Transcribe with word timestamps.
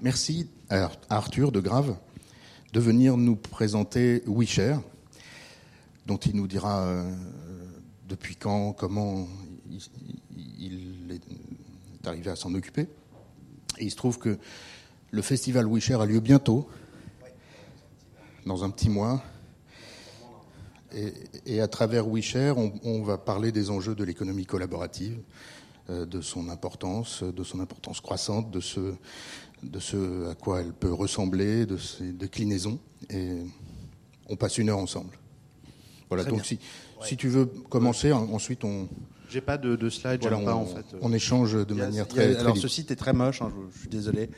Merci 0.00 0.48
à 0.70 0.92
Arthur 1.10 1.50
de 1.50 1.58
Grave 1.58 1.96
de 2.72 2.78
venir 2.78 3.16
nous 3.16 3.34
présenter 3.34 4.22
WeShare, 4.28 4.80
dont 6.06 6.18
il 6.18 6.36
nous 6.36 6.46
dira 6.46 6.82
euh, 6.82 7.12
depuis 8.08 8.36
quand, 8.36 8.74
comment 8.74 9.26
il, 10.56 11.10
est 11.10 12.06
arrivé 12.06 12.30
à 12.30 12.36
s'en 12.36 12.54
occuper. 12.54 12.82
Et 13.78 13.86
il 13.86 13.90
se 13.90 13.96
trouve 13.96 14.18
que 14.18 14.38
le 15.10 15.22
festival 15.22 15.66
WeShare 15.66 16.02
a 16.02 16.06
lieu 16.06 16.20
bientôt, 16.20 16.68
dans 18.46 18.62
un 18.62 18.70
petit 18.70 18.90
mois. 18.90 19.20
Et, 21.44 21.60
à 21.60 21.66
travers 21.66 22.06
WeShare, 22.06 22.56
on, 22.56 23.02
va 23.02 23.18
parler 23.18 23.50
des 23.50 23.68
enjeux 23.70 23.96
de 23.96 24.04
l'économie 24.04 24.46
collaborative, 24.46 25.18
euh, 25.90 26.06
de 26.06 26.20
son 26.20 26.48
importance, 26.50 27.24
de 27.24 27.42
son 27.42 27.58
importance 27.58 28.00
croissante, 28.00 28.50
de 28.52 28.60
ce, 28.60 28.94
de 29.62 29.78
ce 29.78 30.30
à 30.30 30.34
quoi 30.34 30.60
elle 30.60 30.72
peut 30.72 30.92
ressembler, 30.92 31.66
de 31.66 31.76
ses 31.76 32.12
déclinaisons. 32.12 32.78
Et 33.10 33.38
on 34.28 34.36
passe 34.36 34.58
une 34.58 34.70
heure 34.70 34.78
ensemble. 34.78 35.18
Voilà, 36.08 36.24
donc 36.24 36.44
si, 36.44 36.58
si 37.02 37.16
tu 37.16 37.28
veux 37.28 37.46
commencer, 37.46 38.12
ensuite 38.12 38.64
on. 38.64 38.88
J'ai 39.28 39.42
pas 39.42 39.58
de, 39.58 39.76
de 39.76 39.90
slide, 39.90 40.22
voilà, 40.22 40.38
on, 40.38 40.44
pas 40.44 40.54
en 40.54 40.64
fait. 40.64 40.86
On 41.02 41.12
échange 41.12 41.52
de 41.52 41.74
manière 41.74 42.08
très, 42.08 42.36
Alors 42.36 42.56
ce 42.56 42.68
site 42.68 42.90
est 42.90 42.96
très 42.96 43.12
moche, 43.12 43.42
hein, 43.42 43.52
je, 43.74 43.80
suis 43.80 43.88
désolé. 43.88 44.30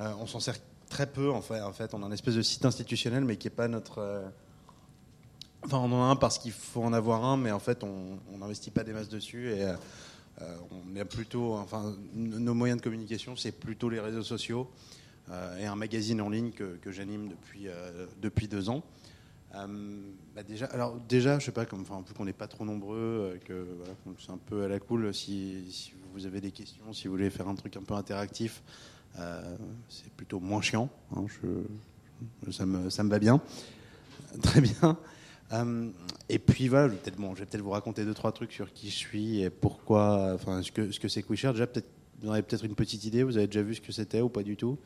Euh, 0.00 0.12
on 0.20 0.26
s'en 0.26 0.40
sert 0.40 0.56
très 0.88 1.06
peu 1.06 1.30
en 1.30 1.42
fait. 1.42 1.60
En 1.60 1.72
fait, 1.72 1.94
on 1.94 2.02
a 2.02 2.06
un 2.06 2.12
espèce 2.12 2.34
de 2.34 2.42
site 2.42 2.64
institutionnel, 2.64 3.24
mais 3.24 3.36
qui 3.36 3.46
est 3.46 3.52
pas 3.52 3.68
notre. 3.68 3.98
Euh, 3.98 4.22
enfin, 5.64 5.78
on 5.78 5.92
en 5.92 6.02
a 6.02 6.06
un 6.06 6.16
parce 6.16 6.38
qu'il 6.38 6.50
faut 6.50 6.82
en 6.82 6.92
avoir 6.92 7.24
un, 7.24 7.36
mais 7.36 7.52
en 7.52 7.60
fait, 7.60 7.84
on 7.84 8.18
n'investit 8.36 8.72
pas 8.72 8.82
des 8.82 8.92
masses 8.92 9.08
dessus 9.08 9.50
et. 9.52 9.62
Euh, 9.62 9.74
on 10.70 10.96
est 10.96 11.04
plutôt, 11.04 11.54
enfin, 11.54 11.94
nos 12.14 12.54
moyens 12.54 12.80
de 12.80 12.84
communication, 12.84 13.36
c'est 13.36 13.52
plutôt 13.52 13.88
les 13.88 14.00
réseaux 14.00 14.22
sociaux 14.22 14.70
et 15.58 15.64
un 15.64 15.76
magazine 15.76 16.20
en 16.20 16.28
ligne 16.28 16.50
que, 16.50 16.90
j'anime 16.90 17.28
depuis, 17.28 17.68
depuis 18.20 18.48
deux 18.48 18.68
ans. 18.68 18.82
Bah 19.52 20.42
déjà, 20.46 20.66
alors 20.66 20.98
déjà, 21.08 21.38
je 21.38 21.46
sais 21.46 21.52
pas, 21.52 21.66
comme, 21.66 21.82
enfin, 21.82 22.02
vu 22.06 22.14
qu'on 22.14 22.24
n'est 22.24 22.32
pas 22.32 22.48
trop 22.48 22.64
nombreux, 22.64 23.38
que 23.44 23.66
voilà, 23.78 23.94
c'est 24.18 24.30
un 24.30 24.38
peu 24.38 24.64
à 24.64 24.68
la 24.68 24.78
cool. 24.80 25.14
Si, 25.14 25.92
vous 26.12 26.26
avez 26.26 26.40
des 26.40 26.50
questions, 26.50 26.92
si 26.92 27.08
vous 27.08 27.14
voulez 27.14 27.30
faire 27.30 27.48
un 27.48 27.54
truc 27.54 27.76
un 27.76 27.82
peu 27.82 27.94
interactif, 27.94 28.62
euh, 29.18 29.56
c'est 29.88 30.10
plutôt 30.12 30.40
moins 30.40 30.62
chiant. 30.62 30.88
Hein, 31.14 31.24
je, 31.28 32.50
ça, 32.50 32.66
me, 32.66 32.90
ça 32.90 33.02
me 33.02 33.10
va 33.10 33.18
bien. 33.18 33.40
Très 34.42 34.60
bien. 34.60 34.96
Euh, 35.52 35.90
et 36.28 36.38
puis 36.38 36.68
voilà, 36.68 36.88
je 36.88 36.92
vais 36.92 36.98
peut-être 36.98 37.16
bon, 37.16 37.34
peut 37.34 37.58
vous 37.58 37.70
raconter 37.70 38.04
deux 38.04 38.14
trois 38.14 38.32
trucs 38.32 38.52
sur 38.52 38.72
qui 38.72 38.88
je 38.88 38.96
suis 38.96 39.42
et 39.42 39.50
pourquoi, 39.50 40.32
enfin 40.34 40.62
ce 40.62 40.72
que 40.72 40.90
ce 40.90 40.98
que 40.98 41.08
c'est. 41.08 41.24
Déjà 41.28 41.66
peut-être 41.66 41.88
vous 42.22 42.28
en 42.28 42.32
avez 42.32 42.42
peut-être 42.42 42.64
une 42.64 42.74
petite 42.74 43.04
idée. 43.04 43.22
Vous 43.22 43.36
avez 43.36 43.46
déjà 43.46 43.62
vu 43.62 43.74
ce 43.74 43.80
que 43.80 43.92
c'était 43.92 44.20
ou 44.20 44.28
pas 44.28 44.42
du 44.42 44.56
tout? 44.56 44.78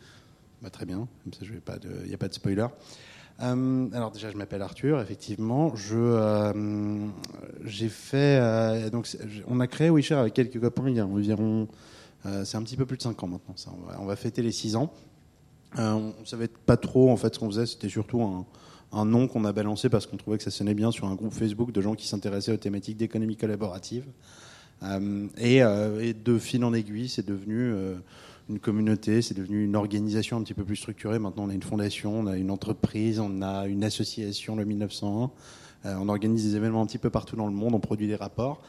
Bah, 0.62 0.70
Très 0.70 0.86
bien. 0.86 1.06
Comme 1.23 1.33
ça, 1.33 1.41
il 1.45 2.08
n'y 2.08 2.14
a 2.14 2.19
pas 2.19 2.28
de 2.28 2.34
spoiler. 2.34 2.67
Euh, 3.42 3.89
alors 3.92 4.11
déjà, 4.11 4.31
je 4.31 4.36
m'appelle 4.36 4.62
Arthur. 4.62 5.00
Effectivement, 5.00 5.77
je 5.77 6.53
j'ai 7.64 7.89
fait 7.89 8.91
donc 8.91 9.08
on 9.47 9.61
a 9.61 9.67
créé 9.67 9.91
WeShare 9.91 10.20
avec 10.20 10.34
quelques 10.34 10.61
copains 10.61 10.89
il 10.89 10.97
y 10.97 11.01
a 11.01 11.06
environ 11.06 11.69
euh, 12.27 12.45
c'est 12.45 12.56
un 12.56 12.62
petit 12.62 12.77
peu 12.77 12.86
plus 12.86 12.97
de 12.97 13.03
5 13.03 13.23
ans 13.23 13.28
maintenant. 13.28 13.55
Ça. 13.56 13.70
On, 13.98 14.05
va, 14.05 14.17
fêter 14.17 14.42
les 14.42 14.53
6 14.53 14.77
ans. 14.77 14.92
Euh, 15.78 15.92
on 15.92 16.20
ne 16.20 16.27
savait 16.27 16.48
pas 16.48 16.77
trop 16.77 17.11
en 17.11 17.17
fait 17.17 17.34
ce 17.34 17.39
qu'on 17.39 17.48
faisait. 17.48 17.67
C'était 17.67 17.89
surtout 17.89 18.23
un, 18.23 18.47
nom 18.92 19.29
qu'on 19.29 19.45
a 19.45 19.53
balancé 19.53 19.89
parce 19.89 20.06
qu'on 20.06 20.17
trouvait 20.17 20.39
que 20.39 20.45
ça 20.45 20.51
sonnait 20.51 20.75
bien 20.75 20.91
sur 20.91 21.06
un 21.06 21.15
groupe 21.15 21.33
Facebook 21.33 21.73
de 21.73 21.81
gens 21.81 21.95
qui 21.95 22.06
s'intéressaient 22.06 22.53
aux 22.53 22.59
thématiques 22.59 22.97
d'économie 22.97 23.37
collaborative. 23.37 24.05
Euh, 24.83 25.29
et, 25.39 26.15
de 26.15 26.39
fil 26.39 26.65
en 26.65 26.73
aiguille, 26.75 27.09
c'est 27.09 27.27
devenu 27.27 27.73
une 28.48 28.59
communauté, 28.61 29.23
c'est 29.23 29.34
devenu 29.34 29.64
une 29.64 29.75
organisation 29.75 30.37
un 30.37 30.42
petit 30.42 30.55
peu 30.55 30.64
plus 30.64 30.77
structurée. 30.77 31.19
Maintenant, 31.19 31.45
on 31.45 31.51
a 31.51 31.55
une 31.55 31.62
fondation, 31.62 32.20
on 32.20 32.27
a 32.27 32.37
une 32.37 32.51
entreprise, 32.51 33.19
on 33.19 33.42
a 33.42 33.67
une 33.67 33.84
association, 33.84 34.57
le 34.57 34.64
1901. 34.64 35.31
on 35.84 36.09
organise 36.09 36.45
des 36.45 36.57
événements 36.57 36.83
un 36.83 36.87
petit 36.87 36.98
peu 36.98 37.11
partout 37.11 37.37
dans 37.37 37.47
le 37.47 37.53
monde, 37.53 37.75
on 37.75 37.81
produit 37.81 38.07
des 38.07 38.17
rapports. 38.17 38.63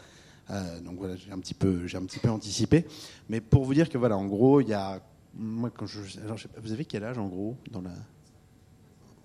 Euh, 0.50 0.80
donc 0.82 0.98
voilà, 0.98 1.16
j'ai 1.16 1.32
un 1.32 1.40
petit 1.40 1.54
peu, 1.54 1.88
j'ai 1.88 1.98
un 1.98 2.06
petit 2.06 2.20
peu 2.20 2.30
anticipé. 2.30 2.86
Mais 3.30 3.42
pour 3.42 3.66
vous 3.66 3.74
dire 3.74 3.90
que 3.90 3.98
voilà, 3.98 4.18
en 4.18 4.26
gros, 4.26 4.62
il 4.62 4.70
y 4.70 4.74
a, 4.74 5.02
vous 5.38 6.72
avez 6.72 6.86
quel 6.86 7.04
âge 7.04 7.18
en 7.18 7.28
gros 7.28 7.58
dans 7.72 7.82
la 7.82 7.94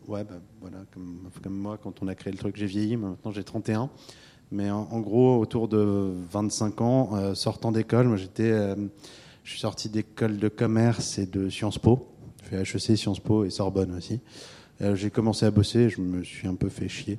Ouais, 0.09 0.25
bah, 0.25 0.41
voilà, 0.61 0.79
comme, 0.93 1.55
moi, 1.55 1.79
quand 1.83 2.03
on 2.03 2.09
a 2.09 2.15
créé 2.15 2.33
le 2.33 2.39
truc, 2.39 2.57
j'ai 2.57 2.67
vieilli, 2.67 2.97
maintenant 2.97 3.31
j'ai 3.31 3.45
31. 3.45 3.91
Mais 4.51 4.71
en, 4.71 5.01
gros, 5.01 5.39
autour 5.39 5.69
de 5.69 6.13
25 6.31 6.81
ans, 6.83 7.11
euh, 7.15 7.35
sortant 7.35 7.73
d'école, 7.73 8.09
moi 8.09 8.19
j'étais, 8.19 8.51
euh, 8.51 8.75
je 9.45 9.51
suis 9.51 9.61
sorti 9.61 9.89
d'école 9.89 10.37
de 10.37 10.49
commerce 10.49 11.19
et 11.19 11.25
de 11.25 11.49
Sciences 11.49 11.79
Po. 11.79 12.09
J'ai 12.43 12.65
fait 12.65 12.91
HEC, 12.91 12.99
Sciences 12.99 13.21
Po 13.21 13.45
et 13.45 13.51
Sorbonne 13.51 13.95
aussi. 13.97 14.21
j'ai 14.81 15.11
commencé 15.11 15.47
à 15.47 15.51
bosser, 15.51 15.89
je 15.89 16.03
me 16.03 16.23
suis 16.23 16.49
un 16.49 16.55
peu 16.55 16.69
fait 16.69 16.89
chier 16.89 17.19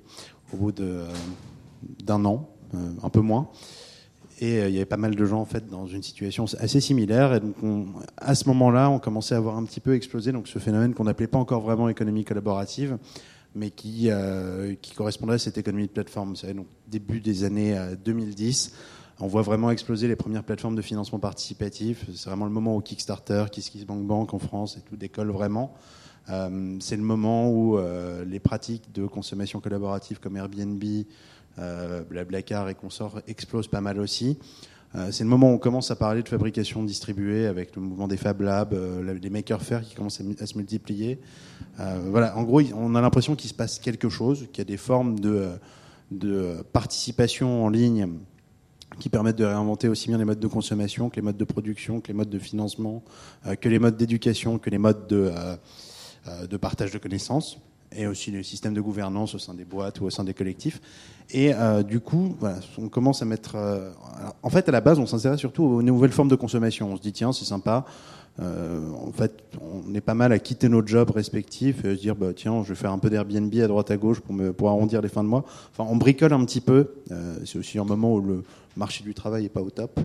au 0.54 0.58
bout 0.58 0.72
de, 0.72 1.06
d'un 2.04 2.24
an, 2.26 2.50
un 3.02 3.10
peu 3.10 3.22
moins. 3.22 3.50
Et 4.44 4.60
euh, 4.60 4.68
il 4.68 4.74
y 4.74 4.78
avait 4.78 4.86
pas 4.86 4.98
mal 4.98 5.16
de 5.16 5.26
gens 5.26 5.40
en 5.40 5.46
fait 5.46 5.70
dans 5.70 5.88
une 5.88 6.04
situation 6.04 6.44
assez 6.60 6.82
similaire. 6.82 7.34
Et 7.34 7.40
donc 7.40 7.56
à 8.18 8.36
ce 8.36 8.46
moment-là, 8.50 8.90
on 8.90 9.00
commençait 9.00 9.36
à 9.36 9.40
voir 9.40 9.56
un 9.56 9.64
petit 9.64 9.80
peu 9.80 9.96
exploser 9.96 10.34
donc 10.34 10.50
ce 10.50 10.60
phénomène 10.60 10.94
qu'on 10.94 11.06
n'appelait 11.06 11.28
pas 11.28 11.38
encore 11.38 11.62
vraiment 11.62 11.88
économie 11.88 12.26
collaborative, 12.26 12.98
mais 13.56 13.70
qui, 13.70 14.10
euh, 14.10 14.76
correspondait 14.98 15.36
à 15.36 15.38
cette 15.38 15.58
économie 15.58 15.88
de 15.88 15.94
plateforme. 15.94 16.32
Vous 16.32 16.36
savez, 16.36 16.54
donc 16.54 16.68
début 16.90 17.22
des 17.22 17.46
années 17.46 17.74
2010, 18.04 18.74
euh, 18.74 19.24
on 19.24 19.28
voit 19.28 19.44
vraiment 19.44 19.72
exploser 19.72 20.10
les 20.10 20.18
premières 20.18 20.44
plateformes 20.44 20.76
de 20.76 20.82
financement 20.82 21.20
participatif. 21.20 22.06
C'est 22.14 22.28
vraiment 22.28 22.46
le 22.46 22.52
moment 22.52 22.76
où 22.76 22.82
Kickstarter, 22.82 23.46
KissKissBankBank 23.50 24.34
en 24.34 24.40
France 24.40 24.76
et 24.76 24.82
tout 24.82 24.98
décolle 24.98 25.32
vraiment. 25.32 25.74
c'est 26.28 26.98
le 26.98 27.04
moment 27.04 27.50
où 27.50 27.78
les 28.28 28.40
pratiques 28.40 28.92
de 28.94 29.06
consommation 29.06 29.62
collaborative 29.62 30.20
comme 30.20 30.36
Airbnb, 30.36 30.84
Blablacar 31.58 32.70
et 32.70 32.76
consorts 32.76 33.22
explosent 33.28 33.68
pas 33.68 33.82
mal 33.82 34.00
aussi. 34.00 34.38
Euh, 34.96 35.12
c'est 35.12 35.24
le 35.24 35.30
moment 35.30 35.52
où 35.52 35.56
on 35.56 35.58
commence 35.58 35.90
à 35.90 35.96
parler 35.96 36.22
de 36.22 36.30
fabrication 36.30 36.84
distribuée 36.84 37.48
avec 37.48 37.76
le 37.76 37.82
mouvement 37.82 38.08
des 38.08 38.18
Fab 38.18 38.42
Labs, 38.42 38.74
euh, 38.74 39.18
les 39.20 39.30
Maker 39.32 39.62
Faire 39.62 39.82
qui 39.82 39.96
commencent 39.96 40.22
à, 40.40 40.46
se 40.46 40.58
multiplier. 40.58 41.20
voilà, 41.78 42.38
en 42.38 42.44
gros, 42.44 42.62
on 42.76 42.94
a 42.94 43.02
l'impression 43.02 43.36
qu'il 43.36 43.50
se 43.50 43.56
passe 43.56 43.80
quelque 43.80 44.10
chose, 44.10 44.48
qu'il 44.52 44.60
y 44.60 44.62
a 44.62 44.66
des 44.66 44.78
formes 44.78 45.20
de, 45.20 45.58
participation 46.72 47.66
en 47.66 47.70
ligne 47.70 48.08
qui 49.00 49.10
permettent 49.10 49.38
de 49.38 49.46
réinventer 49.46 49.88
aussi 49.88 50.10
bien 50.10 50.20
les 50.20 50.26
modes 50.26 50.40
de 50.40 50.48
consommation 50.48 51.10
que 51.10 51.16
les 51.16 51.24
modes 51.24 51.38
de 51.38 51.46
production, 51.46 52.00
que 52.00 52.10
les 52.10 52.14
modes 52.14 52.30
de 52.30 52.38
financement, 52.38 53.04
que 53.60 53.70
les 53.70 53.80
modes 53.80 53.98
d'éducation, 53.98 54.60
que 54.60 54.70
les 54.70 54.78
modes 54.78 55.08
de, 55.08 55.32
de 56.48 56.58
partage 56.58 56.92
de 56.92 57.00
connaissances 57.00 57.58
et 57.96 58.08
aussi 58.08 58.32
les 58.32 58.44
systèmes 58.44 58.74
de 58.74 58.82
gouvernance 58.82 59.36
au 59.36 59.40
sein 59.40 59.54
des 59.54 59.66
boîtes 59.66 60.02
ou 60.02 60.06
au 60.06 60.10
sein 60.10 60.24
des 60.24 60.34
collectifs. 60.34 60.82
Et 61.32 61.54
euh, 61.54 61.84
du 61.84 62.00
coup, 62.00 62.36
on 62.78 62.90
commence 62.90 63.22
à 63.22 63.26
mettre. 63.26 63.56
Euh, 63.56 63.92
en 64.42 64.50
fait, 64.50 64.68
à 64.70 64.72
la 64.72 64.82
base, 64.82 65.00
on 65.00 65.06
s'intéresse 65.06 65.40
surtout 65.40 65.64
aux 65.64 65.82
nouvelles 65.82 66.12
formes 66.12 66.30
de 66.30 66.36
consommation. 66.36 66.92
On 66.92 66.98
se 66.98 67.02
dit, 67.02 67.14
tiens, 67.14 67.32
c'est 67.34 67.46
sympa. 67.46 67.86
Euh, 68.40 68.90
en 68.92 69.12
fait, 69.12 69.44
on 69.62 69.94
est 69.94 70.02
pas 70.02 70.16
mal 70.16 70.32
à 70.32 70.40
quitter 70.40 70.68
nos 70.68 70.86
jobs 70.86 71.12
respectifs 71.12 71.86
et 71.86 71.96
se 71.96 72.00
dire, 72.00 72.16
bah, 72.16 72.34
tiens, 72.36 72.64
je 72.64 72.70
vais 72.70 72.76
faire 72.76 72.92
un 72.92 72.98
peu 72.98 73.10
d'Airbnb 73.10 73.54
à 73.56 73.68
droite 73.68 73.92
à 73.92 73.98
gauche 73.98 74.20
pour, 74.20 74.36
pour 74.54 74.70
arrondir 74.70 75.02
les 75.02 75.10
fins 75.10 75.24
de 75.24 75.30
mois. 75.30 75.46
Enfin, 75.72 75.88
on 75.90 75.96
bricole 75.96 76.34
un 76.34 76.44
petit 76.46 76.62
peu. 76.62 76.94
C'est 77.46 77.60
aussi 77.60 77.78
un 77.78 77.86
moment 77.86 78.16
où 78.16 78.22
le 78.22 78.44
marché 78.76 79.04
du 79.04 79.14
travail 79.14 79.46
est 79.46 79.50
pas 79.50 79.62
au 79.62 79.70
top. 79.70 80.00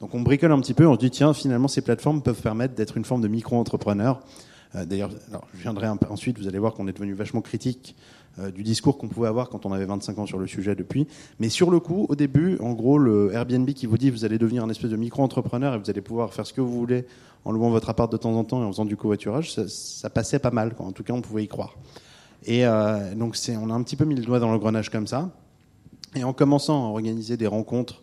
Donc, 0.00 0.14
on 0.14 0.20
bricole 0.20 0.52
un 0.52 0.60
petit 0.60 0.74
peu. 0.74 0.86
On 0.86 0.94
se 0.94 1.00
dit, 1.00 1.10
tiens, 1.10 1.34
finalement, 1.34 1.68
ces 1.68 1.82
plateformes 1.82 2.22
peuvent 2.22 2.40
permettre 2.40 2.74
d'être 2.74 2.96
une 2.96 3.04
forme 3.04 3.22
de 3.22 3.28
micro-entrepreneur. 3.28 4.20
Euh, 4.74 4.84
d'ailleurs, 4.84 5.10
je 5.54 5.62
viendrai 5.62 5.88
ensuite, 6.08 6.38
vous 6.38 6.48
allez 6.48 6.58
voir 6.58 6.74
qu'on 6.74 6.86
est 6.88 6.92
devenu 6.92 7.12
vachement 7.12 7.40
critique 7.40 7.96
euh, 8.38 8.50
du 8.50 8.62
discours 8.62 8.96
qu'on 8.96 9.08
pouvait 9.08 9.28
avoir 9.28 9.48
quand 9.48 9.66
on 9.66 9.72
avait 9.72 9.86
25 9.86 10.18
ans 10.18 10.26
sur 10.26 10.38
le 10.38 10.46
sujet 10.46 10.76
depuis. 10.76 11.06
Mais 11.40 11.48
sur 11.48 11.70
le 11.70 11.80
coup, 11.80 12.06
au 12.08 12.14
début, 12.14 12.56
en 12.60 12.72
gros, 12.72 12.98
le 12.98 13.32
Airbnb 13.32 13.68
qui 13.70 13.86
vous 13.86 13.98
dit 13.98 14.10
vous 14.10 14.24
allez 14.24 14.38
devenir 14.38 14.62
un 14.62 14.70
espèce 14.70 14.90
de 14.90 14.96
micro-entrepreneur 14.96 15.74
et 15.74 15.78
vous 15.78 15.90
allez 15.90 16.00
pouvoir 16.00 16.32
faire 16.32 16.46
ce 16.46 16.52
que 16.52 16.60
vous 16.60 16.72
voulez 16.72 17.06
en 17.44 17.52
louant 17.52 17.70
votre 17.70 17.88
appart 17.88 18.10
de 18.10 18.16
temps 18.16 18.34
en 18.34 18.44
temps 18.44 18.62
et 18.62 18.64
en 18.64 18.70
faisant 18.70 18.84
du 18.84 18.96
covoiturage, 18.96 19.52
ça, 19.52 19.66
ça 19.66 20.10
passait 20.10 20.38
pas 20.38 20.50
mal. 20.50 20.74
En 20.78 20.92
tout 20.92 21.02
cas, 21.02 21.12
on 21.12 21.22
pouvait 21.22 21.42
y 21.42 21.48
croire. 21.48 21.76
Et 22.44 22.66
euh, 22.66 23.14
donc, 23.14 23.36
on 23.48 23.70
a 23.70 23.74
un 23.74 23.82
petit 23.82 23.96
peu 23.96 24.04
mis 24.04 24.14
le 24.14 24.22
doigt 24.22 24.38
dans 24.38 24.52
le 24.52 24.58
grenage 24.58 24.90
comme 24.90 25.06
ça. 25.06 25.30
Et 26.14 26.24
en 26.24 26.32
commençant 26.32 26.86
à 26.86 26.88
organiser 26.90 27.36
des 27.36 27.46
rencontres 27.46 28.02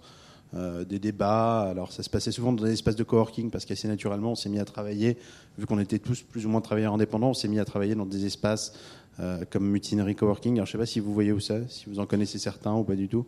euh, 0.54 0.86
des 0.86 0.98
débats. 0.98 1.64
Alors 1.64 1.92
ça 1.92 2.04
se 2.04 2.10
passait 2.10 2.32
souvent 2.32 2.54
dans 2.54 2.64
des 2.64 2.72
espaces 2.72 2.96
de 2.96 3.04
coworking 3.04 3.50
parce 3.50 3.66
qu'assez 3.66 3.90
naturellement 3.90 4.32
on 4.32 4.36
s'est 4.36 4.48
mis 4.48 4.60
à 4.60 4.66
travailler, 4.66 5.18
vu 5.58 5.66
qu'on 5.66 5.78
était 5.78 6.00
tous 6.00 6.22
plus 6.22 6.46
ou 6.46 6.50
moins 6.50 6.62
travailleurs 6.62 6.94
indépendants, 6.94 7.32
on 7.32 7.34
s'est 7.34 7.50
mis 7.50 7.60
à 7.60 7.66
travailler 7.66 7.96
dans 7.96 8.06
des 8.06 8.26
espaces 8.26 8.72
euh, 9.20 9.44
comme 9.50 9.68
Mutinerie 9.68 10.16
Coworking. 10.16 10.56
Alors 10.56 10.66
je 10.66 10.72
sais 10.72 10.78
pas 10.78 10.86
si 10.86 11.02
vous 11.02 11.14
voyez 11.14 11.34
où 11.34 11.42
ça, 11.42 11.68
si 11.68 11.90
vous 11.90 12.00
en 12.00 12.06
connaissez 12.06 12.40
certains 12.40 12.74
ou 12.74 12.86
pas 12.86 12.96
du 12.96 13.10
tout. 13.10 13.26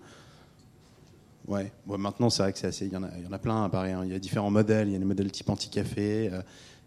Ouais, 1.46 1.74
maintenant 1.88 2.30
c'est 2.30 2.44
vrai 2.44 2.54
que 2.54 2.60
c'est 2.60 2.68
assez. 2.68 2.86
Il 2.86 2.94
y, 2.94 2.96
en 2.96 3.04
a, 3.04 3.08
y 3.08 3.34
a 3.34 3.38
plein 3.38 3.66
à 3.66 3.70
Paris. 3.70 3.92
Hein. 3.92 4.04
Il 4.06 4.12
y 4.14 4.16
a 4.16 4.20
différents 4.20 4.52
modèles. 4.52 4.88
Il 4.88 4.94
y 4.94 4.96
a 4.96 5.00
des 5.00 5.06
modèles 5.06 5.30
type 5.30 5.50
anti-café. 5.50 6.30
Euh, 6.32 6.42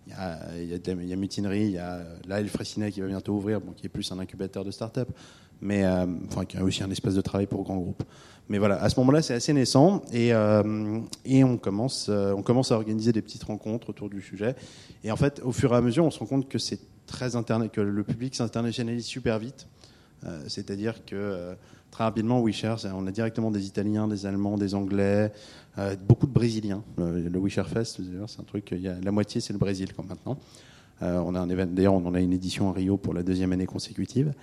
il 0.07 0.13
y, 0.13 0.17
a, 0.17 0.39
il, 0.57 0.69
y 0.69 0.75
a, 0.75 0.93
il 0.95 1.09
y 1.09 1.13
a 1.13 1.17
Mutinerie. 1.17 1.65
Il 1.67 1.73
y 1.73 1.79
a 1.79 2.01
là 2.27 2.41
El 2.41 2.49
qui 2.49 3.01
va 3.03 3.07
bientôt 3.07 3.35
ouvrir, 3.35 3.61
bon, 3.61 3.73
qui 3.73 3.85
est 3.85 3.91
plus 3.91 4.11
un 4.13 4.19
incubateur 4.19 4.65
de 4.65 4.71
start-up, 4.71 5.11
mais 5.61 5.87
enfin 6.27 6.45
qui 6.45 6.57
a 6.57 6.65
aussi 6.65 6.83
un 6.83 6.91
espace 6.91 7.15
de 7.15 7.21
travail 7.21 7.47
pour 7.47 7.63
grands 7.63 7.77
groupes. 7.77 8.03
Mais 8.53 8.59
voilà, 8.59 8.83
à 8.83 8.91
ce 8.91 9.01
moment-là, 9.01 9.23
c'est 9.23 9.33
assez 9.33 9.55
naissant 9.55 10.03
et, 10.13 10.35
euh, 10.35 11.01
et 11.25 11.43
on, 11.43 11.57
commence, 11.57 12.09
euh, 12.11 12.35
on 12.35 12.43
commence 12.43 12.71
à 12.71 12.75
organiser 12.75 13.11
des 13.11 13.23
petites 13.23 13.45
rencontres 13.45 13.89
autour 13.89 14.11
du 14.11 14.21
sujet. 14.21 14.55
Et 15.05 15.11
en 15.11 15.17
fait, 15.17 15.41
au 15.43 15.53
fur 15.53 15.73
et 15.73 15.77
à 15.77 15.81
mesure, 15.81 16.05
on 16.05 16.11
se 16.11 16.19
rend 16.19 16.27
compte 16.27 16.51
que 16.51 16.59
c'est 16.59 16.79
très 17.07 17.31
que 17.71 17.81
le 17.81 18.05
public 18.05 18.35
s'internationalise 18.35 19.07
super 19.07 19.39
vite. 19.39 19.69
Euh, 20.27 20.39
C'est-à-dire 20.49 21.03
que 21.07 21.57
très 21.91 22.05
rapidement, 22.05 22.43
WeShare, 22.43 22.79
on 22.95 23.07
a 23.07 23.11
directement 23.11 23.51
des 23.51 23.67
Italiens, 23.67 24.07
des 24.07 24.27
Allemands, 24.27 24.59
des 24.59 24.75
Anglais, 24.75 25.33
beaucoup 26.07 26.27
de 26.27 26.33
Brésiliens. 26.33 26.85
Le, 26.99 27.31
le 27.31 27.41
WeShare 27.41 27.71
Fest, 27.71 28.03
c'est 28.27 28.41
un 28.41 28.45
truc, 28.45 28.75
la 28.83 29.13
moitié, 29.13 29.41
c'est 29.41 29.55
le 29.55 29.59
Brésil 29.59 29.95
quand 29.97 30.07
maintenant. 30.07 30.37
On 31.01 31.35
a 31.35 31.41
un 31.41 31.47
d'ailleurs, 31.47 31.95
on 31.95 32.05
en 32.05 32.15
a 32.15 32.21
une 32.21 32.35
édition 32.35 32.69
à 32.69 32.75
Rio 32.75 32.99
pour 32.99 33.15
la 33.15 33.23
deuxième 33.23 33.53
année 33.53 33.67
consécutive. 33.67 34.35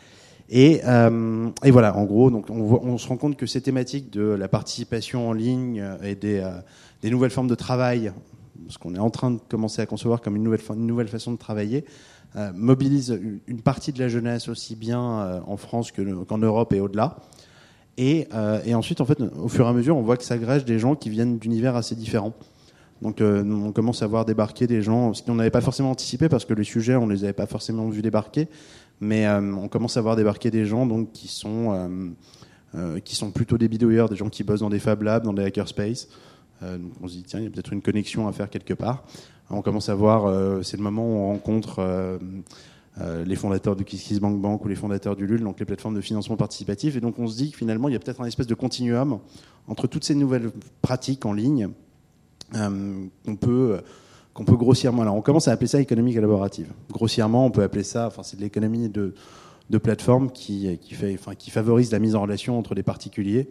Et, 0.49 0.81
euh, 0.85 1.49
et 1.63 1.69
voilà, 1.69 1.95
en 1.95 2.05
gros, 2.05 2.31
donc 2.31 2.49
on, 2.49 2.97
se 2.97 3.07
rend 3.07 3.17
compte 3.17 3.37
que 3.37 3.45
ces 3.45 3.61
thématiques 3.61 4.11
de 4.11 4.21
la 4.23 4.47
participation 4.47 5.29
en 5.29 5.33
ligne 5.33 5.83
et 6.03 6.15
des, 6.15 6.39
euh, 6.39 6.49
des 7.03 7.11
nouvelles 7.11 7.29
formes 7.29 7.47
de 7.47 7.55
travail, 7.55 8.11
ce 8.67 8.79
qu'on 8.79 8.95
est 8.95 8.99
en 8.99 9.11
train 9.11 9.31
de 9.31 9.39
commencer 9.47 9.81
à 9.81 9.85
concevoir 9.85 10.21
comme 10.21 10.35
une 10.35 10.43
nouvelle, 10.43 11.07
façon 11.07 11.31
de 11.31 11.37
travailler, 11.37 11.85
euh, 12.35 12.51
mobilisent 12.55 13.19
une- 13.47 13.61
partie 13.61 13.93
de 13.93 13.99
la 13.99 14.07
jeunesse 14.07 14.49
aussi 14.49 14.75
bien 14.75 15.41
en 15.45 15.57
France 15.57 15.91
que- 15.91 16.23
qu'en 16.23 16.39
Europe 16.39 16.73
et 16.73 16.79
au-delà. 16.79 17.17
Et, 17.97 18.27
ensuite, 18.73 19.01
en 19.01 19.05
fait, 19.05 19.19
au 19.21 19.49
fur 19.49 19.65
et 19.65 19.69
à 19.69 19.73
mesure, 19.73 19.97
on 19.97 20.01
voit 20.01 20.17
que 20.17 20.23
s'agrègent 20.23 20.65
des 20.65 20.79
gens 20.79 20.95
qui 20.95 21.09
viennent 21.09 21.37
d'univers 21.37 21.75
assez 21.75 21.95
différents. 21.95 22.33
Donc, 23.01 23.21
on 23.21 23.71
commence 23.71 24.01
à 24.01 24.07
voir 24.07 24.25
débarquer 24.25 24.67
des 24.67 24.81
gens, 24.81 25.13
ce 25.13 25.21
qu'on 25.21 25.35
n'avait 25.35 25.49
pas 25.51 25.61
forcément 25.61 25.91
anticipé 25.91 26.27
parce 26.29 26.45
que 26.45 26.53
les 26.53 26.63
sujets, 26.63 26.95
on 26.95 27.07
les 27.07 27.23
avait 27.23 27.33
pas 27.33 27.45
forcément 27.47 27.87
vus 27.89 28.01
débarquer. 28.01 28.47
Mais 29.01 29.25
euh, 29.25 29.41
on 29.55 29.67
commence 29.67 29.97
à 29.97 30.01
voir 30.01 30.15
débarquer 30.15 30.51
des 30.51 30.65
gens 30.65 30.85
donc 30.85 31.11
qui 31.13 31.27
sont 31.27 31.73
euh, 31.73 32.09
euh, 32.75 32.99
qui 32.99 33.15
sont 33.15 33.31
plutôt 33.31 33.57
des 33.57 33.67
bidouilleurs, 33.67 34.09
des 34.09 34.15
gens 34.15 34.29
qui 34.29 34.43
bossent 34.43 34.59
dans 34.59 34.69
des 34.69 34.79
Fab 34.79 35.01
Labs, 35.01 35.23
dans 35.23 35.33
des 35.33 35.43
hackerspace. 35.43 36.07
Donc 36.61 36.91
on 37.01 37.07
se 37.07 37.13
dit 37.13 37.23
tiens, 37.23 37.39
il 37.39 37.45
y 37.45 37.47
a 37.47 37.49
peut-être 37.49 37.71
une 37.71 37.81
connexion 37.81 38.27
à 38.27 38.33
faire 38.33 38.49
quelque 38.49 38.73
part. 38.73 39.05
On 39.49 39.61
commence 39.61 39.87
à 39.87 39.95
voir, 39.95 40.61
c'est 40.61 40.75
le 40.75 40.83
moment 40.83 41.03
où 41.03 41.15
on 41.15 41.27
rencontre 41.29 42.19
les 42.99 43.35
fondateurs 43.37 43.77
de 43.77 43.83
KissKissBankBank 43.83 44.41
Bank 44.41 44.65
ou 44.65 44.67
les 44.67 44.75
fondateurs 44.75 45.15
du 45.15 45.25
LUL, 45.25 45.41
donc 45.41 45.57
les 45.61 45.65
plateformes 45.65 45.95
de 45.95 46.01
financement 46.01 46.35
participatif. 46.35 46.97
Et 46.97 46.99
donc 46.99 47.17
on 47.17 47.27
se 47.27 47.37
dit 47.37 47.51
que 47.51 47.57
finalement, 47.57 47.87
il 47.87 47.93
y 47.93 47.95
a 47.95 47.99
peut-être 47.99 48.19
un 48.19 48.25
espèce 48.25 48.45
de 48.45 48.55
continuum 48.55 49.19
entre 49.69 49.87
toutes 49.87 50.03
ces 50.03 50.15
nouvelles 50.15 50.51
pratiques 50.81 51.25
en 51.25 51.31
ligne 51.31 51.69
qu'on 52.51 53.35
peut 53.39 53.79
qu'on 54.39 54.45
peut 54.45 54.55
grossièrement. 54.55 55.01
Alors 55.01 55.15
on 55.15 55.21
commence 55.21 55.49
à 55.49 55.51
appeler 55.51 55.67
ça 55.67 55.81
économie 55.81 56.13
collaborative. 56.13 56.71
Grossièrement, 56.91 57.45
on 57.45 57.51
peut 57.51 57.61
appeler 57.61 57.83
ça, 57.83 58.07
enfin 58.07 58.23
c'est 58.23 58.37
de 58.37 58.41
l'économie 58.41 58.87
de 58.87 59.13
de 59.69 59.77
plateforme 59.77 60.31
qui 60.31 60.77
qui 60.77 60.93
fait, 60.93 61.13
enfin 61.13 61.35
qui 61.35 61.51
favorise 61.51 61.91
la 61.91 61.99
mise 61.99 62.15
en 62.15 62.21
relation 62.21 62.57
entre 62.57 62.73
les 62.73 62.83
particuliers. 62.83 63.49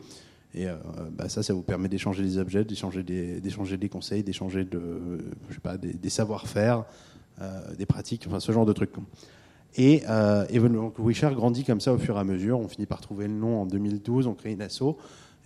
Et 0.55 0.67
euh, 0.67 0.77
bah 1.13 1.29
ça, 1.29 1.43
ça 1.43 1.53
vous 1.53 1.61
permet 1.61 1.91
d'échanger 1.91 2.23
des 2.23 2.39
objets, 2.39 2.65
d'échanger 2.65 3.03
des, 3.03 3.39
d'échanger 3.39 3.77
des 3.77 3.91
conseils, 3.91 4.23
d'échanger 4.23 4.65
de, 4.65 4.81
je 5.51 5.55
sais 5.55 5.61
pas, 5.61 5.77
des, 5.77 5.93
des 5.93 6.09
savoir-faire, 6.09 6.85
euh, 7.43 7.75
des 7.77 7.85
pratiques, 7.85 8.25
enfin 8.27 8.41
ce 8.41 8.51
genre 8.51 8.65
de 8.65 8.73
trucs. 8.73 8.93
Et, 9.77 10.05
euh, 10.09 10.47
grandit 11.35 11.65
comme 11.65 11.83
ça 11.83 11.93
au 11.93 11.99
fur 11.99 12.17
et 12.17 12.21
à 12.21 12.25
mesure. 12.25 12.59
On 12.61 12.67
finit 12.67 12.87
par 12.87 13.03
trouver 13.03 13.29
le 13.29 13.35
nom 13.35 13.61
en 13.61 13.67
2012, 13.67 14.27
on 14.27 14.33
crée 14.33 14.53
une 14.53 14.63
asso. 14.63 14.97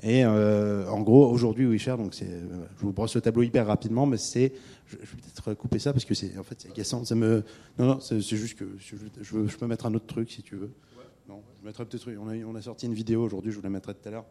Et 0.02 0.24
euh, 0.24 0.88
en 0.88 1.00
gros, 1.00 1.30
aujourd'hui, 1.30 1.64
WeShare, 1.66 1.96
donc 1.96 2.14
c'est, 2.14 2.26
euh, 2.28 2.64
je 2.76 2.82
vous 2.82 2.92
brosse 2.92 3.14
le 3.14 3.20
tableau 3.20 3.42
hyper 3.42 3.66
rapidement, 3.66 4.04
mais 4.04 4.16
c'est, 4.16 4.52
je, 4.86 4.96
je 4.96 5.00
vais 5.02 5.06
peut-être 5.22 5.54
couper 5.54 5.78
ça 5.78 5.92
parce 5.92 6.04
que 6.04 6.14
c'est, 6.14 6.36
en 6.38 6.42
fait, 6.42 6.60
c'est 6.60 6.70
agaçant. 6.70 7.04
Ça 7.04 7.14
me, 7.14 7.44
non, 7.78 7.86
non, 7.86 8.00
c'est, 8.00 8.20
c'est 8.20 8.36
juste 8.36 8.58
que 8.58 8.64
je, 8.78 8.96
je, 9.20 9.34
veux- 9.36 9.46
je 9.46 9.56
peux 9.56 9.66
mettre 9.66 9.86
un 9.86 9.94
autre 9.94 10.06
truc 10.06 10.30
si 10.30 10.42
tu 10.42 10.56
veux. 10.56 10.70
Non, 11.28 11.40
je 11.60 11.66
mettrai 11.66 11.84
peut-être. 11.84 12.08
On 12.20 12.28
a, 12.28 12.34
on 12.44 12.54
a 12.56 12.62
sorti 12.62 12.86
une 12.86 12.94
vidéo 12.94 13.22
aujourd'hui, 13.22 13.52
je 13.52 13.56
vous 13.56 13.62
la 13.62 13.70
mettrai 13.70 13.94
tout 13.94 14.08
à 14.08 14.10
l'heure, 14.10 14.24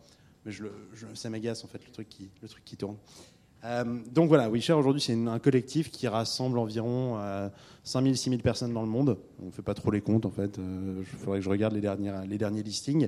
mais 0.46 0.52
je, 0.52 0.64
le- 0.64 0.74
je- 0.94 1.06
ça 1.14 1.30
m'agace 1.30 1.64
en 1.64 1.68
fait 1.68 1.80
le 1.86 1.92
truc 1.92 2.10
qui, 2.10 2.30
le 2.42 2.50
truc 2.50 2.66
qui 2.66 2.76
tourne. 2.76 2.98
Euh, 3.64 4.00
donc 4.12 4.28
voilà, 4.28 4.50
WeShare 4.50 4.78
aujourd'hui 4.78 5.02
c'est 5.02 5.14
une- 5.14 5.28
un 5.30 5.40
collectif 5.40 5.90
qui 5.90 6.06
rassemble 6.10 6.58
environ 6.60 7.18
euh, 7.20 7.48
5000 7.86 8.18
6000 8.18 8.42
personnes 8.42 8.74
dans 8.74 8.82
le 8.82 8.90
monde. 8.90 9.18
On 9.42 9.46
ne 9.46 9.52
fait 9.52 9.62
pas 9.62 9.76
trop 9.76 9.90
les 9.92 10.02
comptes 10.02 10.26
en 10.26 10.32
fait. 10.32 10.58
Il 10.60 11.06
faudrait 11.06 11.40
que 11.40 11.46
je 11.46 11.50
regarde 11.50 11.74
les, 11.76 11.82
dernières, 11.82 12.26
les 12.26 12.38
derniers 12.38 12.64
listings. 12.64 13.08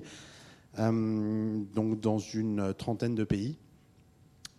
Euh, 0.79 1.59
donc 1.75 1.99
dans 1.99 2.17
une 2.17 2.73
trentaine 2.75 3.13
de 3.13 3.23
pays. 3.23 3.57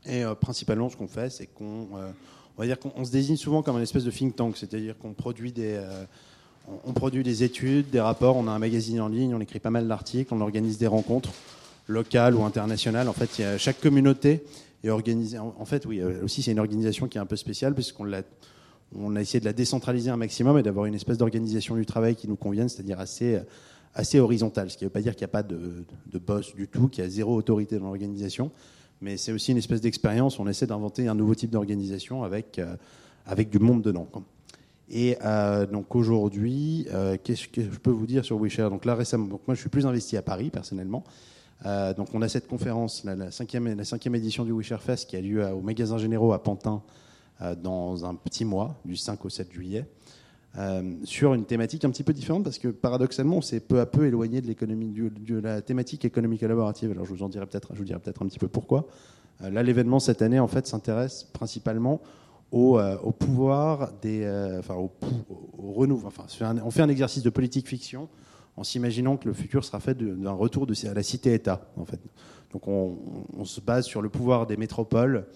Et 0.07 0.23
euh, 0.23 0.35
principalement 0.35 0.89
ce 0.89 0.97
qu'on 0.97 1.09
fait 1.09 1.29
c'est 1.31 1.47
qu'on 1.47 1.89
euh, 1.97 2.11
va 2.57 2.67
dire 2.67 2.79
qu'on 2.79 2.93
on 2.95 3.05
se 3.05 3.11
désigne 3.11 3.37
souvent 3.37 3.63
comme 3.63 3.77
un 3.77 3.83
espèce 3.83 4.05
de 4.05 4.13
think 4.13 4.37
tank, 4.37 4.57
c'est-à-dire 4.57 4.97
qu'on 4.97 5.13
produit 5.13 5.51
des 5.51 5.81
on- 6.87 6.93
produit 6.93 7.25
des 7.25 7.43
études, 7.43 7.91
des 7.91 8.01
rapports, 8.01 8.37
on 8.37 8.47
a 8.47 8.53
un 8.53 8.59
magazine 8.59 9.01
en 9.01 9.09
ligne, 9.09 9.35
on 9.35 9.41
écrit 9.41 9.59
pas 9.59 9.71
mal 9.71 9.89
d'articles, 9.89 10.33
on 10.33 10.41
organise 10.41 10.79
des 10.79 10.87
rencontres 10.87 11.33
locales 11.89 12.37
ou 12.37 12.45
internationales. 12.45 13.09
En 13.09 13.13
fait, 13.13 13.59
chaque 13.59 13.81
communauté 13.81 14.45
est 14.85 14.91
organisée. 14.91 15.39
En, 15.39 15.65
fait, 15.65 15.85
oui, 15.85 16.03
aussi 16.23 16.43
c'est 16.43 16.53
une 16.53 16.61
organisation 16.61 17.09
qui 17.09 17.19
est 17.19 17.21
un 17.21 17.27
peu 17.27 17.37
spéciale 17.37 17.75
puisqu'on 17.75 18.05
l'a 18.05 18.23
a 18.97 19.21
essayé 19.21 19.41
de 19.41 19.45
la 19.45 19.53
décentraliser 19.53 20.11
un 20.11 20.17
maximum 20.17 20.57
et 20.59 20.63
d'avoir 20.63 20.87
une 20.87 20.95
espèce 20.95 21.19
d'organisation 21.19 21.75
du 21.75 21.85
travail 21.85 22.15
qui 22.15 22.29
nous 22.29 22.37
convienne, 22.37 22.69
c'est-à-dire 22.69 23.01
assez, 23.01 23.41
assez 23.95 24.19
horizontale. 24.19 24.71
Ce 24.71 24.77
qui 24.77 24.85
ne 24.85 24.89
veut 24.89 24.93
pas 24.93 25.01
dire 25.01 25.15
qu'il 25.15 25.23
n'y 25.23 25.31
a 25.31 25.33
pas 25.33 25.43
de, 25.43 25.85
boss 26.19 26.55
du 26.55 26.69
tout, 26.69 26.89
qu'il 26.89 27.05
y 27.05 27.07
a 27.07 27.11
zéro 27.11 27.35
autorité 27.37 27.79
dans 27.79 27.87
l'organisation, 27.87 28.51
mais 29.01 29.17
c'est 29.17 29.33
aussi 29.33 29.53
une 29.53 29.59
espèce 29.59 29.81
d'expérience. 29.81 30.39
On 30.39 30.49
essaie 30.49 30.67
d'inventer 30.67 31.09
un 31.09 31.15
nouveau 31.15 31.35
type 31.35 31.51
d'organisation 31.51 32.23
avec, 32.23 32.59
euh, 32.59 32.77
avec 33.27 33.51
du 33.51 33.59
monde 33.59 33.83
dedans. 33.83 34.09
Et 34.91 35.17
euh, 35.25 35.67
donc 35.67 35.95
aujourd'hui, 35.95 36.87
euh, 36.93 37.17
qu'est-ce 37.23 37.49
que 37.49 37.63
je 37.63 37.79
peux 37.79 37.91
vous 37.91 38.07
dire 38.07 38.25
sur 38.25 38.39
WeShare? 38.39 38.71
Donc 38.71 38.85
là 38.85 38.95
récemment, 38.95 39.27
donc 39.27 39.41
moi 39.47 39.55
je 39.55 39.61
suis 39.61 39.71
plus 39.71 39.87
investi 39.87 40.17
à 40.17 40.23
Paris 40.23 40.51
personnellement. 40.51 41.05
Donc 41.97 42.09
on 42.13 42.21
a 42.21 42.29
cette 42.29 42.47
conférence, 42.47 43.05
la, 43.05 43.31
cinquième, 43.31 43.67
édition 44.15 44.45
du 44.45 44.53
WeShare 44.53 44.83
Fest 44.83 45.09
qui 45.09 45.17
a 45.17 45.21
lieu 45.23 45.47
au 45.47 45.63
magasin 45.63 45.97
généraux 45.97 46.35
à 46.35 46.43
Pantin 46.43 46.83
dans 47.63 48.05
un 48.05 48.15
petit 48.15 48.45
mois, 48.45 48.79
du 48.85 48.97
5 48.97 49.25
au 49.25 49.31
7 49.31 49.51
juillet, 49.51 49.87
euh, 50.57 50.95
sur 51.05 51.35
une 51.35 51.45
thématique 51.45 51.85
un 51.85 51.91
petit 51.91 52.05
peu 52.05 52.13
différente 52.13 52.45
parce 52.45 52.59
que 52.59 52.69
paradoxalement, 52.69 53.39
on 53.39 53.43
s'est 53.43 53.61
peu 53.61 53.81
à 53.81 53.87
peu 53.87 54.07
éloigné 54.07 54.41
de 54.41 54.47
l'économie, 54.47 54.93
de 54.93 55.39
la 55.39 55.63
thématique 55.63 56.05
économie 56.05 56.39
collaborative. 56.39 56.91
Alors 56.93 57.05
je 57.05 57.13
vous 57.13 57.23
en 57.23 57.29
dirai 57.29 57.47
peut-être, 57.47 57.73
je 57.73 57.79
vous 57.79 57.85
dirai 57.85 57.99
peut-être 57.99 58.23
un 58.23 58.27
petit 58.27 58.39
peu 58.39 58.49
pourquoi. 58.49 58.87
Euh, 59.43 59.51
là, 59.51 59.63
l'événement 59.63 59.99
cette 59.99 60.23
année, 60.23 60.39
en 60.39 60.47
fait, 60.47 60.67
s'intéresse 60.67 61.25
principalement 61.25 62.01
au, 62.53 62.79
euh, 62.79 62.97
pouvoir 63.19 63.93
des, 64.01 64.25
enfin 64.59 64.75
au, 64.75 64.93
renouveau. 65.59 66.07
Enfin, 66.07 66.27
on 66.65 66.71
fait 66.71 66.83
un 66.83 66.89
exercice 66.89 67.23
de 67.23 67.31
politique 67.31 67.69
fiction 67.69 68.09
en 68.57 68.63
s'imaginant 68.63 69.17
que 69.17 69.27
le 69.27 69.35
futur 69.35 69.65
sera 69.65 69.81
fait 69.81 69.99
d'un 69.99 70.33
retour 70.33 70.67
à 70.71 70.95
la 70.95 71.03
cité-État, 71.03 71.67
en 71.77 71.85
fait. 71.85 71.99
Donc 72.55 72.69
on, 72.69 73.45
se 73.45 73.61
base 73.61 73.85
sur 73.85 74.01
le 74.01 74.09
pouvoir 74.09 74.47
des 74.47 74.57
métropoles, 74.57 75.27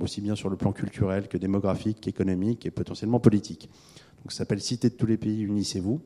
aussi 0.00 0.20
bien 0.20 0.36
sur 0.36 0.48
le 0.48 0.56
plan 0.56 0.72
culturel 0.72 1.28
que 1.28 1.36
démographique, 1.36 2.00
qu'économique 2.00 2.66
et 2.66 2.70
potentiellement 2.70 3.20
politique. 3.20 3.68
Donc 4.18 4.32
ça 4.32 4.38
s'appelle 4.38 4.60
Cité 4.60 4.90
de 4.90 4.94
tous 4.94 5.06
les 5.06 5.16
pays, 5.16 5.42
unissez-vous. 5.42 6.00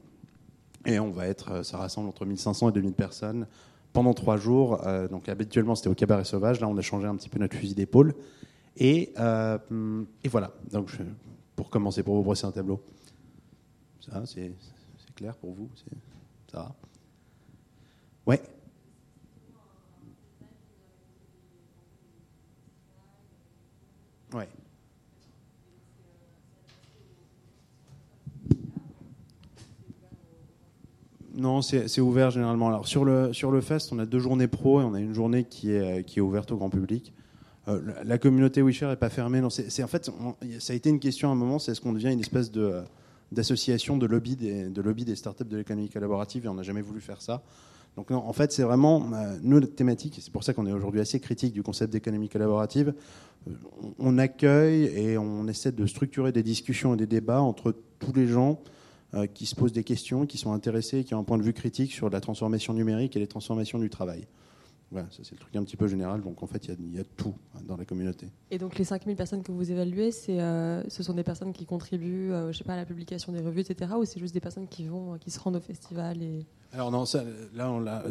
Et 0.87 0.99
on 0.99 1.11
va 1.11 1.29
être, 1.29 1.53
euh, 1.53 1.63
ça 1.63 1.79
rassemble 1.79 2.09
entre 2.09 2.25
1500 2.25 2.71
et 2.71 2.73
2000 2.73 2.93
personnes 2.93 3.47
pendant 3.93 4.15
trois 4.15 4.37
jours. 4.37 4.87
Euh, 4.87 5.09
donc 5.09 5.29
habituellement 5.29 5.75
c'était 5.75 5.89
au 5.89 5.95
Cabaret 5.95 6.25
Sauvage, 6.25 6.61
là 6.61 6.69
on 6.69 6.77
a 6.77 6.83
changé 6.83 7.07
un 7.07 7.17
petit 7.17 7.29
peu 7.29 7.39
notre 7.39 7.57
fusil 7.57 7.75
d'épaule. 7.75 8.15
Et, 8.77 9.13
euh, 9.19 9.59
et 10.25 10.29
voilà, 10.29 10.53
donc 10.73 10.91
pour 11.55 11.69
commencer, 11.69 12.03
pour 12.03 12.17
vous 12.17 12.23
brosser 12.23 12.47
un 12.47 12.53
tableau. 12.53 12.83
Ça, 14.01 14.23
c'est 14.27 14.53
clair 15.15 15.37
pour 15.37 15.53
vous? 15.53 15.69
Ça 16.51 16.59
va? 16.59 16.75
Ouais. 18.27 18.41
Ouais. 24.35 24.49
Non, 31.35 31.63
c'est 31.63 32.01
ouvert 32.01 32.31
généralement. 32.31 32.69
Alors 32.69 32.87
sur 32.87 33.05
le 33.05 33.33
sur 33.33 33.51
le 33.51 33.61
fest, 33.61 33.91
on 33.93 33.99
a 33.99 34.07
deux 34.07 34.19
journées 34.19 34.49
pro 34.49 34.81
et 34.81 34.85
on 34.85 34.95
a 34.95 35.01
une 35.01 35.15
journée 35.15 35.45
qui 35.45 35.73
est 35.73 36.05
qui 36.05 36.19
est 36.19 36.23
ouverte 36.23 36.53
au 36.53 36.57
grand 36.57 36.69
public. 36.69 37.13
Euh, 37.69 37.81
la, 38.05 38.19
communauté 38.19 38.61
WeShare 38.61 38.91
est 38.91 38.97
pas 38.97 39.09
fermée. 39.09 39.41
Non, 39.41 39.49
c'est 39.49 39.83
en 39.83 39.87
fait 39.87 40.11
ça 40.59 40.73
a 40.73 40.77
été 40.77 40.91
une 40.91 40.99
question 40.99 41.31
à 41.31 41.33
un 41.33 41.37
moment. 41.37 41.59
C'est 41.59 41.73
est-ce 41.73 41.81
qu'on 41.81 41.93
devient 41.93 42.13
une 42.13 42.21
espèce 42.21 42.51
de 42.51 42.83
d'association 43.31 43.97
de 43.97 44.05
lobby 44.05 44.37
des 44.37 44.69
de 44.69 44.83
lobby 44.83 45.05
des 45.05 45.17
startups 45.17 45.45
de 45.45 45.57
l'économie 45.57 45.89
collaborative 45.89 46.45
et 46.45 46.49
on 46.49 46.55
n'a 46.55 46.63
jamais 46.63 46.83
voulu 46.83 47.01
faire 47.01 47.23
ça. 47.23 47.43
Donc 47.97 48.11
en 48.11 48.33
fait 48.33 48.53
c'est 48.53 48.63
vraiment 48.63 49.11
euh, 49.13 49.37
notre 49.43 49.75
thématique. 49.75 50.19
C'est 50.21 50.33
pour 50.33 50.45
ça 50.45 50.55
qu'on 50.55 50.67
est 50.67 50.73
aujourd'hui 50.73 51.01
assez 51.01 51.21
critique 51.21 51.53
du 51.53 51.63
concept 51.63 51.93
d'économie 51.93 52.29
collaborative. 52.29 52.95
Euh, 53.49 53.53
on, 53.83 54.15
on 54.15 54.19
accueille 54.19 54.85
et 54.85 55.19
on 55.19 55.47
essaie 55.47 55.73
de 55.73 55.87
structurer 55.87 56.33
des 56.33 56.43
discussions 56.43 56.95
et 56.95 56.97
des 56.97 57.07
débats 57.07 57.41
entre 57.41 57.75
tous 57.99 58.13
les 58.15 58.27
gens 58.27 58.61
euh, 59.15 59.27
qui 59.27 59.45
se 59.45 59.55
posent 59.55 59.75
des 59.75 59.85
questions, 59.85 60.25
qui 60.25 60.39
sont 60.39 60.53
intéressés, 60.53 61.05
qui 61.05 61.15
ont 61.15 61.19
un 61.19 61.25
point 61.25 61.37
de 61.37 61.43
vue 61.43 61.53
critique 61.53 61.93
sur 61.93 62.09
la 62.09 62.21
transformation 62.21 62.73
numérique 62.73 63.15
et 63.15 63.19
les 63.19 63.27
transformations 63.27 63.79
du 63.79 63.91
travail. 63.91 64.27
Voilà, 64.93 65.09
ça 65.11 65.23
c'est 65.23 65.33
le 65.33 65.39
truc 65.39 65.57
un 65.57 65.65
petit 65.65 65.79
peu 65.79 65.89
général. 65.89 66.21
Donc 66.21 66.43
en 66.43 66.47
fait, 66.47 66.69
il 66.69 66.95
y, 66.95 67.01
a 67.01 67.05
tout 67.17 67.35
hein, 67.55 67.61
dans 67.67 67.79
la 67.79 67.87
communauté. 67.87 68.27
Et 68.51 68.59
donc 68.59 68.79
les 68.79 68.85
5000 68.85 69.17
personnes 69.17 69.43
que 69.43 69.51
vous 69.51 69.73
évaluez, 69.73 70.13
c'est, 70.13 70.39
euh, 70.39 70.87
ce 70.89 71.03
sont 71.03 71.15
des 71.15 71.23
personnes 71.23 71.55
qui 71.55 71.65
contribuent, 71.65 72.31
euh, 72.31 72.53
je 72.53 72.59
sais 72.59 72.65
pas, 72.65 72.75
à 72.75 72.77
la 72.77 72.85
publication 72.85 73.33
des 73.33 73.41
revues, 73.41 73.61
etc. 73.61 73.93
Ou 73.99 74.05
c'est 74.05 74.21
juste 74.21 74.35
des 74.35 74.41
personnes 74.41 74.69
qui 74.69 74.87
vont, 74.87 75.17
qui 75.19 75.31
se 75.31 75.41
rendent 75.41 75.57
au 75.57 75.61
festival 75.61 76.23
et... 76.23 76.45
Alors 76.75 76.91
non, 76.91 77.05
ça, 77.05 77.25
là, 77.55 77.71
on 77.71 77.81
là, 77.81 78.03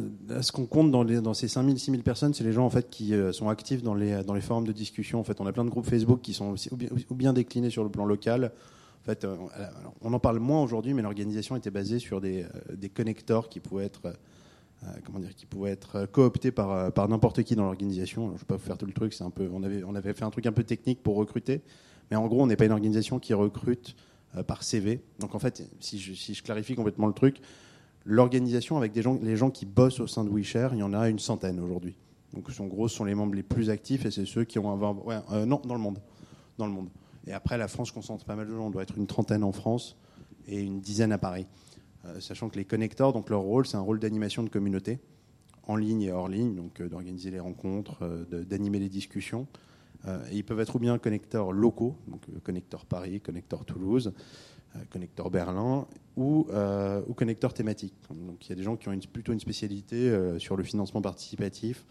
ce 0.41 0.51
qu'on 0.51 0.65
compte 0.65 0.91
dans, 0.91 1.03
les, 1.03 1.19
dans 1.21 1.33
ces 1.33 1.47
5000, 1.47 1.79
6000 1.79 2.03
personnes, 2.03 2.33
c'est 2.33 2.43
les 2.43 2.51
gens 2.51 2.65
en 2.65 2.69
fait 2.69 2.89
qui 2.89 3.13
euh, 3.13 3.31
sont 3.31 3.49
actifs 3.49 3.83
dans 3.83 3.95
les, 3.95 4.23
dans 4.23 4.33
les 4.33 4.41
forums 4.41 4.67
de 4.67 4.71
discussion. 4.71 5.19
En 5.19 5.23
fait, 5.23 5.39
on 5.39 5.47
a 5.47 5.51
plein 5.51 5.65
de 5.65 5.69
groupes 5.69 5.87
Facebook 5.87 6.21
qui 6.21 6.33
sont 6.33 6.49
aussi, 6.49 6.69
ou, 6.71 6.77
bien, 6.77 6.89
ou, 7.09 7.15
bien, 7.15 7.33
déclinés 7.33 7.69
sur 7.69 7.83
le 7.83 7.89
plan 7.89 8.05
local. 8.05 8.51
En 9.01 9.03
fait, 9.03 9.25
on 10.01 10.13
en 10.13 10.19
parle 10.19 10.37
moins 10.37 10.61
aujourd'hui, 10.61 10.93
mais 10.93 11.01
l'organisation 11.01 11.55
était 11.55 11.71
basée 11.71 11.97
sur 11.97 12.21
des, 12.21 12.45
des 12.71 12.89
connecteurs 12.89 13.49
qui 13.49 13.59
pouvaient 13.59 13.85
être 13.85 14.05
euh, 14.05 14.13
comment 15.05 15.19
dire, 15.19 15.35
qui 15.35 15.45
pouvait 15.45 15.71
être 15.71 16.05
coopté 16.05 16.51
par, 16.51 16.71
euh, 16.71 16.89
par 16.89 17.07
n'importe 17.07 17.43
qui 17.43 17.55
dans 17.55 17.63
l'organisation. 17.63 18.27
Je 18.27 18.33
ne 18.33 18.37
vais 18.37 18.45
pas 18.45 18.55
vous 18.55 18.63
faire 18.63 18.77
tout 18.77 18.85
le 18.85 18.93
truc, 18.93 19.15
un 19.21 19.29
peu, 19.29 19.49
on 19.53 19.63
avait, 19.63 19.83
on 19.83 19.95
avait 19.95 20.13
fait 20.13 20.23
un 20.23 20.29
truc 20.29 20.45
un 20.45 20.51
peu 20.51 20.63
technique 20.63 21.03
pour 21.03 21.15
recruter, 21.15 21.61
mais 22.09 22.17
en 22.17 22.27
gros, 22.27 22.41
on 22.41 22.47
n'est 22.47 22.55
pas 22.55 22.65
une 22.65 22.71
organisation 22.71 23.19
qui 23.19 23.33
recrute 23.33 23.95
euh, 24.35 24.43
par 24.43 24.63
CV. 24.63 25.01
Donc 25.19 25.35
en 25.35 25.39
fait, 25.39 25.69
si 25.79 25.99
je, 25.99 26.13
si 26.13 26.33
je 26.33 26.43
clarifie 26.43 26.75
complètement 26.75 27.07
le 27.07 27.13
truc, 27.13 27.41
l'organisation 28.05 28.77
avec 28.77 28.91
des 28.91 29.01
gens, 29.01 29.19
les 29.21 29.35
gens 29.35 29.51
qui 29.51 29.65
bossent 29.65 29.99
au 29.99 30.07
sein 30.07 30.23
de 30.23 30.29
WeShare, 30.29 30.73
il 30.73 30.79
y 30.79 30.83
en 30.83 30.93
a 30.93 31.09
une 31.09 31.19
centaine 31.19 31.59
aujourd'hui. 31.59 31.95
Donc 32.33 32.47
en 32.59 32.65
gros, 32.65 32.87
ce 32.87 32.95
sont 32.95 33.05
les 33.05 33.15
membres 33.15 33.35
les 33.35 33.43
plus 33.43 33.69
actifs 33.69 34.05
et 34.05 34.11
c'est 34.11 34.25
ceux 34.25 34.45
qui 34.45 34.57
ont 34.57 34.71
un, 34.71 34.93
ouais, 35.03 35.45
non 35.45 35.61
dans 35.65 35.75
le 35.75 35.81
monde, 35.81 35.99
dans 36.57 36.65
le 36.65 36.71
monde. 36.71 36.89
Et 37.27 37.33
après, 37.33 37.57
la 37.57 37.67
France 37.67 37.91
concentre 37.91 38.25
pas 38.25 38.35
mal 38.35 38.47
de 38.47 38.55
gens. 38.55 38.67
On 38.67 38.69
doit 38.71 38.83
être 38.83 38.97
une 38.97 39.05
trentaine 39.05 39.43
en 39.43 39.51
France 39.51 39.95
et 40.47 40.59
une 40.59 40.79
dizaine 40.79 41.11
à 41.11 41.17
Paris. 41.17 41.45
Euh, 42.05 42.19
sachant 42.19 42.49
que 42.49 42.57
les 42.57 42.65
connecteurs, 42.65 43.13
donc 43.13 43.29
leur 43.29 43.41
rôle, 43.41 43.67
c'est 43.67 43.77
un 43.77 43.81
rôle 43.81 43.99
d'animation 43.99 44.43
de 44.43 44.49
communauté, 44.49 44.99
en 45.67 45.75
ligne 45.75 46.01
et 46.01 46.11
hors 46.11 46.27
ligne, 46.27 46.55
donc 46.55 46.81
euh, 46.81 46.89
d'organiser 46.89 47.29
les 47.29 47.39
rencontres, 47.39 47.99
euh, 48.01 48.43
d'animer 48.43 48.79
les 48.79 48.89
discussions. 48.89 49.47
ils 50.31 50.43
peuvent 50.43 50.59
être 50.59 50.75
ou 50.75 50.79
bien 50.79 50.97
connecteurs 50.97 51.51
locaux, 51.51 51.95
donc 52.07 52.21
connecteur 52.43 52.85
Paris, 52.85 53.21
connecteur 53.21 53.65
Toulouse, 53.65 54.13
connecteur 54.89 55.29
Berlin, 55.29 55.85
ou, 56.17 56.47
connecteurs 57.15 57.53
thématiques. 57.53 57.93
Donc 58.09 58.47
il 58.47 58.49
y 58.49 58.53
a 58.53 58.55
des 58.55 58.63
gens 58.63 58.77
qui 58.77 58.89
ont 58.89 58.97
plutôt 59.13 59.31
une 59.31 59.39
spécialité 59.39 60.11
sur 60.39 60.57
le 60.57 60.63
financement 60.63 61.03
participatif, 61.03 61.85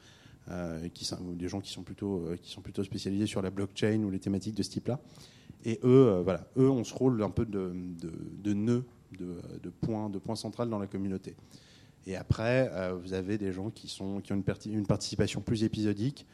qui 0.93 1.05
sont, 1.05 1.19
des 1.35 1.47
gens 1.47 1.61
qui 1.61 1.71
sont, 1.71 1.85
plutôt, 1.85 2.25
qui 2.43 2.50
sont 2.50 2.62
plutôt 2.62 2.83
spécialisés 2.83 3.26
sur 3.26 3.43
la 3.43 3.50
blockchain 3.50 4.02
ou 4.02 4.11
les 4.11 4.19
thématiques 4.19 4.57
de 4.57 4.64
ce 4.64 4.71
type-là. 4.71 4.99
Et 5.64 5.79
eux, 5.85 6.21
voilà, 6.25 6.49
eux 6.57 6.69
ont 6.69 6.83
ce 6.83 6.95
rôle 6.95 7.23
un 7.23 7.31
peu 7.31 7.47
de, 7.47 7.73
de, 8.00 8.12
de 8.43 8.55
nœud 8.55 8.85
de, 9.19 9.40
de, 9.62 9.71
point, 9.71 10.11
de 10.11 10.21
central 10.35 10.69
dans 10.69 10.79
la 10.79 10.87
communauté. 10.87 11.35
Et 12.07 12.17
après, 12.17 12.71
euh, 12.73 12.95
vous 12.95 13.12
avez 13.12 13.38
des 13.38 13.52
gens 13.52 13.71
qui, 13.71 13.88
sont, 13.88 14.21
qui 14.21 14.33
ont 14.33 14.43
une, 14.67 14.87
participation 14.87 15.40
plus 15.40 15.64
épisodique, 15.64 16.26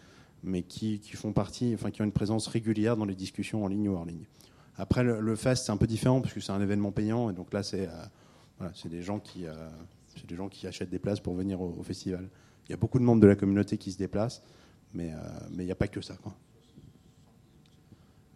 mais 0.43 0.63
qui, 0.63 1.01
qui, 1.01 1.17
font 1.17 1.33
partie, 1.33 1.73
enfin, 1.75 1.91
qui 1.91 2.03
ont 2.03 2.05
une 2.05 2.13
présence 2.13 2.47
régulière 2.47 2.97
dans 2.97 3.05
les 3.05 3.15
discussions 3.15 3.65
en 3.65 3.69
ligne 3.69 3.89
ou 3.89 3.95
hors 3.95 4.05
ligne. 4.05 4.25
Après, 4.77 5.03
le, 5.03 5.21
le 5.21 5.37
Fast, 5.37 5.67
c'est 5.67 5.73
un 5.73 5.77
peu 5.77 5.87
différent, 5.87 6.21
parce 6.21 6.35
que 6.35 6.41
c'est 6.41 6.53
un 6.53 6.61
événement 6.61 6.93
payant, 6.93 7.31
et 7.31 7.33
donc 7.33 7.53
là, 7.53 7.63
c'est 7.63 7.89
euh, 8.61 8.69
des, 8.85 9.03
gens 9.03 9.19
qui, 9.19 9.47
euh, 9.47 9.55
des 10.29 10.37
gens 10.37 10.49
qui 10.49 10.67
achètent 10.67 10.91
des 10.91 10.99
places 10.99 11.21
pour 11.21 11.35
venir 11.35 11.61
au, 11.61 11.83
festival. 11.83 12.29
Il 12.69 12.71
y 12.71 12.75
a 12.75 12.77
beaucoup 12.77 12.99
de 12.99 13.05
membres 13.05 13.23
de 13.23 13.27
la 13.27 13.37
communauté 13.37 13.79
qui 13.79 13.91
se 13.91 13.99
déplacent, 13.99 14.43
mais 14.93 15.13
il 15.53 15.65
n'y 15.65 15.71
a 15.71 15.77
pas 15.77 15.89
que 15.89 16.01
ça. 16.01 16.17
Quoi. 16.17 16.35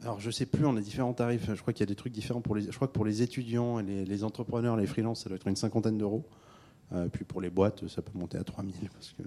Alors 0.03 0.21
je 0.21 0.31
sais 0.31 0.47
plus, 0.47 0.65
on 0.65 0.77
a 0.77 0.81
différents 0.81 1.13
tarifs. 1.13 1.47
Je 1.53 1.61
crois 1.61 1.73
qu'il 1.73 1.81
y 1.81 1.89
a 1.89 1.93
des 1.93 1.97
trucs 1.97 2.13
différents 2.13 2.41
pour 2.41 2.55
les. 2.55 2.63
Je 2.63 2.77
crois 2.77 2.89
que 2.89 2.93
pour 2.93 3.05
les 3.05 3.23
étudiants 3.23 3.79
et 3.79 3.83
les, 3.83 4.05
les 4.05 4.25
entrepreneurs, 4.25 4.77
les 4.77 4.87
freelances, 4.87 5.23
ça 5.23 5.29
doit 5.29 5.37
être 5.37 5.47
une 5.47 5.57
cinquantaine 5.57 5.99
d'euros. 5.99 6.25
Euh, 6.93 7.09
puis 7.09 7.25
pour 7.25 7.41
les 7.41 7.51
boîtes, 7.51 7.87
ça 7.89 8.03
peut 8.03 8.19
monter 8.19 8.39
à 8.39 8.45
3000. 8.45 8.75
Parce 8.93 9.13
que, 9.13 9.23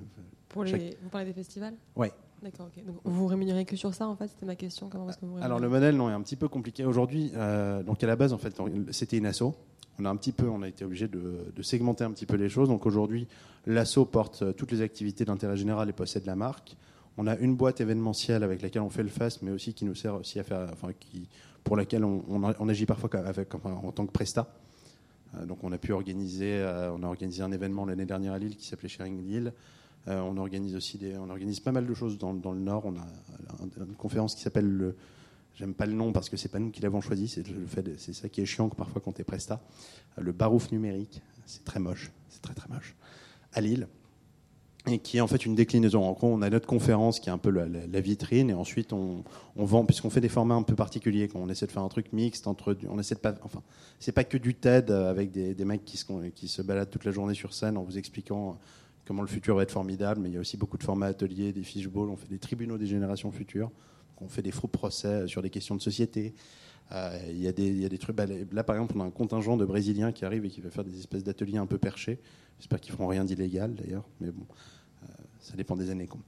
pour 0.49 0.63
les, 0.63 0.97
Vous 1.01 1.09
parlez 1.09 1.27
des 1.27 1.33
festivals? 1.33 1.75
Oui. 1.95 2.07
D'accord, 2.41 2.67
ok. 2.67 2.85
Donc 2.85 2.97
vous 3.05 3.25
rémunérez 3.25 3.63
que 3.63 3.75
sur 3.75 3.93
ça, 3.93 4.07
en 4.07 4.15
fait? 4.15 4.27
C'était 4.27 4.45
ma 4.45 4.55
question. 4.55 4.89
Comment 4.89 5.09
est-ce 5.09 5.17
que 5.17 5.25
vous 5.25 5.37
Alors 5.41 5.59
le 5.59 5.69
modèle, 5.69 5.95
non, 5.95 6.09
est 6.09 6.13
un 6.13 6.21
petit 6.21 6.35
peu 6.35 6.49
compliqué. 6.49 6.83
Aujourd'hui, 6.83 7.31
euh, 7.35 7.83
donc 7.83 8.03
à 8.03 8.07
la 8.07 8.17
base, 8.17 8.33
en 8.33 8.37
fait, 8.37 8.53
c'était 8.91 9.17
une 9.17 9.25
asso. 9.25 9.53
On 9.99 10.05
a 10.05 10.09
un 10.09 10.15
petit 10.15 10.31
peu, 10.31 10.49
on 10.49 10.61
a 10.63 10.67
été 10.67 10.83
obligé 10.83 11.07
de, 11.07 11.53
de, 11.55 11.61
segmenter 11.61 12.03
un 12.03 12.11
petit 12.11 12.25
peu 12.25 12.35
les 12.35 12.49
choses. 12.49 12.67
Donc 12.67 12.85
aujourd'hui, 12.85 13.27
l'asso 13.65 13.99
porte 14.11 14.41
euh, 14.41 14.51
toutes 14.51 14.71
les 14.71 14.81
activités 14.81 15.23
d'intérêt 15.23 15.55
général 15.55 15.87
et 15.87 15.93
possède 15.93 16.25
la 16.25 16.35
marque. 16.35 16.75
On 17.17 17.27
a 17.27 17.37
une 17.37 17.55
boîte 17.55 17.79
événementielle 17.79 18.43
avec 18.43 18.61
laquelle 18.61 18.81
on 18.81 18.89
fait 18.89 19.03
le 19.03 19.09
FAST, 19.09 19.41
mais 19.43 19.51
aussi 19.51 19.73
qui 19.73 19.85
nous 19.85 19.95
sert 19.95 20.15
aussi 20.15 20.39
à 20.39 20.43
faire, 20.43 20.67
enfin, 20.71 20.89
qui, 20.99 21.27
pour 21.63 21.77
laquelle 21.77 22.03
on, 22.03 22.69
agit 22.69 22.85
parfois 22.85 23.09
en 23.63 23.91
tant 23.91 24.05
que 24.05 24.11
prestat. 24.11 24.47
Euh, 25.35 25.45
donc 25.45 25.63
on 25.63 25.71
a 25.71 25.77
pu 25.77 25.91
organiser, 25.93 26.57
euh, 26.57 26.91
on 26.91 27.03
a 27.03 27.07
organisé 27.07 27.41
un 27.41 27.51
événement 27.51 27.85
l'année 27.85 28.05
dernière 28.05 28.33
à 28.33 28.39
Lille 28.39 28.55
qui 28.55 28.67
s'appelait 28.67 28.89
Sharing 28.89 29.25
Lille. 29.25 29.53
Euh, 30.07 30.19
on 30.21 30.37
organise 30.37 30.75
aussi 30.75 30.97
des, 30.97 31.15
on 31.17 31.29
organise 31.29 31.59
pas 31.59 31.71
mal 31.71 31.87
de 31.87 31.93
choses 31.93 32.17
dans, 32.17 32.33
le 32.33 32.59
Nord. 32.59 32.85
On 32.85 32.95
a 32.95 33.05
une 33.77 33.95
conférence 33.95 34.35
qui 34.35 34.41
s'appelle 34.41 34.67
le, 34.67 34.95
j'aime 35.55 35.73
pas 35.73 35.85
le 35.85 35.93
nom 35.93 36.11
parce 36.11 36.29
que 36.29 36.35
c'est 36.35 36.49
pas 36.49 36.59
nous 36.59 36.71
qui 36.71 36.81
l'avons 36.81 36.99
choisi, 36.99 37.27
c'est 37.27 37.47
le 37.47 37.65
fait, 37.67 37.87
c'est 37.97 38.13
ça 38.13 38.27
qui 38.27 38.41
est 38.41 38.45
chiant 38.45 38.69
que 38.69 38.75
parfois 38.75 39.01
quand 39.03 39.13
tu 39.13 39.21
es 39.21 39.23
presta. 39.23 39.61
Le 40.17 40.31
barouf 40.31 40.71
numérique, 40.71 41.21
c'est 41.45 41.63
très 41.63 41.79
moche, 41.79 42.11
c'est 42.27 42.41
très 42.41 42.53
très 42.53 42.67
moche. 42.67 42.95
À 43.53 43.61
Lille 43.61 43.87
et 44.87 44.99
qui 44.99 45.17
est 45.17 45.21
en 45.21 45.27
fait 45.27 45.45
une 45.45 45.55
déclinaison. 45.55 46.03
En 46.03 46.11
gros, 46.11 46.27
on 46.27 46.41
a 46.41 46.49
notre 46.49 46.67
conférence 46.67 47.19
qui 47.19 47.29
est 47.29 47.31
un 47.31 47.37
peu 47.37 47.49
la, 47.49 48.01
vitrine, 48.01 48.49
et 48.49 48.53
ensuite 48.53 48.91
on, 48.91 49.23
vend, 49.55 49.85
puisqu'on 49.85 50.09
fait 50.09 50.21
des 50.21 50.29
formats 50.29 50.55
un 50.55 50.63
peu 50.63 50.75
particuliers, 50.75 51.27
quand 51.27 51.39
on 51.39 51.49
essaie 51.49 51.67
de 51.67 51.71
faire 51.71 51.83
un 51.83 51.89
truc 51.89 52.11
mixte 52.11 52.47
entre, 52.47 52.75
on 52.89 52.99
essaie 52.99 53.15
de 53.15 53.19
pas, 53.21 53.33
enfin, 53.43 53.61
c'est 53.99 54.11
pas 54.11 54.25
que 54.25 54.37
du 54.37 54.55
TED 54.55 54.91
avec 54.91 55.31
des, 55.31 55.65
mecs 55.65 55.85
qui 55.85 55.97
se, 55.97 56.61
baladent 56.61 56.89
toute 56.89 57.05
la 57.05 57.11
journée 57.11 57.33
sur 57.33 57.53
scène 57.53 57.77
en 57.77 57.83
vous 57.83 57.97
expliquant 57.97 58.59
comment 59.05 59.21
le 59.21 59.27
futur 59.27 59.55
va 59.55 59.63
être 59.63 59.71
formidable, 59.71 60.21
mais 60.21 60.29
il 60.29 60.33
y 60.33 60.37
a 60.37 60.41
aussi 60.41 60.57
beaucoup 60.57 60.77
de 60.77 60.83
formats 60.83 61.07
ateliers, 61.07 61.53
des 61.53 61.63
fishbowls, 61.63 62.09
on 62.09 62.17
fait 62.17 62.29
des 62.29 62.39
tribunaux 62.39 62.77
des 62.77 62.87
générations 62.87 63.31
futures, 63.31 63.71
on 64.19 64.27
fait 64.27 64.41
des 64.41 64.51
faux 64.51 64.67
procès 64.67 65.27
sur 65.27 65.41
des 65.41 65.49
questions 65.49 65.75
de 65.75 65.81
société. 65.81 66.33
Euh, 66.93 67.17
il, 67.29 67.41
y 67.41 67.47
a 67.47 67.51
des, 67.51 67.71
y 67.71 67.85
a 67.85 67.89
des 67.89 67.97
trucs. 67.97 68.15
Bah, 68.15 68.25
là, 68.51 68.63
par 68.63 68.75
exemple, 68.75 68.93
on 68.97 69.01
a 69.01 69.05
un 69.05 69.11
contingent 69.11 69.57
de 69.57 69.65
Brésiliens 69.65 70.11
qui 70.11 70.25
arrive 70.25 70.45
et 70.45 70.49
qui 70.49 70.61
va 70.61 70.69
faire 70.69 70.83
des 70.83 70.97
espèces 70.99 71.23
d'ateliers 71.23 71.57
un 71.57 71.65
peu 71.65 71.77
perchés. 71.77 72.19
J'espère 72.59 72.79
qu'ils 72.79 72.93
feront 72.93 73.07
rien 73.07 73.25
d'illégal 73.25 73.73
d'ailleurs, 73.73 74.05
mais 74.21 74.31
bon, 74.31 74.45
euh, 75.03 75.07
ça 75.39 75.55
dépend 75.55 75.75
des 75.75 75.89
années. 75.89 76.07
Quoi. 76.07 76.21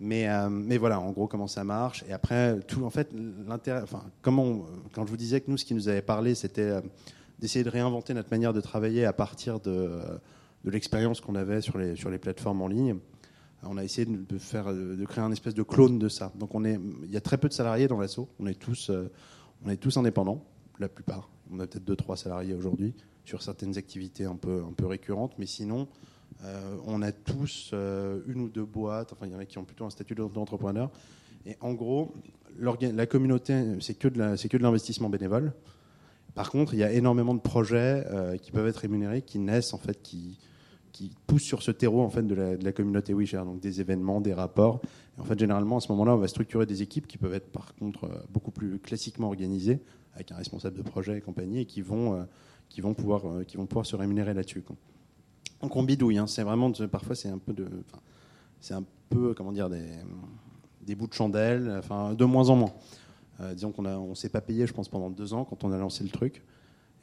Mais, 0.00 0.28
euh, 0.28 0.48
mais 0.48 0.78
voilà, 0.78 0.98
en 1.00 1.10
gros, 1.12 1.26
comment 1.26 1.46
ça 1.46 1.62
marche. 1.62 2.04
Et 2.08 2.12
après, 2.12 2.58
tout, 2.60 2.84
en 2.84 2.90
fait, 2.90 3.10
l'intérêt. 3.46 3.82
Enfin, 3.82 4.02
comment 4.22 4.64
quand 4.92 5.04
je 5.04 5.10
vous 5.10 5.16
disais 5.16 5.40
que 5.40 5.50
nous, 5.50 5.58
ce 5.58 5.64
qui 5.64 5.74
nous 5.74 5.88
avait 5.88 6.02
parlé, 6.02 6.34
c'était 6.34 6.80
d'essayer 7.38 7.64
de 7.64 7.70
réinventer 7.70 8.14
notre 8.14 8.30
manière 8.30 8.52
de 8.52 8.60
travailler 8.60 9.04
à 9.04 9.12
partir 9.12 9.60
de, 9.60 10.00
de 10.64 10.70
l'expérience 10.70 11.20
qu'on 11.20 11.34
avait 11.34 11.60
sur 11.60 11.76
les, 11.78 11.96
sur 11.96 12.10
les 12.10 12.18
plateformes 12.18 12.62
en 12.62 12.68
ligne. 12.68 12.96
On 13.64 13.76
a 13.76 13.84
essayé 13.84 14.06
de, 14.06 14.38
faire, 14.38 14.72
de 14.72 15.04
créer 15.04 15.22
un 15.22 15.32
espèce 15.32 15.54
de 15.54 15.64
clone 15.64 15.98
de 15.98 16.08
ça. 16.08 16.32
Donc, 16.36 16.54
on 16.54 16.64
est, 16.64 16.78
il 17.04 17.10
y 17.10 17.16
a 17.16 17.20
très 17.20 17.36
peu 17.36 17.48
de 17.48 17.52
salariés 17.52 17.88
dans 17.88 17.98
l'assaut. 17.98 18.28
On 18.38 18.46
est 18.46 18.54
tous, 18.54 18.90
on 19.64 19.70
est 19.70 19.76
tous 19.76 19.96
indépendants, 19.96 20.44
la 20.78 20.88
plupart. 20.88 21.30
On 21.50 21.60
a 21.60 21.66
peut-être 21.66 21.84
deux, 21.84 21.96
trois 21.96 22.16
salariés 22.16 22.54
aujourd'hui 22.54 22.94
sur 23.24 23.42
certaines 23.42 23.76
activités 23.76 24.24
un 24.24 24.36
peu, 24.36 24.62
un 24.66 24.72
peu 24.72 24.86
récurrentes, 24.86 25.32
mais 25.38 25.46
sinon, 25.46 25.88
euh, 26.44 26.76
on 26.86 27.02
a 27.02 27.12
tous 27.12 27.70
euh, 27.72 28.20
une 28.26 28.40
ou 28.42 28.48
deux 28.48 28.64
boîtes, 28.64 29.12
enfin 29.12 29.26
il 29.26 29.32
y 29.32 29.34
en 29.34 29.38
a 29.38 29.44
qui 29.44 29.58
ont 29.58 29.64
plutôt 29.64 29.84
un 29.84 29.90
statut 29.90 30.14
d'entrepreneur. 30.14 30.90
Et 31.46 31.56
en 31.60 31.72
gros, 31.72 32.14
la 32.58 33.06
communauté, 33.06 33.80
c'est 33.80 33.94
que 33.94 34.08
de 34.08 34.62
l'investissement 34.62 35.08
bénévole. 35.08 35.52
Par 36.34 36.50
contre, 36.50 36.74
il 36.74 36.80
y 36.80 36.84
a 36.84 36.92
énormément 36.92 37.34
de 37.34 37.40
projets 37.40 38.04
euh, 38.06 38.36
qui 38.36 38.52
peuvent 38.52 38.66
être 38.66 38.76
rémunérés, 38.76 39.22
qui 39.22 39.38
naissent 39.38 39.72
en 39.72 39.78
fait, 39.78 40.00
qui, 40.02 40.38
qui 40.98 41.12
poussent 41.28 41.44
sur 41.44 41.62
ce 41.62 41.70
terreau 41.70 42.02
en 42.02 42.10
fait 42.10 42.26
de 42.26 42.34
la, 42.34 42.72
communauté 42.72 43.14
WeShare, 43.14 43.44
donc 43.44 43.60
des 43.60 43.80
événements, 43.80 44.20
des 44.20 44.34
rapports. 44.34 44.80
Et 45.16 45.20
en 45.20 45.24
fait, 45.24 45.38
généralement, 45.38 45.76
à 45.76 45.80
ce 45.80 45.92
moment-là, 45.92 46.14
on 46.14 46.18
va 46.18 46.26
structurer 46.26 46.66
des 46.66 46.82
équipes 46.82 47.06
qui 47.06 47.18
peuvent 47.18 47.34
être 47.34 47.52
par 47.52 47.72
contre 47.76 48.10
beaucoup 48.30 48.50
plus 48.50 48.80
classiquement 48.80 49.28
organisées, 49.28 49.80
avec 50.14 50.32
un 50.32 50.36
responsable 50.36 50.76
de 50.76 50.82
projet 50.82 51.18
et 51.18 51.20
compagnie, 51.20 51.60
et 51.60 51.66
qui 51.66 51.82
vont, 51.82 52.26
qui 52.68 52.80
vont, 52.80 52.94
pouvoir, 52.94 53.22
qui 53.46 53.56
vont 53.56 53.66
pouvoir 53.66 53.86
se 53.86 53.94
rémunérer 53.94 54.34
là-dessus. 54.34 54.64
Donc 55.62 55.76
on 55.76 55.84
bidouille. 55.84 56.18
Hein. 56.18 56.26
C'est 56.26 56.42
vraiment 56.42 56.72
parfois 56.90 57.14
c'est 57.14 57.28
un 57.28 57.38
peu 57.38 57.52
de, 57.52 57.68
c'est 58.60 58.74
un 58.74 58.84
peu 59.08 59.34
comment 59.34 59.52
dire 59.52 59.70
des, 59.70 59.86
des 60.82 60.96
bouts 60.96 61.06
de 61.06 61.14
chandelle. 61.14 61.76
Enfin 61.78 62.14
de 62.14 62.24
moins 62.24 62.48
en 62.48 62.56
moins. 62.56 62.72
Euh, 63.40 63.54
disons 63.54 63.70
qu'on 63.70 63.84
a, 63.84 63.96
on 63.96 64.16
s'est 64.16 64.30
pas 64.30 64.40
payé, 64.40 64.66
je 64.66 64.72
pense, 64.72 64.88
pendant 64.88 65.10
deux 65.10 65.32
ans 65.32 65.44
quand 65.44 65.62
on 65.62 65.70
a 65.70 65.78
lancé 65.78 66.02
le 66.02 66.10
truc. 66.10 66.42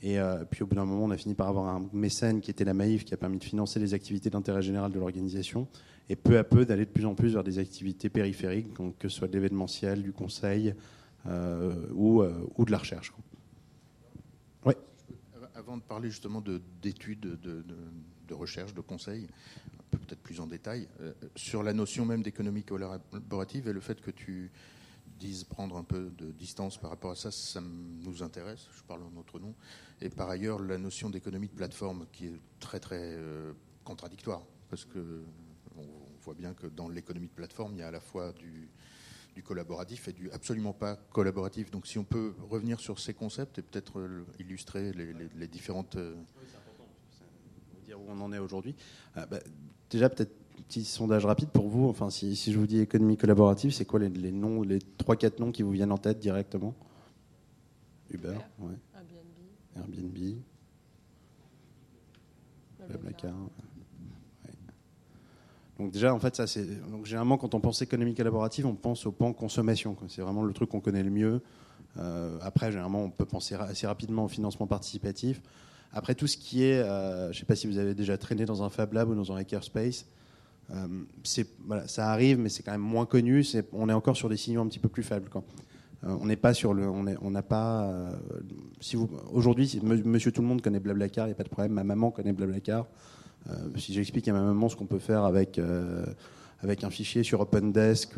Et 0.01 0.19
euh, 0.19 0.43
puis 0.45 0.63
au 0.63 0.67
bout 0.67 0.75
d'un 0.75 0.85
moment, 0.85 1.05
on 1.05 1.11
a 1.11 1.17
fini 1.17 1.33
par 1.33 1.47
avoir 1.47 1.67
un 1.67 1.89
mécène 1.93 2.41
qui 2.41 2.51
était 2.51 2.65
la 2.65 2.73
Maïf, 2.73 3.05
qui 3.05 3.13
a 3.13 3.17
permis 3.17 3.37
de 3.37 3.43
financer 3.43 3.79
les 3.79 3.93
activités 3.93 4.29
d'intérêt 4.29 4.61
général 4.61 4.91
de 4.91 4.99
l'organisation, 4.99 5.67
et 6.09 6.15
peu 6.15 6.37
à 6.37 6.43
peu 6.43 6.65
d'aller 6.65 6.85
de 6.85 6.91
plus 6.91 7.05
en 7.05 7.15
plus 7.15 7.33
vers 7.33 7.43
des 7.43 7.59
activités 7.59 8.09
périphériques, 8.09 8.67
que 8.99 9.09
ce 9.09 9.17
soit 9.17 9.27
de 9.27 9.33
l'événementiel, 9.33 10.03
du 10.03 10.11
conseil 10.11 10.75
euh, 11.25 11.73
ou, 11.93 12.21
euh, 12.21 12.33
ou 12.57 12.65
de 12.65 12.71
la 12.71 12.77
recherche. 12.77 13.13
Oui. 14.65 14.73
Avant 15.55 15.77
de 15.77 15.81
parler 15.81 16.09
justement 16.09 16.43
d'études, 16.81 17.21
de, 17.21 17.35
de, 17.35 17.61
de, 17.61 17.75
de 18.27 18.33
recherche, 18.33 18.73
de 18.73 18.81
conseil, 18.81 19.27
peut-être 19.89 20.21
plus 20.21 20.39
en 20.39 20.45
détail, 20.45 20.87
sur 21.35 21.63
la 21.63 21.73
notion 21.73 22.05
même 22.05 22.21
d'économie 22.21 22.63
collaborative 22.63 23.67
et 23.69 23.73
le 23.73 23.79
fait 23.79 24.01
que 24.01 24.11
tu 24.11 24.51
dises 25.17 25.43
prendre 25.43 25.77
un 25.77 25.83
peu 25.83 26.11
de 26.17 26.31
distance 26.31 26.77
par 26.77 26.89
rapport 26.89 27.11
à 27.11 27.15
ça, 27.15 27.31
ça 27.31 27.61
nous 27.61 28.23
intéresse, 28.23 28.67
je 28.75 28.83
parle 28.83 29.03
en 29.03 29.11
notre 29.11 29.39
nom. 29.39 29.55
Et 30.01 30.09
par 30.09 30.29
ailleurs, 30.29 30.59
la 30.59 30.77
notion 30.77 31.09
d'économie 31.09 31.47
de 31.47 31.53
plateforme 31.53 32.05
qui 32.11 32.27
est 32.27 32.39
très 32.59 32.79
très 32.79 33.13
euh, 33.13 33.53
contradictoire, 33.83 34.43
parce 34.69 34.85
que 34.85 35.23
voit 36.25 36.33
bien 36.33 36.53
que 36.53 36.67
dans 36.67 36.89
l'économie 36.89 37.27
de 37.27 37.33
plateforme, 37.33 37.73
il 37.73 37.79
y 37.79 37.83
a 37.83 37.87
à 37.87 37.91
la 37.91 37.99
fois 37.99 38.33
du, 38.33 38.69
collaboratif 39.43 40.07
et 40.07 40.13
du 40.13 40.31
absolument 40.31 40.73
pas 40.73 40.95
collaboratif. 41.11 41.69
Donc 41.69 41.87
si 41.87 41.99
on 41.99 42.03
peut 42.03 42.33
revenir 42.49 42.79
sur 42.79 42.99
ces 42.99 43.13
concepts 43.13 43.59
et 43.59 43.61
peut-être 43.61 43.99
euh, 43.99 44.25
illustrer 44.39 44.91
les, 44.93 45.47
différentes... 45.47 45.95
euh, 45.97 46.15
dire 47.83 47.99
où 47.99 48.05
on 48.07 48.19
en 48.21 48.33
est 48.33 48.39
aujourd'hui. 48.39 48.75
Bah, 49.13 49.39
déjà, 49.89 50.09
peut-être 50.09 50.33
petit 50.67 50.83
sondage 50.83 51.25
rapide 51.25 51.49
pour 51.49 51.67
vous. 51.67 51.87
Enfin, 51.87 52.09
si, 52.09 52.35
si 52.35 52.51
je 52.51 52.59
vous 52.59 52.67
dis 52.67 52.79
économie 52.79 53.17
collaborative, 53.17 53.71
c'est 53.71 53.85
quoi 53.85 53.99
les, 53.99 54.09
les 54.09 54.31
noms, 54.31 54.61
les 54.61 54.79
trois 54.97 55.15
quatre 55.15 55.39
noms 55.39 55.51
qui 55.51 55.63
vous 55.63 55.71
viennent 55.71 55.91
en 55.91 55.97
tête 55.97 56.19
directement? 56.19 56.73
Uber, 58.11 58.37
ouais. 58.59 58.73
Airbnb, 59.75 60.17
Blablacar. 62.87 63.33
ouais. 63.33 63.65
Donc 65.77 65.91
déjà, 65.91 66.13
en 66.13 66.19
fait, 66.19 66.35
ça 66.35 66.47
c'est. 66.47 66.65
Généralement, 67.03 67.37
quand 67.37 67.53
on 67.53 67.59
pense 67.59 67.81
économie 67.81 68.15
collaborative, 68.15 68.65
on 68.65 68.75
pense 68.75 69.05
au 69.05 69.11
pan 69.11 69.33
consommation. 69.33 69.97
C'est 70.07 70.21
vraiment 70.21 70.43
le 70.43 70.53
truc 70.53 70.69
qu'on 70.69 70.79
connaît 70.79 71.03
le 71.03 71.09
mieux. 71.09 71.41
Euh, 71.97 72.37
après, 72.41 72.71
généralement, 72.71 73.03
on 73.03 73.09
peut 73.09 73.25
penser 73.25 73.55
assez 73.55 73.87
rapidement 73.87 74.25
au 74.25 74.27
financement 74.27 74.67
participatif. 74.67 75.41
Après, 75.91 76.15
tout 76.15 76.27
ce 76.27 76.37
qui 76.37 76.63
est, 76.63 76.79
euh, 76.79 77.25
je 77.31 77.37
ne 77.37 77.39
sais 77.39 77.45
pas 77.45 77.55
si 77.55 77.67
vous 77.67 77.77
avez 77.77 77.93
déjà 77.93 78.17
traîné 78.17 78.45
dans 78.45 78.63
un 78.63 78.69
Fab 78.69 78.93
Lab 78.93 79.09
ou 79.09 79.15
dans 79.15 79.31
un 79.31 79.37
hackerspace, 79.37 80.05
voilà, 81.65 81.87
ça 81.87 82.09
arrive, 82.09 82.39
mais 82.39 82.49
c'est 82.49 82.63
quand 82.63 82.71
même 82.71 82.81
moins 82.81 83.05
connu. 83.05 83.45
On 83.73 83.89
est 83.89 83.93
encore 83.93 84.15
sur 84.15 84.29
des 84.29 84.37
signaux 84.37 84.61
un 84.61 84.67
petit 84.67 84.79
peu 84.79 84.89
plus 84.89 85.03
faibles. 85.03 85.29
Euh, 86.03 86.17
on 86.19 86.25
n'est 86.25 86.35
pas 86.35 86.53
sur 86.53 86.73
le, 86.73 86.87
on 86.87 87.31
n'a 87.31 87.41
pas. 87.41 87.85
euh, 87.85 88.11
aujourd'hui, 89.31 89.67
si 89.67 89.81
Monsieur 89.81 90.31
Tout 90.31 90.41
le 90.41 90.47
Monde 90.47 90.61
connaît 90.61 90.79
Blablacar, 90.79 91.25
il 91.25 91.29
n'y 91.29 91.33
a 91.33 91.35
pas 91.35 91.43
de 91.43 91.49
problème. 91.49 91.73
Ma 91.73 91.83
maman 91.83 92.11
connaît 92.11 92.33
Blablacar. 92.33 92.87
Euh, 93.49 93.53
si 93.77 93.93
j'explique 93.93 94.27
à 94.27 94.33
ma 94.33 94.41
maman 94.41 94.69
ce 94.69 94.75
qu'on 94.75 94.87
peut 94.87 94.99
faire 94.99 95.23
avec 95.23 95.59
euh, 95.59 96.05
avec 96.61 96.83
un 96.83 96.89
fichier 96.89 97.21
sur 97.21 97.41
OpenDesk, 97.41 98.15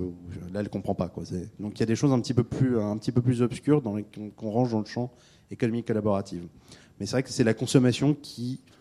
là 0.53 0.61
elle 0.61 0.69
comprend 0.69 0.95
pas 0.95 1.11
Donc 1.59 1.73
il 1.75 1.79
y 1.81 1.83
a 1.83 1.85
des 1.85 1.95
choses 1.95 2.13
un 2.13 2.21
petit 2.21 2.33
peu 2.33 2.43
plus 2.43 2.79
un 2.79 2.97
petit 2.97 3.11
peu 3.11 3.21
plus 3.21 3.41
obscures 3.41 3.81
qu'on 3.83 4.51
range 4.51 4.71
dans 4.71 4.79
le 4.79 4.85
champ 4.85 5.11
économie 5.51 5.83
collaborative. 5.83 6.47
Mais 6.99 7.05
c'est 7.05 7.11
vrai 7.13 7.23
que 7.23 7.29
c'est 7.29 7.43
la 7.43 7.53
consommation 7.53 8.13
qui 8.13 8.61
euh, 8.65 8.76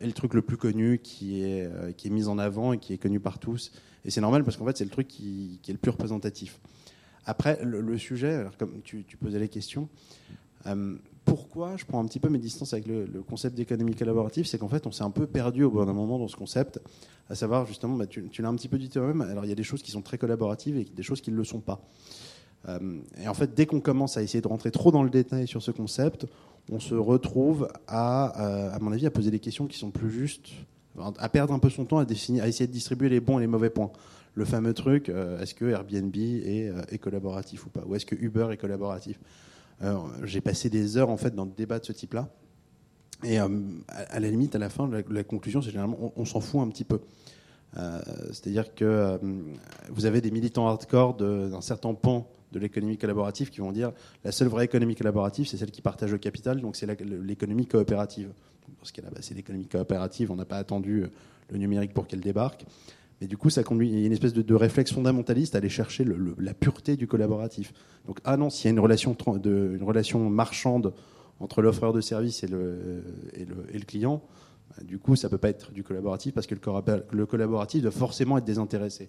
est 0.00 0.06
le 0.06 0.12
truc 0.12 0.34
le 0.34 0.42
plus 0.42 0.56
connu, 0.56 0.98
qui 0.98 1.42
est 1.42 1.64
euh, 1.66 1.92
qui 1.92 2.08
est 2.08 2.10
mis 2.10 2.28
en 2.28 2.38
avant 2.38 2.72
et 2.72 2.78
qui 2.78 2.92
est 2.92 2.98
connu 2.98 3.20
par 3.20 3.38
tous. 3.38 3.72
Et 4.04 4.10
c'est 4.10 4.20
normal 4.20 4.44
parce 4.44 4.56
qu'en 4.56 4.66
fait 4.66 4.76
c'est 4.76 4.84
le 4.84 4.90
truc 4.90 5.08
qui, 5.08 5.60
est 5.66 5.72
le 5.72 5.78
plus 5.78 5.90
représentatif. 5.90 6.60
Après 7.24 7.58
le, 7.62 7.98
sujet, 7.98 8.34
alors, 8.34 8.56
comme 8.56 8.80
tu, 8.82 9.04
posais 9.20 9.40
les 9.40 9.48
questions. 9.48 9.88
euh, 10.66 10.96
pourquoi 11.26 11.76
je 11.76 11.84
prends 11.84 12.00
un 12.00 12.06
petit 12.06 12.20
peu 12.20 12.28
mes 12.28 12.38
distances 12.38 12.72
avec 12.72 12.86
le, 12.86 13.06
concept 13.28 13.56
d'économie 13.56 13.96
collaborative 13.96 14.46
C'est 14.46 14.58
qu'en 14.58 14.68
fait, 14.68 14.86
on 14.86 14.92
s'est 14.92 15.02
un 15.02 15.10
peu 15.10 15.26
perdu 15.26 15.64
au 15.64 15.70
bout 15.70 15.84
d'un 15.84 15.92
moment 15.92 16.20
dans 16.20 16.28
ce 16.28 16.36
concept, 16.36 16.80
à 17.28 17.34
savoir 17.34 17.66
justement, 17.66 17.96
bah, 17.96 18.06
tu, 18.06 18.30
l'as 18.38 18.48
un 18.48 18.54
petit 18.54 18.68
peu 18.68 18.78
dit 18.78 18.88
toi-même, 18.88 19.20
alors 19.22 19.44
il 19.44 19.48
y 19.48 19.52
a 19.52 19.56
des 19.56 19.64
choses 19.64 19.82
qui 19.82 19.90
sont 19.90 20.02
très 20.02 20.18
collaboratives 20.18 20.78
et 20.78 20.84
des 20.84 21.02
choses 21.02 21.20
qui 21.20 21.32
ne 21.32 21.36
le 21.36 21.42
sont 21.42 21.58
pas. 21.58 21.82
Euh, 22.68 23.00
et 23.20 23.26
en 23.26 23.34
fait, 23.34 23.54
dès 23.54 23.66
qu'on 23.66 23.80
commence 23.80 24.16
à 24.16 24.22
essayer 24.22 24.40
de 24.40 24.48
rentrer 24.48 24.70
trop 24.70 24.92
dans 24.92 25.02
le 25.02 25.10
détail 25.10 25.48
sur 25.48 25.62
ce 25.62 25.72
concept, 25.72 26.26
on 26.70 26.80
se 26.80 26.94
retrouve 26.94 27.68
à, 27.86 28.40
euh, 28.40 28.74
à 28.74 28.78
mon 28.80 28.92
avis, 28.92 29.06
à 29.06 29.10
poser 29.10 29.30
des 29.30 29.38
questions 29.38 29.66
qui 29.66 29.78
sont 29.78 29.90
plus 29.90 30.10
justes, 30.10 30.48
à 31.18 31.28
perdre 31.28 31.52
un 31.52 31.58
peu 31.58 31.70
son 31.70 31.84
temps 31.84 31.98
à, 31.98 32.04
essayer 32.10 32.66
de 32.66 32.72
distribuer 32.72 33.08
les 33.08 33.20
bons 33.20 33.38
et 33.38 33.42
les 33.42 33.46
mauvais 33.46 33.70
points. 33.70 33.90
Le 34.34 34.44
fameux 34.44 34.74
truc, 34.74 35.08
euh, 35.08 35.40
est-ce 35.40 35.54
que 35.54 35.64
Airbnb 35.64 36.14
est, 36.16 36.68
euh, 36.68 36.82
est 36.90 36.98
collaboratif 36.98 37.66
ou 37.66 37.70
pas? 37.70 37.82
Ou 37.86 37.94
est-ce 37.94 38.06
que 38.06 38.14
Uber 38.14 38.48
est 38.52 38.56
collaboratif? 38.56 39.18
J'ai 40.22 40.40
passé 40.40 40.70
des 40.70 40.96
heures 40.96 41.10
en 41.10 41.18
fait 41.18 41.34
dans 41.34 41.44
le 41.44 41.50
débat 41.50 41.78
de 41.78 41.84
ce 41.84 41.92
type-là. 41.92 42.30
Et 43.22 43.36
à, 43.36 43.48
la 44.18 44.30
limite, 44.30 44.54
à 44.54 44.58
la 44.58 44.70
fin, 44.70 44.90
la, 45.10 45.22
conclusion, 45.22 45.60
c'est 45.60 45.68
généralement 45.70 46.14
on, 46.16 46.24
s'en 46.24 46.40
fout 46.40 46.62
un 46.62 46.68
petit 46.68 46.84
peu. 46.84 47.00
C'est-à-dire 47.74 48.74
que 48.74 49.20
vous 49.90 50.06
avez 50.06 50.22
des 50.22 50.30
militants 50.30 50.66
hardcore 50.66 51.14
d'un 51.14 51.60
certain 51.60 51.92
pan 51.92 52.26
de 52.52 52.58
l'économie 52.58 52.96
collaborative 52.96 53.50
qui 53.50 53.60
vont 53.60 53.72
dire 53.72 53.92
la 54.24 54.32
seule 54.32 54.48
vraie 54.48 54.64
économie 54.64 54.94
collaborative, 54.94 55.46
c'est 55.46 55.56
celle 55.56 55.70
qui 55.70 55.82
partage 55.82 56.12
le 56.12 56.18
capital, 56.18 56.60
donc 56.60 56.76
c'est 56.76 56.86
l'économie 56.86 57.66
coopérative. 57.66 58.32
Parce 58.78 58.92
qu'elle 58.92 59.04
c'est 59.20 59.34
l'économie 59.34 59.66
coopérative, 59.66 60.30
on 60.30 60.36
n'a 60.36 60.44
pas 60.44 60.56
attendu 60.56 61.02
euh, 61.02 61.10
le 61.50 61.58
numérique 61.58 61.94
pour 61.94 62.06
qu'elle 62.06 62.20
débarque. 62.20 62.64
Mais 63.20 63.26
du 63.26 63.36
coup, 63.36 63.48
ça 63.48 63.62
conduit 63.62 63.94
a 63.94 64.06
une 64.06 64.12
espèce 64.12 64.34
de, 64.34 64.54
réflexe 64.54 64.92
fondamentaliste 64.92 65.54
à 65.54 65.58
aller 65.58 65.70
chercher 65.70 66.04
la 66.38 66.54
pureté 66.54 66.96
du 66.96 67.06
collaboratif. 67.06 67.72
Donc, 68.06 68.18
ah 68.24 68.36
non, 68.36 68.50
s'il 68.50 68.66
y 68.66 68.68
a 68.68 68.72
une 68.72 68.80
relation, 68.80 69.16
de, 69.40 69.74
une 69.74 69.82
relation 69.82 70.28
marchande 70.28 70.92
entre 71.40 71.62
l'offreur 71.62 71.94
de 71.94 72.02
service 72.02 72.44
et 72.44 72.46
le, 72.46 73.02
et 73.34 73.46
le, 73.46 73.84
client, 73.84 74.22
bah, 74.70 74.84
du 74.84 74.98
coup, 74.98 75.16
ça 75.16 75.30
peut 75.30 75.38
pas 75.38 75.48
être 75.48 75.72
du 75.72 75.82
collaboratif 75.82 76.34
parce 76.34 76.46
que 76.46 76.54
le 76.54 77.26
collaboratif 77.26 77.82
doit 77.82 77.90
forcément 77.90 78.36
être 78.36 78.44
désintéressé. 78.44 79.08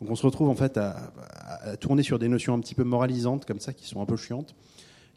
Donc, 0.00 0.10
on 0.10 0.14
se 0.14 0.26
retrouve 0.26 0.48
en 0.48 0.54
fait 0.54 0.76
à, 0.76 1.12
tourner 1.80 2.02
sur 2.02 2.18
des 2.18 2.28
notions 2.28 2.54
un 2.54 2.60
petit 2.60 2.74
peu 2.74 2.84
moralisantes 2.84 3.44
comme 3.44 3.60
ça, 3.60 3.72
qui 3.72 3.86
sont 3.86 4.02
un 4.02 4.06
peu 4.06 4.16
chiantes, 4.16 4.54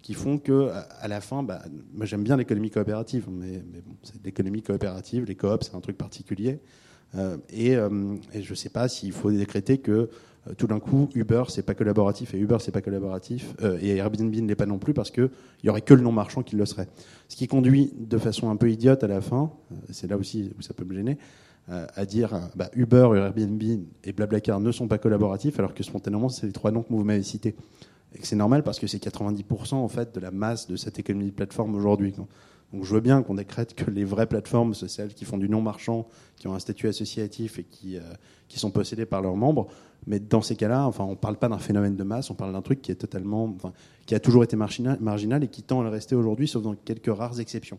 qui 0.02 0.14
font 0.14 0.38
que 0.38 0.70
à- 1.02 1.08
la 1.08 1.22
fin, 1.22 1.44
bah, 1.44 1.62
moi 1.94 2.06
j'aime 2.06 2.24
bien 2.24 2.38
l'économie 2.38 2.70
coopérative, 2.70 3.28
mais, 3.30 3.58
bon, 3.58 3.96
c'est 4.04 4.24
l'économie 4.24 4.62
coopérative, 4.62 5.26
les 5.26 5.36
coops, 5.36 5.68
c'est 5.68 5.76
un 5.76 5.82
truc 5.82 5.98
particulier. 5.98 6.60
Euh, 7.16 7.38
et, 7.50 7.76
euh, 7.76 8.16
et 8.34 8.42
je 8.42 8.50
ne 8.52 8.56
sais 8.56 8.70
pas 8.70 8.88
s'il 8.88 9.14
faut 9.14 9.32
décréter 9.32 9.78
que 9.78 9.92
euh, 9.92 10.54
tout 10.58 10.68
d'un 10.68 10.80
coup 10.80 11.10
Uber 11.16 11.44
c'est 11.48 11.66
pas 11.66 11.74
collaboratif 11.74 12.34
et 12.34 12.38
Uber 12.38 12.58
c'est 12.60 12.74
pas 12.74 12.82
collaboratif 12.82 13.56
et 13.82 13.96
Airbnb 13.96 14.34
ne 14.36 14.48
l'est 14.48 14.56
pas 14.56 14.66
non 14.66 14.78
plus 14.78 14.94
parce 14.94 15.12
que 15.12 15.30
il 15.64 15.68
y 15.68 15.70
aurait 15.70 15.82
que 15.82 15.94
le 15.94 16.02
non 16.02 16.12
marchand 16.12 16.44
qui 16.44 16.56
le 16.56 16.66
serait. 16.66 16.88
Ce 17.30 17.36
qui 17.36 17.48
conduit 17.48 17.94
de 17.98 18.18
façon 18.18 18.50
un 18.50 18.58
peu 18.58 18.70
idiote 18.70 19.04
à 19.04 19.08
la 19.08 19.22
fin, 19.22 19.52
c'est 19.90 20.10
là 20.10 20.18
aussi 20.18 20.52
où 20.58 20.62
ça 20.62 20.74
peut 20.74 20.84
me 20.84 20.94
gêner, 20.94 21.18
à 21.70 22.06
dire 22.06 22.34
euh, 22.34 22.40
bah, 22.56 22.70
Uber, 22.76 23.10
Airbnb 23.16 23.62
et 24.04 24.14
Blablacar 24.14 24.60
ne 24.60 24.72
sont 24.72 24.88
pas 24.88 24.98
collaboratifs 24.98 25.60
alors 25.60 25.74
que 25.74 25.84
spontanément 25.84 26.30
c'est 26.30 26.48
les 26.48 26.54
trois 26.54 26.72
noms 26.72 26.84
que 26.84 26.90
vous 26.90 27.04
m'avez 27.04 27.24
cités. 27.24 27.56
Et 28.16 28.20
que 28.20 28.26
c'est 28.26 28.38
normal 28.38 28.64
parce 28.64 28.80
que 28.80 28.88
c'est 28.88 29.04
90% 29.04 29.76
en 29.76 29.88
fait 29.90 30.16
de 30.16 30.20
la 30.22 30.32
masse 30.32 30.68
de 30.68 30.78
cette 30.78 30.98
économie 30.98 31.28
de 31.28 31.36
plateforme 31.36 31.76
aujourd'hui. 31.76 32.14
Donc 32.74 32.84
je 32.84 32.94
veux 32.94 33.02
bien 33.02 33.22
qu'on 33.22 33.36
décrète 33.36 33.74
que 33.76 33.90
les 33.92 34.06
vraies 34.06 34.28
plateformes, 34.28 34.74
c'est 34.74 34.88
celles 34.88 35.14
qui 35.14 35.26
font 35.26 35.38
du 35.38 35.50
non 35.50 35.62
marchand, 35.62 36.08
qui 36.38 36.48
ont 36.48 36.54
un 36.54 36.60
statut 36.60 36.88
associatif 36.88 37.60
et 37.60 37.64
qui, 37.64 37.98
euh, 37.98 38.02
qui 38.48 38.60
sont 38.60 38.72
possédées 38.72 39.06
par 39.06 39.22
leurs 39.22 39.36
membres. 39.36 39.68
Mais 40.06 40.20
dans 40.20 40.42
ces 40.42 40.56
cas-là, 40.56 40.88
enfin, 40.88 41.04
on 41.04 41.12
ne 41.12 41.16
parle 41.16 41.38
pas 41.38 41.50
d'un 41.50 41.58
phénomène 41.58 41.98
de 41.98 42.04
masse, 42.04 42.30
on 42.30 42.34
parle 42.34 42.54
d'un 42.54 42.62
truc 42.62 42.82
qui 42.82 42.92
est 42.92 42.96
totalement, 42.96 43.58
qui 44.06 44.16
a 44.16 44.22
toujours 44.22 44.44
été 44.44 44.56
marginal, 44.56 44.98
marginal 45.02 45.44
et 45.44 45.50
qui 45.50 45.64
tend 45.64 45.82
à 45.82 45.84
le 45.84 45.90
rester 45.90 46.16
aujourd'hui, 46.16 46.48
sauf 46.48 46.64
dans 46.64 46.76
quelques 46.76 47.14
rares 47.14 47.42
exceptions. 47.42 47.78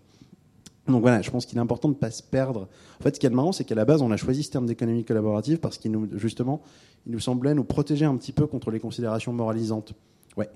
Donc 0.88 1.02
voilà, 1.02 1.20
je 1.22 1.30
pense 1.30 1.44
qu'il 1.46 1.58
est 1.58 1.60
important 1.60 1.88
de 1.88 1.94
ne 1.94 1.98
pas 1.98 2.10
se 2.10 2.22
perdre. 2.22 2.68
En 2.98 3.02
fait, 3.02 3.14
ce 3.14 3.20
qui 3.20 3.26
est 3.26 3.30
marrant, 3.30 3.52
c'est 3.52 3.64
qu'à 3.64 3.74
la 3.74 3.84
base, 3.84 4.00
on 4.02 4.10
a 4.10 4.16
choisi 4.16 4.42
ce 4.42 4.50
terme 4.50 4.66
d'économie 4.66 5.04
collaborative 5.04 5.58
parce 5.58 5.76
qu'il 5.78 5.90
nous, 5.92 6.08
justement, 6.18 6.62
il 7.06 7.12
nous 7.12 7.20
semblait 7.20 7.54
nous 7.54 7.64
protéger 7.64 8.04
un 8.06 8.16
petit 8.16 8.32
peu 8.32 8.46
contre 8.46 8.70
les 8.70 8.80
considérations 8.80 9.32
moralisantes. 9.32 9.94
Ouais. 10.36 10.48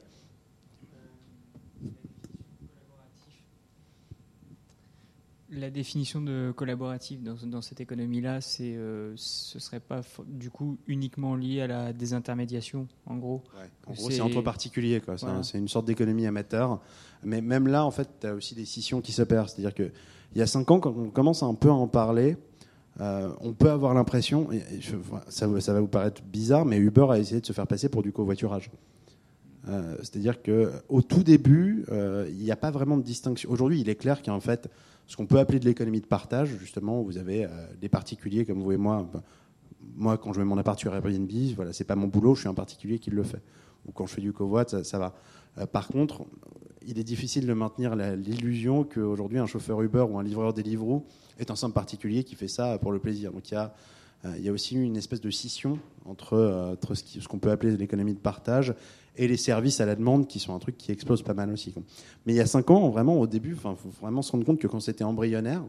La 5.55 5.69
définition 5.69 6.23
de 6.23 6.51
collaboratif 6.57 7.23
dans, 7.23 7.35
dans 7.45 7.61
cette 7.61 7.79
économie-là, 7.83 8.41
c'est, 8.41 8.75
euh, 8.75 9.13
ce 9.17 9.59
serait 9.59 9.81
pas 9.81 10.01
du 10.27 10.49
coup 10.49 10.79
uniquement 10.87 11.35
lié 11.37 11.61
à 11.61 11.67
la 11.67 11.93
désintermédiation, 11.93 12.89
en 13.05 13.17
gros. 13.19 13.43
En 13.87 13.93
Que 13.93 13.99
gros, 13.99 14.11
c'est- 14.11 14.23
entre 14.23 14.41
particuliers. 14.41 15.03
quoi. 15.03 15.19
C'est 15.19 15.27
Voilà. 15.27 15.41
un- 15.41 15.43
C'est 15.43 15.59
une 15.59 15.69
sorte 15.69 15.85
d'économie 15.85 16.25
amateur. 16.27 16.81
Mais 17.23 17.43
même 17.43 17.67
là, 17.69 17.85
en 17.85 17.91
fait, 17.91 18.09
tu 18.23 18.27
as 18.27 18.35
aussi 18.35 18.55
des 18.55 18.65
scissions 18.65 19.03
qui 19.03 19.13
s'opèrent. 19.13 19.51
C'est-à-dire 19.51 19.75
qu'il 20.33 20.41
y 20.41 20.43
a 20.43 20.47
cinq 20.47 20.71
ans, 20.71 20.81
quand 20.81 20.95
on 20.97 21.11
commence 21.11 21.43
un 21.43 21.55
peu 21.55 21.69
à 21.69 21.75
en 21.75 21.87
parler, 21.87 22.37
euh, 23.01 23.31
on 23.41 23.53
peut 23.53 23.71
avoir 23.71 23.95
l'impression, 23.95 24.49
ça, 25.29 25.47
va- 25.47 25.81
vous 25.81 25.87
paraître 25.89 26.23
bizarre, 26.23 26.65
mais 26.65 26.77
Uber 26.79 27.07
a 27.11 27.19
essayé 27.19 27.41
de 27.41 27.47
se 27.47 27.53
faire 27.53 27.67
passer 27.67 27.89
pour 27.89 28.03
du 28.03 28.13
covoiturage. 28.13 28.71
Euh, 29.69 29.97
C'est-à-dire 29.99 30.43
qu'au 30.43 31.03
tout 31.03 31.23
début, 31.23 31.85
euh, 31.91 32.27
il 32.31 32.43
n'y 32.43 32.51
a 32.51 32.57
pas 32.57 32.71
vraiment 32.71 32.97
de 32.97 33.03
distinction. 33.03 33.51
Aujourd'hui, 33.51 33.81
il 33.81 33.89
est 33.89 33.95
clair 33.95 34.19
qu'il 34.19 34.29
y 34.29 34.31
a 34.31 34.35
en 34.35 34.41
fait 34.41 34.69
ce 35.07 35.17
qu'on 35.17 35.27
peut 35.27 35.39
appeler 35.39 35.59
de 35.61 35.65
l'économie 35.65 36.01
de 36.01 36.07
partage. 36.07 36.51
Justement, 36.59 37.03
vous 37.03 37.17
avez 37.19 37.47
des 37.81 37.89
particuliers 37.89 38.45
comme 38.45 38.61
vous 38.63 38.73
et 38.73 38.77
moi. 38.77 39.07
Ben, 39.13 39.23
moi, 39.97 40.17
quand 40.17 40.33
je 40.33 40.39
mets 40.39 40.45
mon 40.45 40.59
appart 40.59 40.79
sur 40.79 40.95
Airbnb, 40.95 41.31
voilà, 41.57 41.73
c'est 41.73 41.85
pas 41.85 41.97
mon 41.97 42.07
boulot, 42.07 42.35
je 42.35 42.41
suis 42.41 42.49
un 42.49 42.55
particulier 42.55 42.99
qui 42.99 43.11
le 43.11 43.23
fait. 43.23 43.43
Ou 43.87 43.93
quand 43.93 44.07
je 44.07 44.15
fais 44.15 44.21
du 44.21 44.33
covoit, 44.33 44.65
ça, 44.67 44.99
va. 44.99 45.13
Par 45.67 45.89
contre, 45.89 46.25
il 46.87 46.99
est 46.99 47.05
difficile 47.05 47.47
de 47.47 47.53
maintenir 47.53 47.97
l'illusion 47.97 48.85
qu'aujourd'hui, 48.85 49.39
un 49.39 49.47
chauffeur 49.47 49.81
Uber 49.83 50.05
ou 50.09 50.19
un 50.19 50.23
livreur 50.23 50.53
Deliveroo 50.53 51.05
est 51.39 51.51
un 51.51 51.57
simple 51.57 51.75
particulier 51.75 52.25
qui 52.25 52.35
fait 52.35 52.49
ça 52.49 52.79
pour 52.79 52.93
le 52.93 52.99
plaisir. 52.99 53.33
Donc 53.33 53.51
il 53.51 53.55
y 53.55 53.57
a, 53.57 53.75
euh, 54.25 54.53
aussi 54.53 54.77
une 54.77 54.97
espèce 54.97 55.21
de 55.21 55.31
scission 55.31 55.79
entre, 56.05 56.35
euh, 56.35 56.73
entre 56.73 56.95
ce 56.95 57.27
qu'on 57.29 57.39
peut 57.39 57.51
appeler 57.51 57.77
l'économie 57.77 58.15
de 58.15 58.19
partage 58.19 58.75
et 59.17 59.29
les 59.29 59.37
services 59.37 59.81
à 59.81 59.87
la 59.87 59.95
demande 59.95 60.27
qui 60.27 60.39
sont 60.39 60.55
un 60.55 60.59
truc 60.59 60.77
qui 60.79 60.93
explose 60.93 61.23
pas 61.23 61.35
mal 61.35 61.51
aussi. 61.51 61.75
Mais 62.27 62.33
il 62.33 62.37
y 62.37 62.41
a 62.41 62.47
cinq 62.47 62.71
ans, 62.71 62.89
vraiment, 62.89 63.19
au 63.21 63.27
début, 63.27 63.51
il 63.51 63.57
faut 63.57 63.77
vraiment 64.01 64.23
se 64.23 64.33
rendre 64.33 64.45
compte 64.45 64.59
que 64.59 64.67
quand 64.67 64.81
c'était 64.81 65.05
embryonnaire, 65.05 65.63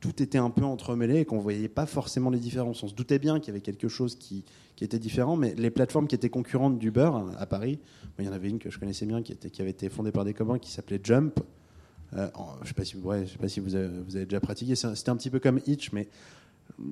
tout 0.00 0.22
était 0.22 0.38
un 0.38 0.50
peu 0.50 0.64
entremêlé 0.64 1.20
et 1.20 1.24
qu'on 1.24 1.36
ne 1.36 1.42
voyait 1.42 1.68
pas 1.68 1.86
forcément 1.86 2.30
les 2.30 2.38
différences. 2.38 2.82
On 2.82 2.88
se 2.88 2.94
doutait 2.94 3.18
bien 3.18 3.38
qu'il 3.38 3.48
y 3.48 3.50
avait 3.50 3.60
quelque 3.60 3.88
chose 3.88 4.16
qui, 4.16 4.44
était 4.82 4.98
différent, 4.98 5.36
mais 5.36 5.54
les 5.56 5.70
plateformes 5.70 6.06
qui 6.06 6.14
étaient 6.14 6.30
concurrentes 6.30 6.78
d'Uber 6.78 7.10
à 7.38 7.44
Paris, 7.44 7.78
il 8.18 8.24
y 8.24 8.28
en 8.28 8.32
avait 8.32 8.48
une 8.48 8.58
que 8.58 8.70
je 8.70 8.78
connaissais 8.78 9.04
bien 9.04 9.20
qui, 9.20 9.36
avait 9.60 9.70
été 9.70 9.90
fondée 9.90 10.10
par 10.10 10.24
des 10.24 10.32
copains 10.32 10.58
qui 10.58 10.70
s'appelait 10.70 11.00
Jump. 11.02 11.38
Euh, 12.14 12.28
je 12.62 12.62
ne 12.62 12.66
sais 12.66 12.72
pas 12.72 12.84
si, 13.46 13.60
vous, 13.60 13.76
avez, 13.76 14.24
déjà 14.24 14.40
pratiqué, 14.40 14.74
c'était 14.74 15.10
un 15.10 15.16
petit 15.16 15.28
peu 15.28 15.38
comme 15.38 15.60
Hitch, 15.66 15.92
mais 15.92 16.08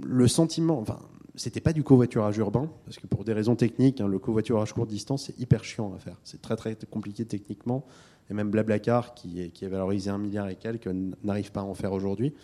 le 0.03 0.29
sentiment, 0.29 0.79
enfin, 0.79 0.99
c'était 1.35 1.63
pas 1.63 1.73
du 1.73 1.83
covoiturage 1.83 2.37
urbain, 2.37 2.71
parce 2.85 2.99
que 2.99 3.07
pour 3.07 3.25
des 3.25 3.33
raisons 3.33 3.57
techniques, 3.57 4.03
hein, 4.03 4.07
le 4.07 4.19
covoiturage 4.19 4.75
courte 4.75 4.91
distance, 4.91 5.25
c'est 5.25 5.41
hyper 5.41 5.65
chiant 5.65 5.95
à 5.95 5.99
faire. 5.99 6.19
C'est 6.25 6.43
très 6.43 6.57
très 6.57 6.77
compliqué 6.91 7.25
techniquement. 7.25 7.87
Et 8.31 8.35
même 8.35 8.51
Blablacar, 8.51 9.15
qui 9.15 9.41
est, 9.41 9.49
qui 9.49 9.65
est 9.65 9.69
valorisé 9.69 10.11
un 10.11 10.19
milliard 10.19 10.51
et 10.51 10.57
quelques, 10.57 10.89
n'arrive 11.25 11.53
pas 11.53 11.61
à 11.61 11.65
en 11.65 11.73
faire 11.73 11.93
aujourd'hui. 11.95 12.35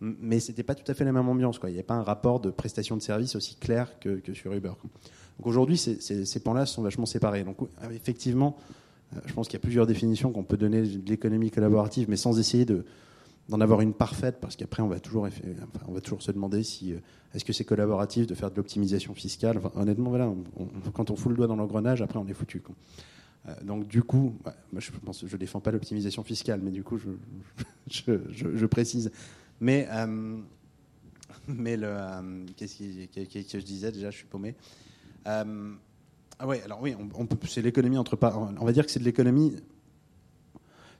Mais 0.00 0.38
c'était 0.38 0.62
pas 0.62 0.74
tout 0.74 0.88
à 0.90 0.94
fait 0.94 1.04
la 1.04 1.12
même 1.12 1.28
ambiance. 1.28 1.58
Quoi. 1.58 1.70
Il 1.70 1.72
n'y 1.72 1.78
avait 1.78 1.86
pas 1.86 1.94
un 1.94 2.02
rapport 2.02 2.40
de 2.40 2.50
prestation 2.50 2.96
de 2.96 3.02
service 3.02 3.34
aussi 3.34 3.56
clair 3.56 3.98
que, 3.98 4.20
que 4.20 4.32
sur 4.32 4.52
Uber. 4.52 4.72
Donc 5.38 5.46
aujourd'hui, 5.46 5.76
ces, 5.76 6.40
plans-là 6.40 6.66
sont 6.66 6.82
vachement 6.82 7.06
séparés. 7.06 7.44
Donc 7.44 7.56
effectivement, 7.92 8.56
euh, 9.14 9.20
je 9.26 9.32
pense 9.32 9.46
qu'il 9.46 9.54
y 9.54 9.60
a 9.60 9.62
plusieurs 9.62 9.86
définitions 9.86 10.32
qu'on 10.32 10.42
peut 10.42 10.56
donner 10.56 10.82
de 10.82 11.08
l'économie 11.08 11.50
collaborative, 11.50 12.08
mais 12.10 12.16
sans 12.16 12.38
essayer 12.40 12.64
de, 12.64 12.84
d'en 13.48 13.60
avoir 13.60 13.80
une 13.80 13.94
parfaite, 13.94 14.38
parce 14.40 14.56
qu'après 14.56 14.82
on 14.82 14.88
va 14.88 14.98
toujours, 14.98 15.26
enfin, 15.26 15.84
on 15.86 15.92
va 15.92 16.00
toujours 16.00 16.22
se 16.22 16.32
demander 16.32 16.64
si 16.64 16.92
euh, 16.92 16.98
est-ce 17.34 17.44
que 17.44 17.52
c'est 17.52 17.64
collaboratif 17.64 18.26
de 18.26 18.34
faire 18.34 18.50
de 18.50 18.56
l'optimisation 18.56 19.14
fiscale? 19.14 19.60
Honnêtement, 19.76 20.10
voilà, 20.10 20.32
quand 20.92 21.10
on 21.10 21.16
fout 21.16 21.30
le 21.30 21.36
doigt 21.36 21.46
dans 21.46 21.56
l'engrenage, 21.56 22.02
après 22.02 22.18
on 22.18 22.26
est 22.26 22.34
foutu. 22.34 22.62
Euh, 23.46 23.52
donc 23.62 23.86
du 23.86 24.02
coup, 24.02 24.34
moi 24.72 24.80
je 24.80 24.90
pense, 24.90 25.24
je 25.24 25.36
défends 25.36 25.60
pas 25.60 25.70
l'optimisation 25.70 26.24
fiscale, 26.24 26.60
mais 26.64 26.72
du 26.72 26.82
coup 26.82 26.98
je 27.88 28.66
précise. 28.66 29.12
Mais 29.60 29.88
euh, 29.90 30.38
mais 31.48 31.76
le 31.76 31.96
qu'est-ce 32.56 32.78
que, 32.78 33.58
je 33.58 33.64
disais 33.64 33.92
déjà, 33.92 34.10
je 34.10 34.16
suis 34.16 34.26
paumé. 34.26 34.54
Euh, 35.26 35.72
ah 36.38 36.46
ouais, 36.46 36.62
alors 36.62 36.80
oui, 36.80 36.94
c'est 37.48 37.62
l'économie 37.62 37.98
entre 37.98 38.16
on 38.60 38.64
va 38.64 38.72
dire 38.72 38.86
que 38.86 38.92
c'est 38.92 39.00
de 39.00 39.04
l'économie 39.04 39.56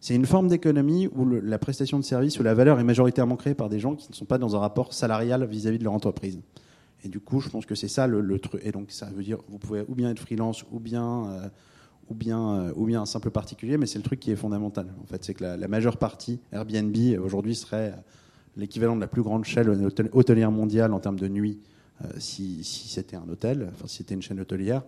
c'est 0.00 0.14
une 0.14 0.26
forme 0.26 0.48
d'économie 0.48 1.08
où 1.08 1.24
la 1.26 1.58
prestation 1.58 1.98
de 1.98 2.04
service, 2.04 2.38
où 2.38 2.42
la 2.42 2.54
valeur 2.54 2.78
est 2.78 2.84
majoritairement 2.84 3.36
créée 3.36 3.54
par 3.54 3.68
des 3.68 3.80
gens 3.80 3.96
qui 3.96 4.08
ne 4.10 4.14
sont 4.14 4.26
pas 4.26 4.38
dans 4.38 4.54
un 4.54 4.60
rapport 4.60 4.92
salarial 4.92 5.44
vis-à-vis 5.44 5.78
de 5.78 5.84
leur 5.84 5.92
entreprise. 5.92 6.40
Et 7.04 7.08
du 7.08 7.20
coup, 7.20 7.40
je 7.40 7.48
pense 7.48 7.66
que 7.66 7.74
c'est 7.74 7.88
ça 7.88 8.06
le, 8.06 8.38
truc. 8.38 8.60
Et 8.64 8.70
donc, 8.70 8.90
ça 8.90 9.06
veut 9.06 9.22
dire, 9.22 9.38
vous 9.48 9.58
pouvez 9.58 9.84
ou 9.88 9.94
bien 9.94 10.10
être 10.10 10.20
freelance, 10.20 10.64
ou 10.70 10.78
bien, 10.78 11.26
euh, 11.26 11.48
ou 12.08 12.14
bien, 12.14 12.54
euh, 12.54 12.72
ou 12.76 12.86
bien 12.86 13.02
un 13.02 13.06
simple 13.06 13.30
particulier, 13.30 13.76
mais 13.76 13.86
c'est 13.86 13.98
le 13.98 14.04
truc 14.04 14.20
qui 14.20 14.30
est 14.30 14.36
fondamental. 14.36 14.86
En 15.02 15.06
fait, 15.06 15.24
c'est 15.24 15.34
que 15.34 15.44
la, 15.44 15.68
majeure 15.68 15.96
partie, 15.96 16.40
Airbnb 16.52 16.96
aujourd'hui 17.20 17.56
serait 17.56 17.94
l'équivalent 18.56 18.96
de 18.96 19.00
la 19.00 19.06
plus 19.06 19.22
grande 19.22 19.44
chaîne 19.44 19.90
hôtelière 20.12 20.50
mondiale 20.50 20.92
en 20.92 21.00
termes 21.00 21.18
de 21.18 21.28
nuit, 21.28 21.58
euh, 22.04 22.08
si, 22.18 22.64
si 22.64 22.88
c'était 22.88 23.16
un 23.16 23.28
hôtel, 23.28 23.68
enfin 23.74 23.86
si 23.86 23.98
c'était 23.98 24.14
une 24.14 24.22
chaîne 24.22 24.40
hôtelière. 24.40 24.82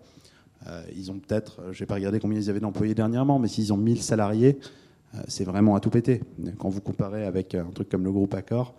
Euh, 0.66 0.82
ils 0.94 1.10
ont 1.10 1.18
peut-être, 1.18 1.60
je 1.72 1.82
n'ai 1.82 1.86
pas 1.86 1.94
regardé 1.94 2.20
combien 2.20 2.38
ils 2.38 2.50
avaient 2.50 2.60
d'employés 2.60 2.94
dernièrement, 2.94 3.38
mais 3.38 3.48
s'ils 3.48 3.72
ont 3.72 3.78
1000 3.78 4.02
salariés, 4.02 4.58
euh, 5.14 5.18
c'est 5.28 5.44
vraiment 5.44 5.74
à 5.74 5.80
tout 5.80 5.90
péter. 5.90 6.22
Quand 6.58 6.68
vous 6.68 6.80
comparez 6.80 7.24
avec 7.24 7.54
un 7.54 7.70
truc 7.70 7.88
comme 7.88 8.04
le 8.04 8.12
groupe 8.12 8.34
Accor, 8.34 8.74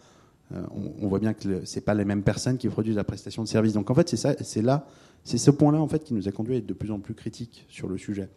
euh, 0.54 0.62
on, 1.02 1.08
voit 1.08 1.20
bien 1.20 1.34
que 1.34 1.66
ce 1.66 1.80
pas 1.80 1.94
les 1.94 2.06
mêmes 2.06 2.24
personnes 2.24 2.58
qui 2.58 2.68
produisent 2.68 2.96
la 2.96 3.04
prestation 3.04 3.44
de 3.44 3.48
service. 3.48 3.74
Donc 3.74 3.90
en 3.90 3.96
fait, 3.96 4.10
c'est 4.10 4.18
ça, 4.18 4.36
c'est 4.42 4.62
là, 4.62 4.86
c'est 5.24 5.38
ce 5.38 5.52
point-là 5.52 5.80
en 5.80 5.88
fait 5.88 6.04
qui 6.04 6.14
nous 6.14 6.28
a 6.28 6.32
conduit 6.32 6.56
à 6.56 6.58
être 6.58 6.66
de 6.66 6.74
plus 6.74 6.92
en 6.92 7.00
plus 7.00 7.14
critiques 7.14 7.66
sur 7.70 7.88
le 7.88 7.98
sujet. 7.98 8.30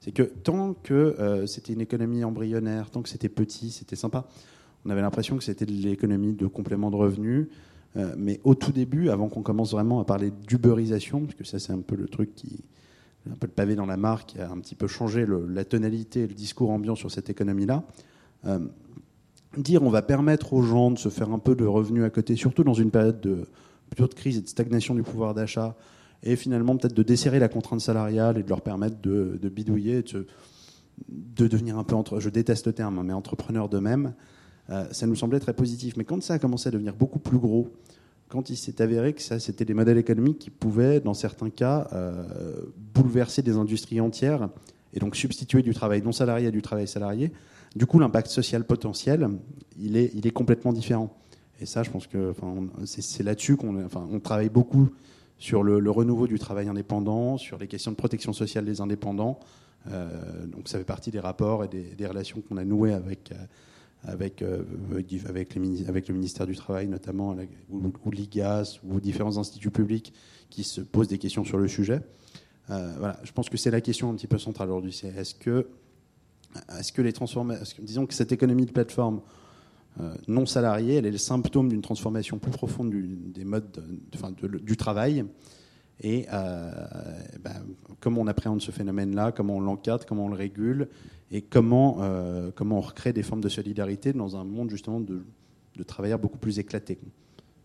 C'est 0.00 0.12
que 0.12 0.22
tant 0.22 0.74
que 0.74 0.94
euh, 0.94 1.46
c'était 1.46 1.72
une 1.72 1.80
économie 1.80 2.24
embryonnaire, 2.24 2.90
tant 2.90 3.02
que 3.02 3.08
c'était 3.08 3.30
petit, 3.30 3.70
c'était 3.70 3.96
sympa, 3.96 4.26
on 4.84 4.90
avait 4.90 5.00
l'impression 5.00 5.36
que 5.36 5.44
c'était 5.44 5.66
de 5.66 5.72
l'économie 5.72 6.34
de 6.34 6.46
complément 6.46 6.90
de 6.90 6.96
revenus. 6.96 7.48
Euh, 7.96 8.14
mais 8.18 8.40
au 8.44 8.54
tout 8.54 8.72
début, 8.72 9.08
avant 9.08 9.28
qu'on 9.28 9.42
commence 9.42 9.72
vraiment 9.72 10.00
à 10.00 10.04
parler 10.04 10.32
d'uberisation, 10.46 11.20
parce 11.20 11.34
que 11.34 11.44
ça 11.44 11.58
c'est 11.58 11.72
un 11.72 11.80
peu 11.80 11.94
le 11.94 12.08
truc 12.08 12.34
qui, 12.34 12.64
un 13.30 13.36
peu 13.36 13.46
le 13.46 13.52
pavé 13.52 13.76
dans 13.76 13.86
la 13.86 13.96
mare 13.96 14.26
qui 14.26 14.40
a 14.40 14.50
un 14.50 14.58
petit 14.58 14.74
peu 14.74 14.86
changé 14.86 15.26
la 15.48 15.64
tonalité 15.64 16.22
et 16.22 16.26
le 16.26 16.34
discours 16.34 16.70
ambiant 16.70 16.96
sur 16.96 17.10
cette 17.10 17.30
économie-là. 17.30 17.84
Euh, 18.46 18.58
dire 19.56 19.82
on 19.82 19.90
va 19.90 20.02
permettre 20.02 20.52
aux 20.52 20.62
gens 20.62 20.90
de 20.90 20.98
se 20.98 21.08
faire 21.08 21.30
un 21.30 21.38
peu 21.38 21.54
de 21.54 21.64
revenus 21.64 22.04
à 22.04 22.10
côté, 22.10 22.34
surtout 22.36 22.64
dans 22.64 22.74
une 22.74 22.90
période 22.90 23.20
de, 23.20 23.46
plutôt 23.88 24.08
de 24.08 24.14
crise 24.14 24.38
et 24.38 24.42
de 24.42 24.48
stagnation 24.48 24.94
du 24.94 25.02
pouvoir 25.02 25.34
d'achat, 25.34 25.76
et 26.24 26.36
finalement 26.36 26.76
peut-être 26.76 26.94
de 26.94 27.02
desserrer 27.02 27.38
la 27.38 27.48
contrainte 27.48 27.80
salariale 27.80 28.38
et 28.38 28.42
de 28.42 28.48
leur 28.48 28.62
permettre 28.62 28.96
de, 29.00 29.38
bidouiller, 29.48 30.02
de, 30.02 30.26
de, 31.08 31.46
devenir 31.46 31.78
un 31.78 31.84
peu, 31.84 31.94
entre, 31.94 32.18
je 32.18 32.30
déteste 32.30 32.66
le 32.66 32.72
terme, 32.72 33.02
mais 33.04 33.12
entrepreneurs 33.12 33.68
d'eux-mêmes, 33.68 34.14
euh, 34.70 34.86
ça 34.92 35.06
nous 35.06 35.14
semblait 35.14 35.40
très 35.40 35.54
positif. 35.54 35.96
Mais 35.96 36.04
quand 36.04 36.22
ça 36.22 36.34
a 36.34 36.38
commencé 36.38 36.68
à 36.68 36.72
devenir 36.72 36.94
beaucoup 36.94 37.18
plus 37.18 37.38
gros, 37.38 37.70
quand 38.28 38.50
il 38.50 38.56
s'est 38.56 38.80
avéré 38.80 39.12
que 39.12 39.22
ça, 39.22 39.38
c'était 39.38 39.64
des 39.64 39.74
modèles 39.74 39.98
économiques 39.98 40.38
qui 40.38 40.50
pouvaient, 40.50 41.00
dans 41.00 41.14
certains 41.14 41.50
cas, 41.50 41.88
euh, 41.92 42.24
bouleverser 42.94 43.42
des 43.42 43.56
industries 43.56 44.00
entières 44.00 44.48
et 44.92 45.00
donc 45.00 45.16
substituer 45.16 45.62
du 45.62 45.74
travail 45.74 46.02
non 46.02 46.12
salarié 46.12 46.48
à 46.48 46.50
du 46.50 46.62
travail 46.62 46.88
salarié, 46.88 47.32
du 47.76 47.86
coup, 47.86 47.98
l'impact 47.98 48.28
social 48.28 48.64
potentiel, 48.64 49.28
il 49.78 49.96
est, 49.96 50.30
complètement 50.30 50.72
différent. 50.72 51.12
Et 51.60 51.66
ça, 51.66 51.82
je 51.82 51.90
pense 51.90 52.06
que 52.06 52.32
c'est 52.84 53.24
là-dessus 53.24 53.56
qu'on 53.56 54.20
travaille 54.22 54.48
beaucoup 54.48 54.90
sur 55.38 55.64
le, 55.64 55.90
renouveau 55.90 56.28
du 56.28 56.38
travail 56.38 56.68
indépendant, 56.68 57.36
sur 57.36 57.58
les 57.58 57.66
questions 57.66 57.90
de 57.90 57.96
protection 57.96 58.32
sociale 58.32 58.64
des 58.64 58.80
indépendants. 58.80 59.40
Euh, 59.90 60.46
donc 60.46 60.68
ça 60.68 60.78
fait 60.78 60.84
partie 60.84 61.10
des 61.10 61.18
rapports 61.18 61.64
et 61.64 61.68
des, 61.68 61.82
des 61.82 62.06
relations 62.06 62.42
qu'on 62.48 62.56
a 62.56 62.64
nouées 62.64 62.94
avec, 62.94 63.32
avec, 64.06 64.42
euh, 64.42 64.62
avec, 65.26 65.54
le 65.54 66.14
ministère 66.14 66.46
du 66.46 66.56
Travail 66.56 66.88
notamment, 66.88 67.36
ou, 67.70 68.10
l'IGAS, 68.10 68.80
ou 68.84 69.00
différents 69.00 69.38
instituts 69.38 69.70
publics 69.70 70.12
qui 70.50 70.64
se 70.64 70.80
posent 70.80 71.08
des 71.08 71.18
questions 71.18 71.44
sur 71.44 71.58
le 71.58 71.68
sujet. 71.68 72.00
Euh, 72.70 72.94
voilà, 72.98 73.18
je 73.24 73.32
pense 73.32 73.48
que 73.48 73.56
c'est 73.56 73.70
la 73.70 73.80
question 73.80 74.10
un 74.10 74.14
petit 74.14 74.26
peu 74.26 74.38
centrale 74.38 74.68
aujourd'hui. 74.68 74.92
C'est 74.92 75.08
est-ce 75.08 75.34
que, 75.34 75.68
est-ce 76.78 76.92
que 76.92 77.02
les 77.02 77.12
transformations, 77.12 77.82
disons 77.82 78.06
que 78.06 78.14
cette 78.14 78.32
économie 78.32 78.66
de 78.66 78.72
plateforme 78.72 79.20
euh, 80.00 80.14
non 80.28 80.46
salariée, 80.46 80.94
elle 80.94 81.06
est 81.06 81.12
le 81.12 81.18
symptôme 81.18 81.68
d'une 81.68 81.82
transformation 81.82 82.38
plus 82.38 82.50
profonde 82.50 82.90
du, 82.90 83.16
des 83.16 83.44
modes, 83.44 83.70
de, 84.42 84.58
du 84.58 84.76
travail. 84.76 85.24
Et 86.00 86.26
ben, 86.28 87.62
comment 88.00 88.22
on 88.22 88.26
appréhende 88.26 88.60
ce 88.60 88.72
phénomène-là, 88.72 89.30
comment 89.30 89.58
on 89.58 89.60
l'encadre, 89.60 90.04
comment 90.04 90.24
on 90.24 90.28
le 90.28 90.34
régule, 90.34 90.88
et 91.30 91.42
comment, 91.42 91.98
euh, 92.00 92.50
comment 92.54 92.78
on 92.78 92.80
recrée 92.80 93.12
des 93.12 93.22
formes 93.22 93.40
de 93.40 93.48
solidarité 93.48 94.12
dans 94.12 94.36
un 94.36 94.44
monde 94.44 94.70
justement 94.70 95.00
de, 95.00 95.24
de 95.76 95.82
travailleurs 95.82 96.18
beaucoup 96.18 96.38
plus 96.38 96.58
éclatés. 96.58 96.98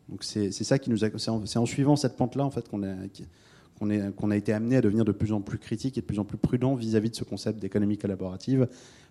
Donc 0.10 0.24
c'est 0.24 0.52
ça 0.52 0.80
qui 0.80 0.90
nous 0.90 0.98
c'est 0.98 1.58
en, 1.58 1.66
suivant 1.66 1.96
cette 1.96 2.18
pente-là 2.18 2.44
en 2.44 2.50
fait 2.50 2.68
qu'on 2.68 2.84
a, 2.84 4.32
a 4.32 4.36
été 4.36 4.54
amené 4.54 4.78
à 4.78 4.82
devenir 4.82 5.06
de 5.06 5.12
plus 5.12 5.32
en 5.32 5.42
plus 5.42 5.60
critique 5.60 5.98
et 5.98 6.02
de 6.02 6.06
plus 6.06 6.18
en 6.18 6.26
plus 6.26 6.38
prudent 6.38 6.74
vis-à-vis 6.74 7.10
-vis 7.10 7.12
de 7.12 7.16
ce 7.18 7.24
concept 7.24 7.60
d'économie 7.60 7.98
collaborative 7.98 8.68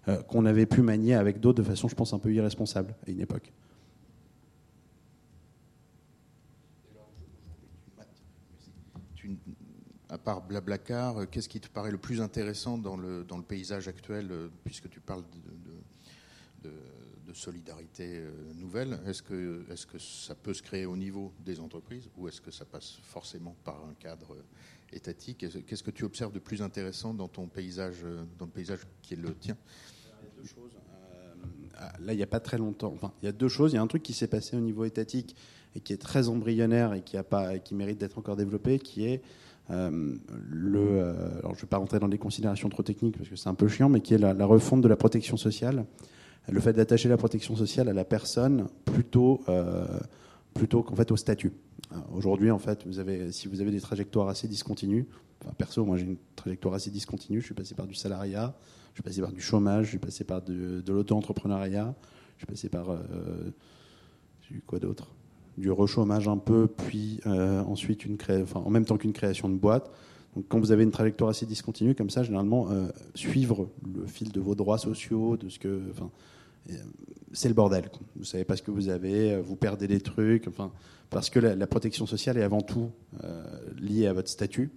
euh, 0.09 0.23
qu'on 0.23 0.47
avait 0.47 0.67
pu 0.67 0.83
manier 0.83 1.15
avec 1.15 1.39
d'autres 1.39 1.63
de 1.63 1.69
façon, 1.69 1.87
je 1.89 1.95
pense, 1.95 2.13
un 2.15 2.19
peu 2.19 2.33
irresponsable 2.33 2.95
à 3.07 3.11
une 3.11 3.21
époque. 3.21 3.53
À 10.09 10.18
part 10.18 10.42
Blablacar, 10.42 11.29
qu'est-ce 11.31 11.49
qui 11.49 11.61
te 11.61 11.68
paraît 11.68 11.90
le 11.90 11.99
plus 11.99 12.21
intéressant 12.21 12.79
dans 12.79 12.97
le, 12.97 13.25
dans 13.25 13.37
le 13.37 13.42
paysage 13.42 13.88
actuel, 13.88 14.31
puisque 14.64 14.88
tu 14.88 15.01
parles 15.01 15.25
de, 16.62 16.71
de, 16.71 17.33
solidarité 17.35 18.25
nouvelle? 18.55 18.99
Est-ce 19.07 19.23
que, 19.23 19.64
est 19.71 19.87
que 19.87 19.99
ça 19.99 20.35
peut 20.35 20.55
se 20.55 20.62
créer 20.62 20.87
au 20.87 20.97
niveau 20.97 21.33
des 21.44 21.61
entreprises 21.61 22.09
ou 22.16 22.27
est-ce 22.27 22.40
que 22.40 22.51
ça 22.51 22.64
passe 22.64 22.99
forcément 23.03 23.55
par 23.64 23.85
un 23.85 23.94
cadre 24.01 24.35
étatique? 24.92 25.44
Qu'est-ce 25.66 25.83
que 25.83 25.90
tu 25.90 26.05
observes 26.05 26.33
de 26.33 26.38
plus 26.38 26.62
intéressant 26.62 27.12
dans 27.12 27.29
ton 27.29 27.47
paysage, 27.47 28.03
dans 28.38 28.47
le 28.47 28.51
paysage 28.51 28.81
qui 29.03 29.12
est 29.14 29.18
le 29.18 29.35
tien? 29.35 29.57
Il 30.21 30.25
y 30.25 30.27
a 30.27 30.42
deux 30.42 30.49
choses. 30.49 30.73
Euh, 31.81 31.85
là, 32.01 32.12
il 32.12 32.16
n'y 32.16 32.23
a 32.23 32.29
pas 32.29 32.40
très 32.40 32.59
longtemps. 32.59 32.92
Enfin, 32.94 33.12
il 33.23 33.27
y 33.27 33.29
a 33.29 33.33
deux 33.33 33.49
choses. 33.49 33.73
Il 33.73 33.77
y 33.77 33.79
a 33.79 33.83
un 33.83 33.87
truc 33.87 34.03
qui 34.03 34.12
s'est 34.12 34.27
passé 34.27 34.57
au 34.57 34.61
niveau 34.61 34.85
étatique 34.85 35.37
et 35.75 35.81
qui 35.81 35.92
est 35.92 35.99
très 35.99 36.29
embryonnaire 36.29 36.94
et 36.94 37.03
qui, 37.03 37.16
a 37.16 37.23
pas, 37.23 37.59
qui 37.59 37.75
mérite 37.75 37.99
d'être 37.99 38.18
encore 38.18 38.37
développé, 38.37 38.79
qui 38.79 39.05
est 39.05 39.23
euh, 39.70 40.16
le, 40.50 40.81
euh, 40.81 41.38
alors 41.40 41.52
je 41.54 41.59
ne 41.59 41.62
vais 41.62 41.66
pas 41.68 41.76
rentrer 41.76 41.98
dans 41.98 42.09
des 42.09 42.18
considérations 42.18 42.68
trop 42.68 42.83
techniques 42.83 43.18
parce 43.18 43.28
que 43.28 43.37
c'est 43.37 43.48
un 43.48 43.54
peu 43.54 43.68
chiant, 43.68 43.88
mais 43.88 44.00
qui 44.00 44.14
est 44.14 44.18
la, 44.18 44.33
refonte 44.46 44.81
de 44.81 44.88
la 44.88 44.96
protection 44.96 45.37
sociale. 45.37 45.85
Le 46.50 46.61
fait 46.61 46.72
d'attacher 46.72 47.11
la 47.11 47.18
protection 47.18 47.54
sociale 47.57 47.88
à 47.88 47.92
la 47.92 48.04
personne 48.04 48.68
plutôt, 48.87 49.42
euh, 49.48 49.87
plutôt 50.54 50.83
qu'en 50.83 50.94
fait 50.94 51.11
au 51.11 51.16
statut. 51.16 51.52
Aujourd'hui, 52.12 52.50
en 52.50 52.59
fait, 52.59 52.87
vous 52.87 52.98
avez, 52.98 53.33
si 53.33 53.48
vous 53.48 53.61
avez 53.61 53.70
des 53.70 53.81
trajectoires 53.81 54.28
assez 54.28 54.48
discontinues, 54.48 55.07
enfin, 55.42 55.52
perso, 55.57 55.85
moi 55.85 55.98
j'ai 55.98 56.04
une 56.04 56.16
trajectoire 56.37 56.74
assez 56.74 56.90
discontinue, 56.90 57.40
je 57.40 57.46
suis 57.46 57.54
passé 57.54 57.74
par 57.74 57.87
du 57.87 57.94
salariat, 57.94 58.54
je 58.92 58.96
suis 58.96 59.02
passé 59.02 59.20
par 59.20 59.33
du 59.33 59.40
chômage, 59.40 59.87
je 59.87 59.90
suis 59.90 59.98
passé 59.98 60.24
par 60.24 60.42
de, 60.42 60.81
de 60.81 60.92
l'auto-entrepreneuriat, 60.92 61.94
je 62.37 62.44
suis 62.44 62.46
passé 62.46 62.68
par. 62.70 62.90
Euh, 62.90 63.50
quoi 64.66 64.78
d'autre? 64.78 65.09
Du 65.59 65.71
rechômage 65.71 66.29
un 66.29 66.38
peu, 66.38 66.68
puis 66.68 67.21
euh, 67.27 67.62
ensuite 67.64 68.05
une 68.05 68.16
cré... 68.16 68.44
en 68.55 68.71
même 68.71 68.85
temps 68.85 68.97
qu'une 68.97 69.12
création 69.12 69.49
de 69.49 69.57
boîte. 69.57 69.90
Donc, 70.37 70.44
quand 70.49 70.61
vous 70.61 70.73
avez 70.73 70.85
une 70.85 70.90
trajectoire 70.90 71.31
assez 71.31 71.47
discontinue 71.47 71.94
comme 71.94 72.11
ça, 72.11 72.23
généralement, 72.23 72.71
euh, 72.71 72.87
suivre 73.14 73.68
le 73.85 74.07
fil 74.07 74.31
de 74.31 74.40
vos 74.40 74.55
droits 74.55 74.79
sociaux, 74.79 75.37
de 75.37 75.49
ce 75.49 75.59
que, 75.59 75.83
enfin, 75.90 76.11
euh, 76.71 76.75
c'est 77.33 77.49
le 77.49 77.55
bordel. 77.55 77.90
Vous 78.16 78.25
savez 78.25 78.44
pas 78.44 78.57
ce 78.57 78.62
que 78.62 78.71
vous 78.71 78.88
avez, 78.88 79.40
vous 79.40 79.57
perdez 79.57 79.88
des 79.88 80.01
trucs, 80.01 80.47
enfin, 80.47 80.71
parce 81.11 81.29
que 81.29 81.40
la, 81.40 81.57
la 81.57 81.66
protection 81.66 82.07
sociale 82.07 82.38
est 82.38 82.42
avant 82.42 82.61
tout 82.61 82.90
liée 83.81 84.07
à 84.07 84.12
votre 84.12 84.29
statut, 84.29 84.71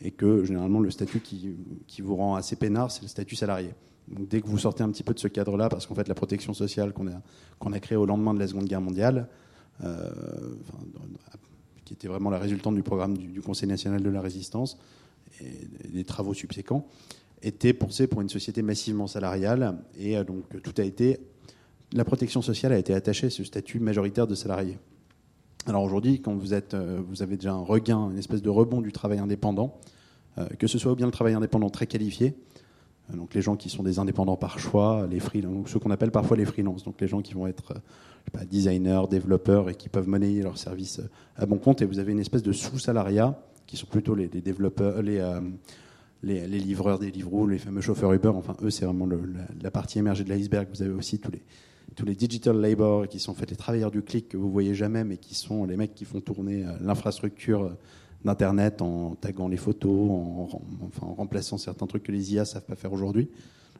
et 0.00 0.10
que 0.10 0.44
généralement 0.44 0.80
le 0.80 0.90
statut 0.90 1.20
qui, 1.20 1.56
qui 1.86 2.02
vous 2.02 2.16
rend 2.16 2.34
assez 2.36 2.56
peinard, 2.56 2.90
c'est 2.90 3.02
le 3.02 3.08
statut 3.08 3.36
salarié. 3.36 3.70
Donc, 4.08 4.28
dès 4.28 4.40
que 4.40 4.46
vous 4.46 4.58
sortez 4.58 4.82
un 4.82 4.90
petit 4.90 5.02
peu 5.04 5.14
de 5.14 5.18
ce 5.18 5.28
cadre-là, 5.28 5.68
parce 5.68 5.86
qu'en 5.86 5.94
fait, 5.94 6.08
la 6.08 6.14
protection 6.14 6.54
sociale 6.54 6.92
qu'on 6.92 7.06
a, 7.08 7.22
qu'on 7.58 7.72
a 7.72 7.80
créée 7.80 7.96
au 7.96 8.06
lendemain 8.06 8.34
de 8.34 8.38
la 8.38 8.46
Seconde 8.46 8.66
Guerre 8.66 8.80
mondiale, 8.80 9.28
qui 11.84 11.94
était 11.94 12.08
vraiment 12.08 12.30
la 12.30 12.38
résultante 12.38 12.74
du 12.74 12.82
programme 12.82 13.16
du, 13.16 13.40
Conseil 13.40 13.68
national 13.68 14.02
de 14.02 14.10
la 14.10 14.20
résistance 14.20 14.78
et 15.40 15.88
des 15.88 16.04
travaux 16.04 16.34
subséquents, 16.34 16.86
était 17.42 17.72
pensée 17.72 18.06
pour 18.06 18.20
une 18.20 18.28
société 18.28 18.62
massivement 18.62 19.06
salariale. 19.06 19.78
Et 19.98 20.22
donc 20.24 20.44
tout 20.62 20.74
a 20.78 20.84
été. 20.84 21.18
La 21.92 22.04
protection 22.04 22.40
sociale 22.40 22.72
a 22.72 22.78
été 22.78 22.94
attachée 22.94 23.26
à 23.26 23.30
ce 23.30 23.44
statut 23.44 23.80
majoritaire 23.80 24.26
de 24.26 24.34
salarié. 24.34 24.78
Alors 25.66 25.82
aujourd'hui, 25.82 26.20
quand 26.20 26.34
vous, 26.34 26.54
êtes, 26.54 26.74
vous 26.74 27.22
avez 27.22 27.36
déjà 27.36 27.52
un 27.52 27.60
regain, 27.60 28.10
une 28.10 28.18
espèce 28.18 28.42
de 28.42 28.50
rebond 28.50 28.80
du 28.80 28.92
travail 28.92 29.18
indépendant, 29.18 29.78
que 30.58 30.66
ce 30.66 30.78
soit 30.78 30.92
ou 30.92 30.96
bien 30.96 31.06
le 31.06 31.12
travail 31.12 31.34
indépendant 31.34 31.70
très 31.70 31.86
qualifié, 31.86 32.34
donc 33.10 33.34
les 33.34 33.42
gens 33.42 33.56
qui 33.56 33.68
sont 33.68 33.82
des 33.82 33.98
indépendants 33.98 34.36
par 34.36 34.58
choix, 34.58 35.06
les 35.10 35.20
freelances, 35.20 35.70
ceux 35.70 35.78
qu'on 35.78 35.90
appelle 35.90 36.10
parfois 36.10 36.36
les 36.36 36.44
freelances, 36.44 36.84
donc 36.84 37.00
les 37.00 37.08
gens 37.08 37.20
qui 37.20 37.34
vont 37.34 37.46
être 37.46 37.74
pas, 38.32 38.44
designers, 38.44 39.02
développeurs 39.10 39.68
et 39.68 39.74
qui 39.74 39.88
peuvent 39.88 40.08
monnayer 40.08 40.42
leurs 40.42 40.58
services 40.58 41.00
à 41.36 41.46
bon 41.46 41.58
compte. 41.58 41.82
Et 41.82 41.84
vous 41.84 41.98
avez 41.98 42.12
une 42.12 42.20
espèce 42.20 42.42
de 42.42 42.52
sous-salariat 42.52 43.38
qui 43.66 43.76
sont 43.76 43.86
plutôt 43.86 44.14
les, 44.14 44.28
développeurs, 44.28 44.96
euh, 44.98 45.40
les, 46.22 46.46
les, 46.46 46.58
livreurs 46.58 46.98
des 46.98 47.10
livres 47.10 47.48
les 47.48 47.58
fameux 47.58 47.80
chauffeurs 47.80 48.12
Uber. 48.12 48.28
Enfin, 48.28 48.54
eux, 48.62 48.70
c'est 48.70 48.84
vraiment 48.84 49.08
la, 49.62 49.70
partie 49.70 49.98
émergée 49.98 50.24
de 50.24 50.28
l'iceberg. 50.28 50.68
Vous 50.72 50.82
avez 50.82 50.92
aussi 50.92 51.18
tous 51.18 51.30
les, 51.30 51.42
tous 51.96 52.04
les 52.04 52.14
digital 52.14 52.56
labor 52.60 53.08
qui 53.08 53.18
sont 53.18 53.32
en 53.32 53.34
fait 53.34 53.50
les 53.50 53.56
travailleurs 53.56 53.90
du 53.90 54.02
clic 54.02 54.28
que 54.28 54.36
vous 54.36 54.50
voyez 54.50 54.74
jamais, 54.74 55.04
mais 55.04 55.16
qui 55.16 55.34
sont 55.34 55.64
les 55.64 55.76
mecs 55.76 55.94
qui 55.94 56.04
font 56.04 56.20
tourner 56.20 56.64
euh, 56.64 56.72
l'infrastructure 56.80 57.74
d'Internet 58.24 58.82
en 58.82 59.14
taguant 59.16 59.48
les 59.48 59.56
photos, 59.56 60.10
en, 60.10 60.48
enfin, 60.86 61.06
en 61.06 61.14
remplaçant 61.14 61.58
certains 61.58 61.86
trucs 61.86 62.02
que 62.02 62.12
les 62.12 62.34
IA 62.34 62.44
savent 62.44 62.64
pas 62.64 62.76
faire 62.76 62.92
aujourd'hui. 62.92 63.28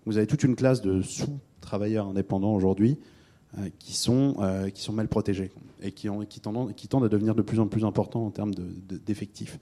Vous 0.05 0.17
avez 0.17 0.27
toute 0.27 0.43
une 0.43 0.57
classe 0.57 0.83
de 0.83 1.01
sous-travailleurs 1.01 2.09
indépendants 2.09 2.55
aujourd'hui 2.55 2.99
euh, 3.59 3.69
qui, 3.79 3.95
sont, 3.95 4.37
euh, 4.41 4.71
qui 4.71 4.83
sont 4.83 4.93
mal 4.93 5.09
protégés 5.09 5.53
et 5.81 5.93
qui, 5.93 6.09
ont, 6.09 6.25
qui, 6.25 6.41
tendent, 6.41 6.75
qui 6.75 6.89
tendent 6.89 7.05
à 7.05 7.09
devenir 7.09 7.35
de 7.35 7.43
plus 7.43 7.61
en 7.61 7.69
plus 7.69 7.85
importants 7.85 8.27
en 8.27 8.31
termes 8.31 8.55
d'effectifs. 9.07 9.59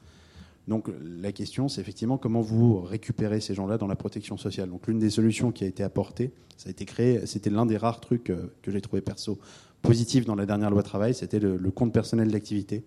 donc 0.68 0.88
la 1.02 1.32
question, 1.32 1.68
c'est 1.68 1.80
effectivement 1.80 2.16
comment 2.16 2.40
vous 2.40 2.80
récupérez 2.80 3.40
ces 3.40 3.54
gens-là 3.54 3.78
dans 3.78 3.86
la 3.86 3.96
protection 3.96 4.36
sociale. 4.36 4.70
Donc 4.70 4.86
l'une 4.86 4.98
des 4.98 5.10
solutions 5.10 5.52
qui 5.52 5.64
a 5.64 5.66
été 5.66 5.82
apportée, 5.82 6.32
ça 6.56 6.68
a 6.68 6.70
été 6.70 6.84
créé, 6.84 7.26
c'était 7.26 7.50
l'un 7.50 7.66
des 7.66 7.76
rares 7.76 8.00
trucs 8.00 8.30
euh, 8.30 8.54
que 8.62 8.70
j'ai 8.70 8.80
trouvé 8.80 9.02
perso 9.02 9.38
positif 9.82 10.24
dans 10.24 10.34
la 10.34 10.46
dernière 10.46 10.70
loi 10.70 10.82
travail, 10.82 11.14
c'était 11.14 11.40
le 11.40 11.70
compte 11.70 11.90
personnel 11.92 12.30
d'activité. 12.30 12.84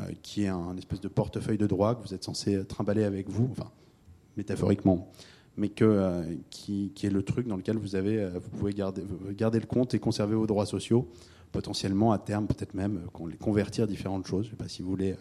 Euh, 0.00 0.10
qui 0.22 0.42
est 0.42 0.48
un 0.48 0.76
espèce 0.76 1.00
de 1.00 1.06
portefeuille 1.06 1.56
de 1.56 1.68
droit 1.68 1.94
que 1.94 2.04
vous 2.04 2.14
êtes 2.14 2.24
censé 2.24 2.64
trimballer 2.64 3.04
avec 3.04 3.30
vous, 3.30 3.48
enfin, 3.52 3.70
métaphoriquement, 4.36 5.08
mais 5.56 5.70
euh, 5.82 6.34
qui, 6.50 6.90
est 7.00 7.10
le 7.10 7.22
truc 7.22 7.46
dans 7.46 7.56
lequel 7.56 7.76
vous, 7.76 7.94
euh, 7.94 8.40
pouvez 8.58 8.74
garder, 8.74 9.60
le 9.60 9.66
compte 9.66 9.94
et 9.94 10.00
conserver 10.00 10.34
vos 10.34 10.48
droits 10.48 10.66
sociaux, 10.66 11.08
potentiellement 11.52 12.10
à 12.10 12.18
terme, 12.18 12.48
peut-être 12.48 12.74
même 12.74 13.02
convertir 13.38 13.86
différentes 13.86 14.26
choses. 14.26 14.46
Je 14.46 14.48
ne 14.48 14.56
sais 14.56 14.64
pas 14.64 14.68
si 14.68 14.82
vous 14.82 14.88
voulez 14.88 15.14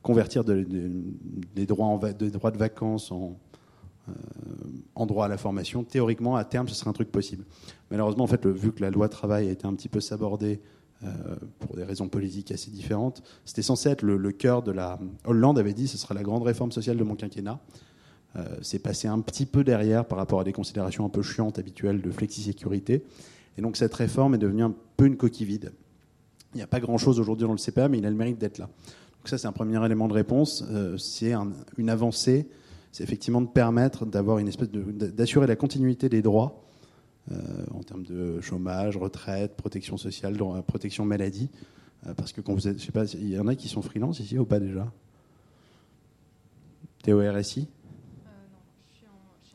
convertir 0.00 0.42
des 0.42 1.66
droits, 1.66 2.00
droits 2.14 2.50
de 2.50 2.58
vacances 2.58 3.12
en, 3.12 3.38
en 4.94 5.04
droit 5.04 5.26
à 5.26 5.28
la 5.28 5.36
formation. 5.36 5.84
Théoriquement, 5.84 6.36
à 6.36 6.44
terme, 6.44 6.66
ce 6.66 6.74
serait 6.74 6.88
un 6.88 6.94
truc 6.94 7.12
possible. 7.12 7.44
Malheureusement, 7.90 8.24
en 8.24 8.28
fait, 8.28 8.46
vu 8.46 8.72
que 8.72 8.80
la 8.80 8.90
loi 8.90 9.10
travail 9.10 9.48
a 9.48 9.50
été 9.50 9.66
un 9.66 9.74
petit 9.74 9.90
peu 9.90 10.00
sabordée 10.00 10.62
euh, 10.62 10.73
pour 11.58 11.76
des 11.76 11.84
raisons 11.84 12.08
politiques 12.08 12.50
assez 12.50 12.70
différentes. 12.70 13.22
C'était 13.44 13.62
censé 13.62 13.90
être 13.90 14.02
le, 14.02 14.32
cœur 14.32 14.62
de 14.62 14.72
la. 14.72 14.98
Hollande 15.24 15.58
avait 15.58 15.74
dit 15.74 15.86
ce 15.86 15.98
sera 15.98 16.14
la 16.14 16.22
grande 16.22 16.42
réforme 16.42 16.72
sociale 16.72 16.96
de 16.96 17.04
mon 17.04 17.14
quinquennat. 17.14 17.60
Euh, 18.36 18.44
c'est 18.62 18.80
passé 18.80 19.06
un 19.06 19.20
petit 19.20 19.46
peu 19.46 19.62
derrière 19.62 20.06
par 20.06 20.18
rapport 20.18 20.40
à 20.40 20.44
des 20.44 20.52
considérations 20.52 21.04
un 21.04 21.08
peu 21.08 21.22
chiantes 21.22 21.58
habituelles 21.58 22.00
de 22.00 22.10
flexi-sécurité. 22.10 23.04
Et 23.56 23.62
donc 23.62 23.76
cette 23.76 23.94
réforme 23.94 24.34
est 24.34 24.38
devenue 24.38 24.64
un 24.64 24.74
peu 24.96 25.06
une 25.06 25.16
coquille 25.16 25.46
vide. 25.46 25.72
Il 26.54 26.58
n'y 26.58 26.62
a 26.62 26.66
pas 26.66 26.80
grand-chose 26.80 27.20
aujourd'hui 27.20 27.46
dans 27.46 27.52
le 27.52 27.58
CPA, 27.58 27.88
mais 27.88 27.98
il 27.98 28.06
a 28.06 28.10
le 28.10 28.16
mérite 28.16 28.38
d'être 28.38 28.58
là. 28.58 28.66
Donc 28.66 29.28
ça, 29.28 29.38
c'est 29.38 29.46
un 29.46 29.52
premier 29.52 29.84
élément 29.84 30.08
de 30.08 30.12
réponse. 30.12 30.64
Euh, 30.70 30.96
c'est 30.98 31.32
une 31.78 31.90
avancée. 31.90 32.48
C'est 32.92 33.02
effectivement 33.02 33.40
de 33.40 33.48
permettre 33.48 34.06
d'avoir 34.06 34.38
une 34.38 34.48
espèce 34.48 34.70
d'assurer 34.70 35.46
la 35.46 35.56
continuité 35.56 36.08
des 36.08 36.22
droits 36.22 36.62
euh, 36.62 36.73
en 37.30 37.82
termes 37.82 38.02
de 38.02 38.40
chômage, 38.40 38.96
retraite, 38.96 39.56
protection 39.56 39.96
sociale, 39.96 40.36
protection 40.66 41.04
maladie. 41.04 41.50
Euh, 42.06 42.14
parce 42.14 42.32
que 42.32 42.40
quand 42.40 42.54
vous 42.54 42.68
êtes, 42.68 42.78
je 42.78 42.84
sais 42.84 42.92
pas, 42.92 43.04
il 43.14 43.28
y 43.28 43.38
en 43.38 43.46
a 43.46 43.54
qui 43.54 43.68
sont 43.68 43.82
freelance 43.82 44.20
ici 44.20 44.38
ou 44.38 44.44
pas 44.44 44.60
déjà 44.60 44.90
T'es 47.02 47.12
au 47.12 47.18
RSI 47.18 47.60
euh, 47.60 48.30
Non, 48.50 48.58
je 48.90 48.96
suis, 48.96 49.06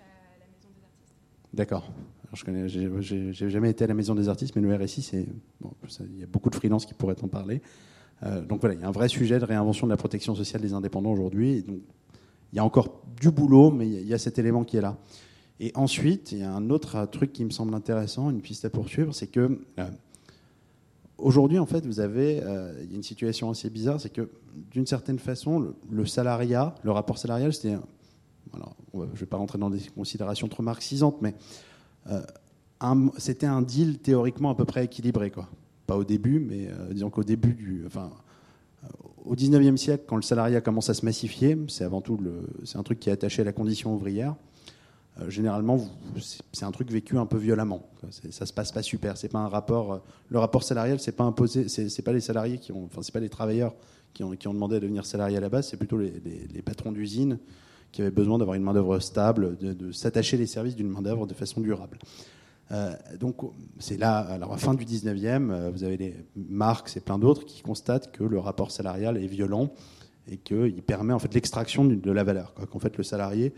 à 0.02 0.40
la 0.40 0.46
Maison 0.46 0.70
des 0.76 0.84
Artistes. 0.84 1.16
D'accord. 1.54 1.92
Je 2.34 2.46
connais, 2.46 2.70
j'ai 2.70 3.50
jamais 3.50 3.72
été 3.72 3.84
à 3.84 3.88
la 3.88 3.96
Maison 3.96 4.14
des 4.14 4.30
Artistes, 4.30 4.56
mais 4.56 4.62
le 4.62 4.76
RSI, 4.76 5.02
c'est, 5.02 5.28
bon, 5.60 5.72
il 6.02 6.20
y 6.20 6.24
a 6.24 6.28
beaucoup 6.28 6.52
de 6.52 6.56
freelance 6.56 6.86
qui 6.86 6.94
pourraient 6.94 7.22
en 7.24 7.28
parler. 7.28 7.60
donc 8.48 8.62
voilà, 8.62 8.76
il 8.76 8.82
y 8.82 8.84
a 8.84 8.88
un 8.88 8.92
vrai 8.92 9.10
sujet 9.10 9.40
de 9.40 9.46
réinvention 9.46 9.88
de 9.88 9.92
la 9.92 9.98
protection 9.98 10.36
sociale 10.36 10.62
des 10.62 10.74
indépendants 10.74 11.12
aujourd'hui. 11.12 11.64
Donc 11.64 11.80
il 12.54 12.58
y 12.58 12.60
a 12.60 12.64
encore 12.64 13.02
du 13.20 13.32
boulot, 13.32 13.72
mais 13.72 13.88
il 13.88 14.08
y 14.08 14.14
a 14.14 14.20
cet 14.20 14.38
élément 14.38 14.64
qui 14.64 14.78
est 14.78 14.82
là. 14.82 14.96
Et 15.60 15.72
ensuite, 15.76 16.32
il 16.32 16.40
y 16.40 16.44
a 16.44 16.54
un 16.54 16.70
autre 16.70 17.06
truc 17.06 17.34
qui 17.34 17.44
me 17.44 17.50
semble 17.50 17.74
intéressant, 17.76 18.30
une 18.30 18.42
piste 18.42 18.64
à 18.64 18.70
poursuivre, 18.70 19.14
c'est 19.14 19.28
que 19.28 19.60
euh, 19.80 19.90
aujourd'hui, 21.18 21.60
en 21.60 21.66
fait, 21.66 21.86
vous 21.86 22.00
avez 22.00 22.42
euh, 22.44 22.86
une 22.92 23.04
situation 23.04 23.50
assez 23.50 23.70
bizarre, 23.70 24.00
c'est 24.00 24.10
que 24.10 24.30
d'une 24.72 24.86
certaine 24.86 25.20
façon, 25.20 25.74
le, 25.90 26.06
salariat, 26.06 26.76
le 26.84 26.92
rapport 26.92 27.18
salarial, 27.18 27.54
c'était, 27.54 27.78
alors, 28.54 28.76
je 28.94 29.00
ne 29.00 29.06
vais 29.16 29.26
pas 29.26 29.38
rentrer 29.38 29.58
dans 29.58 29.70
des 29.70 29.82
considérations 29.96 30.48
trop 30.48 30.64
marxisantes, 30.64 31.22
mais 31.22 31.36
euh, 32.10 32.22
c'était 33.18 33.46
un 33.46 33.62
deal 33.62 34.00
théoriquement 34.00 34.52
à 34.52 34.56
peu 34.56 34.66
près 34.66 34.86
équilibré, 34.86 35.30
quoi. 35.30 35.50
Pas 35.88 35.98
au 35.98 36.06
début, 36.06 36.40
mais 36.40 36.70
disons 36.92 37.10
qu'au 37.10 37.24
début 37.24 37.56
du, 37.56 37.84
enfin, 37.88 38.12
au 39.26 39.36
19e 39.36 39.76
siècle, 39.76 40.04
quand 40.08 40.16
le 40.16 40.22
salariat 40.22 40.62
commence 40.62 40.88
à 40.90 40.94
se 40.94 41.04
massifier, 41.04 41.58
c'est 41.68 41.84
avant 41.84 42.00
tout 42.00 42.16
le, 42.16 42.48
c'est 42.64 42.78
un 42.78 42.84
truc 42.84 43.00
qui 43.00 43.10
est 43.10 43.12
attaché 43.12 43.42
à 43.42 43.46
la 43.46 43.54
condition 43.54 43.96
ouvrière. 43.96 44.36
Euh, 45.22 45.30
généralement, 45.30 45.80
c'est 46.52 46.66
un 46.66 46.72
truc 46.72 46.92
vécu 46.92 47.18
un 47.18 47.26
peu 47.26 47.38
violemment. 47.38 47.90
Ça 48.32 48.46
se 48.46 48.54
passe 48.54 48.72
pas 48.72 48.82
super. 48.82 49.18
C'est 49.18 49.30
pas 49.30 49.40
un 49.40 49.48
rapport. 49.48 49.94
Euh, 49.94 49.98
le 50.30 50.40
rapport 50.40 50.64
salarial, 50.64 51.00
c'est 51.00 51.14
pas 51.14 51.24
imposé. 51.24 51.68
C'est 51.68 52.02
pas 52.02 52.14
les 52.14 52.22
salariés 52.22 52.58
qui 52.58 52.72
ont. 52.72 52.86
Enfin, 52.86 53.02
c'est 53.02 53.14
pas 53.14 53.20
les 53.20 53.30
travailleurs 53.30 53.74
qui 54.14 54.24
ont, 54.24 54.54
demandé 54.54 54.76
à 54.76 54.80
devenir 54.80 55.06
salariés 55.06 55.38
à 55.38 55.42
la 55.42 55.50
base. 55.50 55.68
C'est 55.70 55.78
plutôt 55.78 55.98
les, 55.98 56.62
patrons 56.64 56.92
d'usine 56.92 57.38
qui 57.92 58.02
avaient 58.02 58.12
besoin 58.12 58.38
d'avoir 58.38 58.56
une 58.56 58.64
main 58.64 58.74
d'œuvre 58.74 59.00
stable, 59.00 59.58
de, 59.58 59.92
s'attacher 59.92 60.36
les 60.38 60.48
services 60.48 60.76
d'une 60.76 60.90
main 60.90 61.02
d'œuvre 61.02 61.26
de 61.26 61.34
façon 61.34 61.62
durable. 61.62 62.00
Euh, 62.72 62.92
donc 63.20 63.38
c'est 63.80 63.98
là, 63.98 64.18
à 64.18 64.38
la 64.38 64.48
fin 64.58 64.74
du 64.74 64.84
19e, 64.84 65.70
vous 65.72 65.84
avez 65.84 66.16
Marx 66.36 66.98
et 66.98 67.00
plein 67.00 67.18
d'autres 67.18 67.46
qui 67.46 67.62
constatent 67.62 68.12
que 68.12 68.24
le 68.24 68.40
rapport 68.40 68.72
salarial 68.72 69.18
est 69.18 69.28
violent 69.28 69.72
et 70.28 70.38
qu'il 70.38 70.82
permet 70.84 71.14
en 71.14 71.20
fait 71.20 71.34
l'extraction 71.34 71.86
de 71.86 72.12
la 72.12 72.24
valeur. 72.24 72.54
Qu'en 72.72 72.80
fait 72.80 72.98
le 72.98 73.04
salarié 73.04 73.54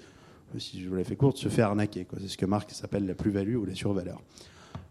si 0.59 0.81
je 0.81 0.89
vous 0.89 0.95
l'ai 0.95 1.03
fait 1.03 1.15
courte, 1.15 1.37
se 1.37 1.49
fait 1.49 1.61
arnaquer. 1.61 2.05
C'est 2.19 2.27
ce 2.27 2.37
que 2.37 2.45
Marc 2.45 2.71
s'appelle 2.71 3.05
la 3.05 3.15
plus-value 3.15 3.55
ou 3.55 3.65
la 3.65 3.75
survaleur. 3.75 4.21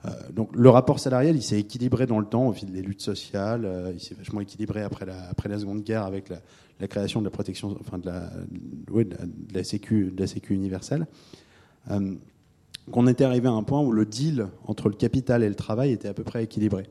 Euh, 0.06 0.10
donc 0.32 0.54
le 0.54 0.70
rapport 0.70 0.98
salarial, 0.98 1.36
il 1.36 1.42
s'est 1.42 1.60
équilibré 1.60 2.06
dans 2.06 2.18
le 2.18 2.26
temps 2.26 2.48
au 2.48 2.52
fil 2.52 2.70
des 2.70 2.82
luttes 2.82 3.02
sociales. 3.02 3.64
Euh, 3.64 3.92
il 3.92 4.00
s'est 4.00 4.14
vachement 4.14 4.40
équilibré 4.40 4.82
après 4.82 5.04
la, 5.04 5.28
après 5.28 5.48
la 5.48 5.58
Seconde 5.58 5.82
Guerre 5.82 6.04
avec 6.04 6.28
la, 6.28 6.88
création 6.88 7.20
de 7.20 7.26
la 7.26 7.30
protection, 7.30 7.76
enfin 7.80 7.98
de 7.98 8.06
la, 8.06 8.30
de 8.50 9.54
la, 9.54 9.64
sécu, 9.64 10.10
de 10.10 10.20
la 10.20 10.26
sécu 10.26 10.54
universelle. 10.54 11.06
Euh, 11.90 12.14
qu'on 12.90 13.06
était 13.06 13.24
arrivé 13.24 13.48
à 13.48 13.52
un 13.52 13.62
point 13.62 13.80
où 13.80 13.92
le 13.92 14.06
deal 14.06 14.48
entre 14.66 14.88
le 14.88 14.94
capital 14.94 15.42
et 15.42 15.48
le 15.48 15.54
travail 15.54 15.92
était 15.92 16.08
à 16.08 16.14
peu 16.14 16.24
près 16.24 16.44
équilibré. 16.44 16.86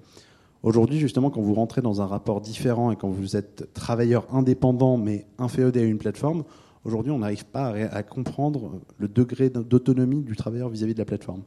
Aujourd'hui, 0.62 1.00
justement, 1.00 1.30
quand 1.30 1.42
vous 1.42 1.54
rentrez 1.54 1.82
dans 1.82 2.02
un 2.02 2.06
rapport 2.06 2.42
différent 2.42 2.92
et 2.92 2.96
quand 2.96 3.10
vous 3.10 3.36
êtes 3.36 3.74
travailleur 3.74 4.28
indépendant 4.34 4.98
mais 4.98 5.26
inféodé 5.38 5.80
à 5.80 5.84
une 5.84 5.98
plateforme, 5.98 6.44
Aujourd'hui, 6.86 7.12
on 7.12 7.20
n'arrive 7.20 7.46
pas 7.46 7.74
à, 7.74 8.04
comprendre 8.04 8.80
le 8.98 9.08
degré 9.08 9.50
d'autonomie 9.50 10.24
du 10.24 10.36
travailleur 10.36 10.70
vis-à-vis 10.70 10.94
de 10.94 11.00
la 11.00 11.06
plateforme. 11.06 11.44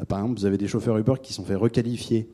Euh, 0.00 0.04
par 0.04 0.18
exemple, 0.18 0.38
vous 0.38 0.46
avez 0.46 0.58
des 0.58 0.68
chauffeurs 0.68 0.98
Uber 0.98 1.14
qui 1.22 1.32
sont 1.32 1.44
fait 1.44 1.54
requalifier 1.54 2.28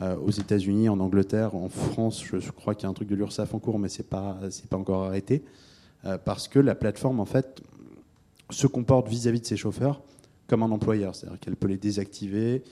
euh, 0.00 0.16
aux 0.16 0.30
États-Unis, 0.30 0.88
en 0.88 0.98
Angleterre, 0.98 1.54
en 1.54 1.68
France. 1.68 2.24
Je 2.24 2.50
crois 2.50 2.74
qu'il 2.74 2.84
y 2.84 2.86
a 2.86 2.90
un 2.90 2.94
truc 2.94 3.08
de 3.08 3.14
l'URSSAF 3.14 3.54
en 3.54 3.58
cours, 3.58 3.78
mais 3.78 3.88
c'est 3.88 4.08
pas 4.08 4.38
pas 4.70 4.76
encore 4.76 5.04
arrêté 5.04 5.44
euh, 6.06 6.16
parce 6.16 6.48
que 6.48 6.58
la 6.58 6.74
plateforme 6.74 7.20
en 7.20 7.26
fait 7.26 7.62
se 8.50 8.66
comporte 8.66 9.08
vis-à-vis 9.08 9.40
de 9.40 9.46
ses 9.46 9.56
chauffeurs 9.56 10.02
comme 10.46 10.62
un 10.62 10.70
employeur, 10.70 11.14
c'est-à-dire 11.14 11.38
qu'elle 11.40 11.56
peut 11.56 11.68
les 11.68 11.78
désactiver, 11.78 12.62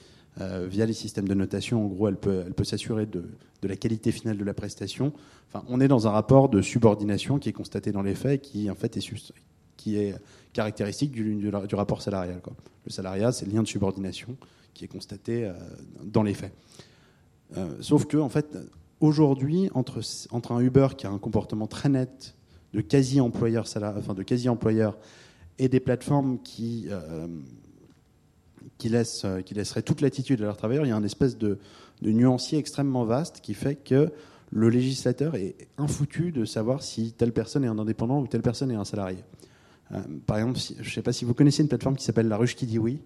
euh, 0.41 0.65
via 0.67 0.85
les 0.85 0.93
systèmes 0.93 1.27
de 1.27 1.33
notation, 1.33 1.85
en 1.85 1.87
gros, 1.87 2.07
elle 2.07 2.17
peut, 2.17 2.63
s'assurer 2.63 3.05
de, 3.05 3.23
la 3.61 3.75
qualité 3.75 4.11
finale 4.11 4.37
de 4.37 4.43
la 4.43 4.53
prestation. 4.53 5.13
Enfin, 5.47 5.63
on 5.69 5.79
est 5.79 5.87
dans 5.87 6.07
un 6.07 6.11
rapport 6.11 6.49
de 6.49 6.61
subordination 6.61 7.37
qui 7.37 7.49
est 7.49 7.53
constaté 7.53 7.91
dans 7.91 8.01
les 8.01 8.15
faits, 8.15 8.41
qui 8.41 8.69
en 8.69 8.75
fait 8.75 8.97
est, 8.97 9.33
qui 9.77 9.97
est 9.97 10.15
caractéristique 10.51 11.11
du, 11.11 11.49
rapport 11.49 12.01
salarial. 12.01 12.41
Le 12.85 12.91
salariat, 12.91 13.31
c'est 13.31 13.45
le 13.45 13.53
lien 13.53 13.61
de 13.61 13.67
subordination 13.67 14.35
qui 14.73 14.85
est 14.85 14.87
constaté 14.87 15.45
euh, 15.45 15.53
dans 16.03 16.23
les 16.23 16.33
faits. 16.33 16.53
Euh, 17.55 17.75
sauf 17.81 18.05
que, 18.05 18.17
en 18.17 18.29
fait, 18.29 18.57
aujourd'hui, 19.01 19.69
entre, 19.75 20.01
entre 20.31 20.51
un 20.51 20.61
Uber 20.61 20.87
qui 20.97 21.05
a 21.05 21.11
un 21.11 21.19
comportement 21.19 21.67
très 21.67 21.89
net 21.89 22.33
de 22.73 22.81
quasi-employeur, 22.81 23.65
enfin 23.95 24.15
de 24.15 24.23
quasi-employeur, 24.23 24.97
et 25.59 25.69
des 25.69 25.79
plateformes 25.79 26.39
qui 26.41 26.87
euh, 28.85 29.41
qui 29.41 29.53
laisserait 29.53 29.81
toute 29.81 30.01
l'attitude 30.01 30.41
à 30.41 30.45
leurs 30.45 30.57
travailleurs, 30.57 30.85
il 30.85 30.89
y 30.89 30.91
a 30.91 30.95
une 30.95 31.05
espèce 31.05 31.37
de, 31.37 31.59
nuancier 32.01 32.59
extrêmement 32.59 33.05
vaste 33.05 33.39
qui 33.41 33.53
fait 33.53 33.75
que 33.75 34.11
le 34.51 34.69
législateur 34.69 35.35
est 35.35 35.55
infoutu 35.77 36.31
de 36.31 36.43
savoir 36.43 36.83
si 36.83 37.13
telle 37.13 37.31
personne 37.31 37.63
est 37.63 37.67
un 37.67 37.79
indépendant 37.79 38.19
ou 38.19 38.27
telle 38.27 38.41
personne 38.41 38.71
est 38.71 38.75
un 38.75 38.83
salarié. 38.83 39.19
Euh, 39.91 40.01
par 40.25 40.37
exemple, 40.37 40.59
je 40.59 40.81
ne 40.81 40.93
sais 40.93 41.01
pas 41.01 41.13
si 41.13 41.23
vous 41.23 41.33
connaissez 41.33 41.61
une 41.61 41.69
plateforme 41.69 41.95
qui 41.95 42.03
s'appelle 42.03 42.27
La 42.27 42.37
Ruche 42.37 42.55
qui 42.55 42.65
dit 42.65 42.77
oui. 42.77 42.99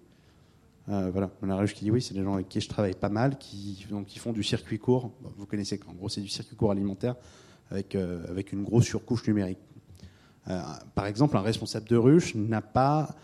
Euh, 0.88 1.10
voilà, 1.12 1.30
La 1.42 1.56
Ruche 1.56 1.74
qui 1.74 1.84
dit 1.84 1.92
oui, 1.92 2.02
c'est 2.02 2.14
des 2.14 2.24
gens 2.24 2.34
avec 2.34 2.48
qui 2.48 2.60
je 2.60 2.68
travaille 2.68 2.94
pas 2.94 3.08
mal, 3.08 3.38
qui, 3.38 3.86
donc, 3.88 4.06
qui 4.06 4.18
font 4.18 4.32
du 4.32 4.42
circuit 4.42 4.78
court. 4.78 5.12
Vous 5.36 5.46
connaissez, 5.46 5.78
en 5.88 5.92
gros, 5.92 6.08
c'est 6.08 6.20
du 6.20 6.28
circuit 6.28 6.56
court 6.56 6.72
alimentaire 6.72 7.14
avec, 7.70 7.94
avec 7.94 8.52
une 8.52 8.64
grosse 8.64 8.86
surcouche 8.86 9.26
numérique. 9.28 9.58
Par 10.94 11.06
exemple, 11.06 11.36
un 11.36 11.42
responsable 11.42 11.86
de 11.86 11.96
ruche 11.96 12.34
n'a 12.34 12.62
pas. 12.62 13.14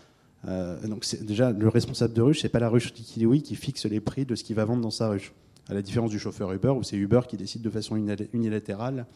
Euh, 0.46 0.86
donc 0.86 1.06
déjà, 1.22 1.52
le 1.52 1.68
responsable 1.68 2.14
de 2.14 2.22
ruche, 2.22 2.40
c'est 2.42 2.48
pas 2.48 2.58
la 2.58 2.68
ruche 2.68 2.92
oui 3.18 3.42
qui 3.42 3.56
fixe 3.56 3.86
les 3.86 4.00
prix 4.00 4.24
de 4.24 4.34
ce 4.34 4.44
qu'il 4.44 4.56
va 4.56 4.64
vendre 4.64 4.82
dans 4.82 4.90
sa 4.90 5.08
ruche. 5.08 5.32
À 5.68 5.74
la 5.74 5.82
différence 5.82 6.10
du 6.10 6.18
chauffeur 6.18 6.52
Uber, 6.52 6.70
où 6.70 6.82
c'est 6.82 6.96
Uber 6.96 7.20
qui 7.26 7.36
décide 7.36 7.62
de 7.62 7.70
façon 7.70 7.96
unil- 7.96 8.28
unilatérale 8.32 9.06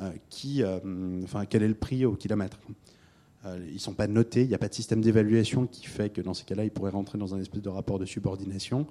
euh, 0.00 0.10
qui, 0.28 0.62
euh, 0.62 0.78
enfin, 1.22 1.44
quel 1.46 1.62
est 1.62 1.68
le 1.68 1.74
prix 1.74 2.04
au 2.04 2.14
kilomètre. 2.14 2.58
Ils 3.68 3.74
ne 3.74 3.78
sont 3.78 3.92
pas 3.92 4.06
notés, 4.06 4.40
il 4.40 4.48
n'y 4.48 4.54
a 4.54 4.58
pas 4.58 4.68
de 4.68 4.74
système 4.74 5.02
d'évaluation 5.02 5.66
qui 5.66 5.86
fait 5.86 6.08
que 6.08 6.22
dans 6.22 6.32
ces 6.32 6.44
cas-là, 6.44 6.64
ils 6.64 6.70
pourraient 6.70 6.90
rentrer 6.90 7.18
dans 7.18 7.34
un 7.34 7.40
espèce 7.40 7.60
de 7.60 7.68
rapport 7.68 7.98
de 7.98 8.06
subordination. 8.06 8.86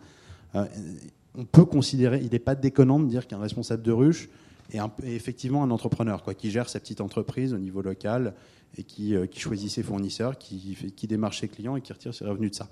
On 0.53 1.45
peut 1.45 1.65
considérer, 1.65 2.19
il 2.21 2.29
n'est 2.29 2.37
pas 2.37 2.53
déconnant 2.53 2.99
de 2.99 3.07
dire 3.07 3.25
qu'un 3.25 3.39
responsable 3.39 3.81
de 3.81 3.91
ruche 3.91 4.29
est 4.77 5.15
effectivement 5.15 5.63
un 5.63 5.71
entrepreneur, 5.71 6.23
quoi, 6.23 6.33
qui 6.33 6.51
gère 6.51 6.69
sa 6.69 6.79
petite 6.79 7.01
entreprise 7.01 7.53
au 7.53 7.57
niveau 7.57 7.81
local 7.81 8.33
et 8.77 8.83
qui, 8.83 9.15
euh, 9.15 9.25
choisit 9.35 9.69
ses 9.69 9.83
fournisseurs, 9.83 10.37
qui, 10.37 10.77
démarche 11.07 11.41
ses 11.41 11.47
clients 11.47 11.75
et 11.75 11.81
qui 11.81 11.93
retire 11.93 12.13
ses 12.13 12.25
revenus 12.25 12.51
de 12.51 12.55
ça. 12.55 12.69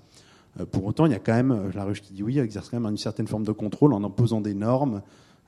Euh, 0.60 0.66
pour 0.66 0.84
autant, 0.84 1.06
il 1.06 1.12
y 1.12 1.14
a 1.14 1.18
quand 1.18 1.34
même, 1.34 1.52
euh, 1.52 1.70
la 1.74 1.84
ruche 1.84 2.02
qui 2.02 2.12
dit 2.12 2.22
oui, 2.22 2.38
exerce 2.38 2.68
quand 2.68 2.80
même 2.80 2.90
une 2.90 2.98
certaine 2.98 3.26
forme 3.26 3.44
de 3.44 3.52
contrôle 3.52 3.92
en 3.92 4.02
imposant 4.04 4.40
des 4.40 4.54
normes. 4.54 5.02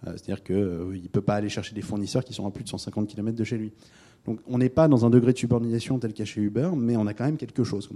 C'est-à-dire 0.07 0.45
qu'il 0.45 0.55
ne 0.57 1.09
peut 1.11 1.23
pas 1.23 1.37
aller 1.37 1.49
chercher 1.49 1.75
des 1.75 1.81
fournisseurs 1.81 2.25
qui 2.25 2.35
sont 2.35 2.47
à 2.47 2.51
plus 2.51 2.63
de 2.63 2.69
150 2.69 3.09
km 3.09 3.39
de 3.39 3.45
chez 3.45 3.57
lui. 3.57 3.73
Donc 4.27 4.39
on 4.47 4.59
n'est 4.59 4.69
pas 4.69 4.87
dans 4.87 5.07
un 5.07 5.11
degré 5.11 5.33
de 5.33 5.39
subordination 5.39 5.99
tel 5.99 6.13
a 6.19 6.25
chez 6.27 6.43
Uber, 6.43 6.71
mais 6.77 6.95
on 6.99 7.07
a 7.07 7.15
quand 7.15 7.25
même 7.25 7.39
quelque 7.39 7.65
chose. 7.65 7.89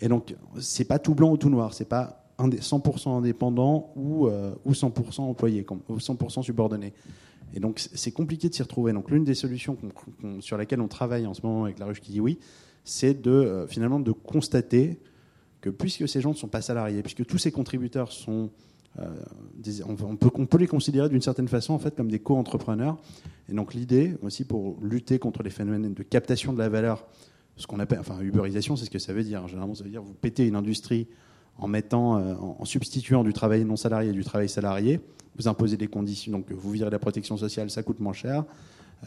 Et 0.00 0.08
donc 0.08 0.34
c'est 0.58 0.86
pas 0.86 0.98
tout 0.98 1.14
blanc 1.14 1.32
ou 1.32 1.36
tout 1.36 1.50
noir, 1.50 1.74
c'est 1.74 1.84
pas 1.88 2.26
indé- 2.38 2.60
100% 2.60 3.18
indépendant 3.18 3.92
ou, 3.96 4.26
euh, 4.26 4.54
ou 4.64 4.72
100% 4.72 5.20
employé, 5.22 5.66
ou 5.88 5.98
100% 5.98 6.42
subordonné. 6.42 6.92
Et 7.54 7.60
donc 7.60 7.78
c'est 7.78 8.12
compliqué 8.12 8.48
de 8.48 8.54
s'y 8.54 8.62
retrouver. 8.62 8.92
Donc 8.92 9.10
l'une 9.10 9.24
des 9.24 9.34
solutions 9.34 9.76
sur 10.40 10.56
laquelle 10.56 10.80
on 10.80 10.88
travaille 10.88 11.26
en 11.26 11.34
ce 11.34 11.42
moment 11.42 11.64
avec 11.64 11.78
la 11.78 11.86
ruche 11.86 12.00
qui 12.00 12.12
dit 12.12 12.20
oui, 12.20 12.38
c'est 12.84 13.20
de 13.20 13.30
euh, 13.30 13.66
finalement 13.66 14.00
de 14.00 14.12
constater 14.12 14.98
que 15.60 15.70
puisque 15.70 16.08
ces 16.08 16.20
gens 16.20 16.30
ne 16.30 16.36
sont 16.36 16.48
pas 16.48 16.62
salariés, 16.62 17.02
puisque 17.02 17.24
tous 17.24 17.38
ces 17.38 17.50
contributeurs 17.52 18.12
sont 18.12 18.50
euh, 18.98 19.04
on 19.86 20.16
peut, 20.16 20.30
on 20.34 20.46
peut 20.46 20.58
les 20.58 20.66
considérer 20.66 21.08
d'une 21.08 21.20
certaine 21.20 21.48
façon 21.48 21.74
en 21.74 21.78
fait 21.78 21.94
comme 21.94 22.10
des 22.10 22.18
co-entrepreneurs. 22.18 22.96
Et 23.48 23.52
donc 23.52 23.74
l'idée 23.74 24.16
aussi 24.22 24.44
pour 24.44 24.78
lutter 24.82 25.18
contre 25.18 25.42
les 25.42 25.50
phénomènes 25.50 25.92
de 25.92 26.02
captation 26.02 26.52
de 26.52 26.58
la 26.58 26.68
valeur, 26.68 27.06
ce 27.56 27.66
qu'on 27.66 27.80
appelle, 27.80 28.00
enfin 28.00 28.20
uberisation, 28.20 28.76
c'est 28.76 28.86
ce 28.86 28.90
que 28.90 28.98
ça 28.98 29.12
veut 29.12 29.24
dire. 29.24 29.46
Généralement, 29.48 29.74
ça 29.74 29.84
veut 29.84 29.90
dire 29.90 30.02
vous 30.02 30.14
pétez 30.14 30.46
une 30.46 30.56
industrie 30.56 31.08
en 31.58 31.68
mettant, 31.68 32.18
euh, 32.18 32.34
en, 32.34 32.64
substituant 32.64 33.24
du 33.24 33.32
travail 33.32 33.64
non 33.64 33.76
salarié 33.76 34.10
et 34.10 34.12
du 34.12 34.24
travail 34.24 34.48
salarié. 34.48 35.00
Vous 35.38 35.48
imposez 35.48 35.76
des 35.76 35.88
conditions, 35.88 36.32
donc 36.32 36.50
vous 36.50 36.70
virez 36.70 36.90
la 36.90 36.98
protection 36.98 37.36
sociale, 37.36 37.70
ça 37.70 37.82
coûte 37.82 38.00
moins 38.00 38.12
cher. 38.12 38.44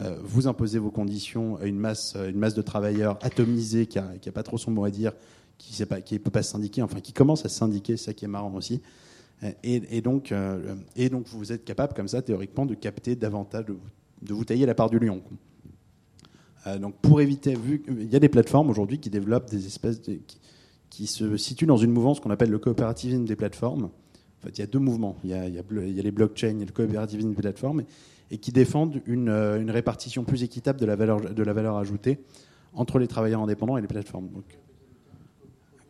Euh, 0.00 0.16
vous 0.22 0.46
imposez 0.46 0.78
vos 0.78 0.90
conditions 0.90 1.56
à 1.56 1.66
une 1.66 1.78
masse, 1.78 2.16
une 2.16 2.38
masse 2.38 2.54
de 2.54 2.62
travailleurs 2.62 3.18
atomisés 3.22 3.86
qui 3.86 3.98
n'a 3.98 4.32
pas 4.32 4.44
trop 4.44 4.56
son 4.58 4.70
mot 4.70 4.84
à 4.84 4.90
dire, 4.90 5.12
qui 5.58 5.80
ne 5.82 6.18
peut 6.18 6.30
pas 6.30 6.42
se 6.42 6.52
syndiquer, 6.52 6.82
enfin 6.82 7.00
qui 7.00 7.12
commence 7.12 7.44
à 7.44 7.48
se 7.48 7.56
syndiquer, 7.56 7.96
c'est 7.96 8.06
ça 8.06 8.14
qui 8.14 8.24
est 8.24 8.28
marrant 8.28 8.54
aussi. 8.54 8.80
Et, 9.64 9.82
et 9.90 10.00
donc, 10.00 10.32
euh, 10.32 10.74
et 10.96 11.08
donc, 11.08 11.26
vous 11.28 11.50
êtes 11.50 11.64
capable, 11.64 11.94
comme 11.94 12.08
ça, 12.08 12.22
théoriquement, 12.22 12.66
de 12.66 12.74
capter 12.74 13.16
davantage, 13.16 13.64
de, 13.66 14.32
vous- 14.32 14.44
tailler 14.44 14.66
la 14.66 14.74
part 14.74 14.90
du 14.90 14.98
lion. 14.98 15.22
donc, 16.78 16.94
pour 17.00 17.20
éviter, 17.20 17.54
vu 17.54 17.80
qu'il 17.80 18.12
y 18.12 18.16
a 18.16 18.20
des 18.20 18.28
plateformes 18.28 18.70
aujourd'hui 18.70 19.00
qui 19.00 19.10
développent 19.10 19.50
des 19.50 19.66
espèces 19.66 20.00
de, 20.02 20.20
qui 20.90 21.06
se 21.06 21.36
situent 21.36 21.66
dans 21.66 21.76
une 21.76 21.92
mouvance 21.92 22.20
qu'on 22.20 22.30
appelle 22.30 22.50
le 22.50 22.58
coopérativisme 22.58 23.24
des 23.24 23.36
plateformes. 23.36 23.84
En 23.84 24.46
fait, 24.46 24.58
il 24.58 24.60
y 24.60 24.64
a 24.64 24.66
deux 24.66 24.78
mouvements. 24.78 25.16
Il 25.24 25.30
y 25.30 25.34
a, 25.34 25.48
les 25.48 26.10
blockchains 26.10 26.58
et 26.58 26.64
le 26.64 26.72
coopérativisme 26.72 27.30
des 27.30 27.40
plateformes, 27.40 27.84
et 28.30 28.38
qui 28.38 28.52
défendent 28.52 29.00
une, 29.06 29.28
euh, 29.28 29.64
répartition 29.68 30.24
plus 30.24 30.42
équitable 30.42 30.80
de 30.80 30.86
la 30.86 30.96
valeur, 30.96 31.76
ajoutée 31.76 32.18
entre 32.74 32.98
les 32.98 33.08
travailleurs 33.08 33.40
indépendants 33.40 33.76
et 33.76 33.80
les 33.80 33.88
plateformes. 33.88 34.28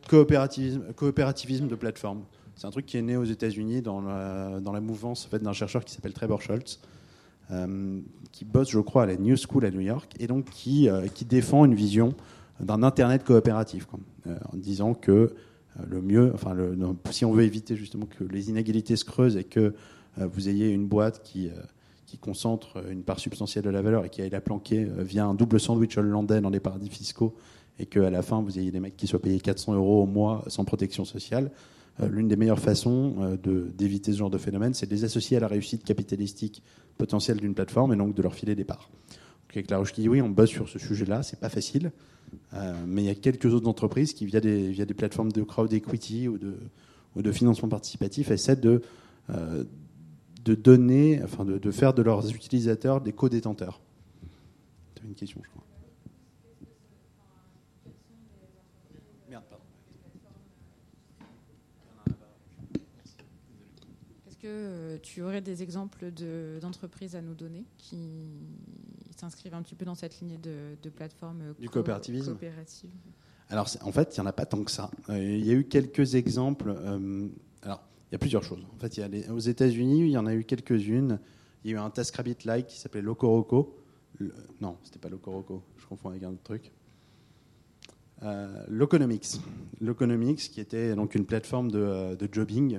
Coopérativisme, 0.07 1.67
de 1.67 1.75
plateforme. 1.75 2.23
C'est 2.55 2.67
un 2.67 2.71
truc 2.71 2.85
qui 2.85 2.97
est 2.97 3.01
né 3.01 3.15
aux 3.17 3.23
États-Unis 3.23 3.81
dans 3.81 4.01
la, 4.01 4.81
mouvance 4.81 5.25
en 5.25 5.29
fait, 5.29 5.39
d'un 5.39 5.53
chercheur 5.53 5.85
qui 5.85 5.93
s'appelle 5.93 6.13
Trevor 6.13 6.41
Schultz, 6.41 6.79
euh, 7.51 7.99
qui 8.31 8.45
bosse, 8.45 8.69
je 8.69 8.79
crois, 8.79 9.03
à 9.03 9.05
la 9.05 9.15
New 9.15 9.35
School 9.35 9.65
à 9.65 9.71
New 9.71 9.79
York, 9.79 10.13
et 10.19 10.27
donc 10.27 10.45
qui, 10.45 10.89
euh, 10.89 11.07
qui 11.07 11.25
défend 11.25 11.65
une 11.65 11.75
vision 11.75 12.13
d'un 12.59 12.83
Internet 12.83 13.23
coopératif, 13.23 13.87
euh, 14.27 14.37
en 14.51 14.57
disant 14.57 14.93
que 14.93 15.11
euh, 15.11 15.33
le 15.87 16.01
mieux, 16.01 16.31
enfin, 16.33 16.55
si 17.11 17.25
on 17.25 17.31
veut 17.31 17.43
éviter 17.43 17.75
justement 17.75 18.05
que 18.05 18.23
les 18.23 18.49
inégalités 18.49 18.95
se 18.95 19.05
creusent 19.05 19.37
et 19.37 19.43
que 19.43 19.73
euh, 20.19 20.27
vous 20.27 20.49
ayez 20.49 20.69
une 20.69 20.87
boîte 20.87 21.23
qui, 21.23 21.49
qui 22.05 22.17
concentre 22.17 22.83
une 22.89 23.03
part 23.03 23.19
substantielle 23.19 23.63
de 23.63 23.69
la 23.69 23.81
valeur 23.81 24.05
et 24.05 24.09
qui 24.09 24.21
aille 24.21 24.29
la 24.29 24.41
planquer 24.41 24.87
via 24.99 25.25
un 25.25 25.33
double 25.33 25.59
sandwich 25.59 25.97
hollandais 25.97 26.41
dans 26.41 26.49
les 26.49 26.59
paradis 26.59 26.89
fiscaux, 26.89 27.35
et 27.79 27.85
qu'à 27.85 28.09
la 28.09 28.21
fin, 28.21 28.41
vous 28.41 28.59
ayez 28.59 28.69
des 28.69 28.79
mecs 28.79 28.97
qui 28.97 29.07
soient 29.07 29.21
payés 29.21 29.39
400 29.39 29.73
euros 29.73 30.03
au 30.03 30.05
mois 30.05 30.43
sans 30.47 30.65
protection 30.65 31.05
sociale, 31.05 31.51
l'une 31.99 32.27
des 32.27 32.35
meilleures 32.35 32.59
façons 32.59 33.37
d'éviter 33.77 34.11
ce 34.11 34.17
genre 34.17 34.29
de 34.29 34.37
phénomène, 34.37 34.73
c'est 34.73 34.85
de 34.85 34.91
les 34.91 35.03
associer 35.03 35.37
à 35.37 35.39
la 35.39 35.47
réussite 35.47 35.83
capitalistique 35.83 36.61
potentielle 36.97 37.37
d'une 37.37 37.53
plateforme 37.53 37.93
et 37.93 37.95
donc 37.95 38.13
de 38.13 38.21
leur 38.21 38.35
filer 38.35 38.55
des 38.55 38.65
parts. 38.65 38.89
Donc 39.51 39.57
avec 39.57 39.71
la 39.71 39.77
Roche 39.77 39.93
qui 39.93 40.01
dit 40.01 40.09
oui, 40.09 40.21
on 40.21 40.29
bosse 40.29 40.49
sur 40.49 40.69
ce 40.69 40.79
sujet-là, 40.79 41.23
c'est 41.23 41.39
pas 41.39 41.49
facile, 41.49 41.91
mais 42.85 43.03
il 43.03 43.05
y 43.05 43.09
a 43.09 43.15
quelques 43.15 43.53
autres 43.53 43.67
entreprises 43.67 44.13
qui, 44.13 44.25
via 44.25 44.39
des, 44.41 44.71
via 44.71 44.85
des 44.85 44.93
plateformes 44.93 45.31
de 45.31 45.43
crowd 45.43 45.71
equity 45.73 46.27
ou 46.27 46.37
de, 46.37 46.55
ou 47.15 47.21
de 47.21 47.31
financement 47.31 47.69
participatif, 47.69 48.31
essaient 48.31 48.55
de, 48.55 48.81
euh, 49.29 49.63
de 50.43 50.55
donner, 50.55 51.21
enfin 51.23 51.45
de, 51.45 51.57
de 51.57 51.71
faire 51.71 51.93
de 51.93 52.01
leurs 52.01 52.29
utilisateurs 52.33 53.01
des 53.01 53.13
co-détenteurs. 53.13 53.79
Tu 54.95 55.05
une 55.05 55.15
question, 55.15 55.41
je 55.43 55.49
crois. 55.49 55.63
Merde, 59.29 59.43
pardon. 59.49 59.63
Est-ce 64.27 64.37
que 64.37 64.47
euh, 64.47 64.97
tu 65.01 65.21
aurais 65.21 65.41
des 65.41 65.63
exemples 65.63 66.11
de- 66.11 66.59
d'entreprises 66.61 67.15
à 67.15 67.21
nous 67.21 67.33
donner 67.33 67.65
qui 67.77 67.97
s'inscrivent 69.21 69.53
un 69.53 69.61
petit 69.61 69.75
peu 69.75 69.85
dans 69.85 69.95
cette 69.95 70.19
lignée 70.19 70.37
de, 70.37 70.75
de 70.81 70.89
plateforme 70.89 71.41
euh, 71.41 71.53
Du 71.59 71.67
co- 71.67 71.73
coopérativisme 71.75 72.31
coopérative 72.31 72.89
Alors, 73.49 73.67
en 73.83 73.91
fait, 73.91 74.15
il 74.15 74.19
n'y 74.19 74.25
en 74.25 74.29
a 74.29 74.33
pas 74.33 74.45
tant 74.45 74.63
que 74.63 74.71
ça. 74.71 74.91
Euh, 75.09 75.17
Il 75.23 75.45
y 75.45 75.51
a 75.51 75.53
eu 75.53 75.63
quelques 75.65 76.15
exemples. 76.15 76.69
euh, 76.75 77.27
alors, 77.61 77.81
il 78.09 78.13
y 78.13 78.15
a 78.15 78.19
plusieurs 78.19 78.43
choses. 78.43 78.63
En 78.75 78.79
fait, 78.79 78.97
il 78.97 78.99
y 78.99 79.03
a 79.03 79.07
les- 79.07 79.29
aux 79.29 79.39
États-Unis, 79.39 80.01
il 80.01 80.11
y 80.11 80.17
en 80.17 80.25
a 80.25 80.33
eu 80.33 80.43
quelques-unes. 80.43 81.19
Il 81.63 81.71
y 81.71 81.73
a 81.73 81.77
eu 81.77 81.79
un 81.79 81.89
TaskRabbit-like 81.89 82.67
qui 82.67 82.79
s'appelait 82.79 83.01
Locoroco. 83.03 83.77
Le- 84.17 84.33
non, 84.59 84.77
c'était 84.83 84.99
pas 84.99 85.09
Locoroco. 85.09 85.61
Je 85.77 85.85
confonds 85.85 86.09
avec 86.09 86.23
un 86.23 86.29
autre 86.31 86.43
truc. 86.43 86.71
Euh, 88.23 88.63
Loconomics. 88.67 89.39
Loconomics, 89.79 90.39
qui 90.51 90.59
était 90.61 90.95
donc 90.95 91.15
une 91.15 91.25
plateforme 91.25 91.71
de, 91.71 92.15
de 92.15 92.29
jobbing. 92.31 92.73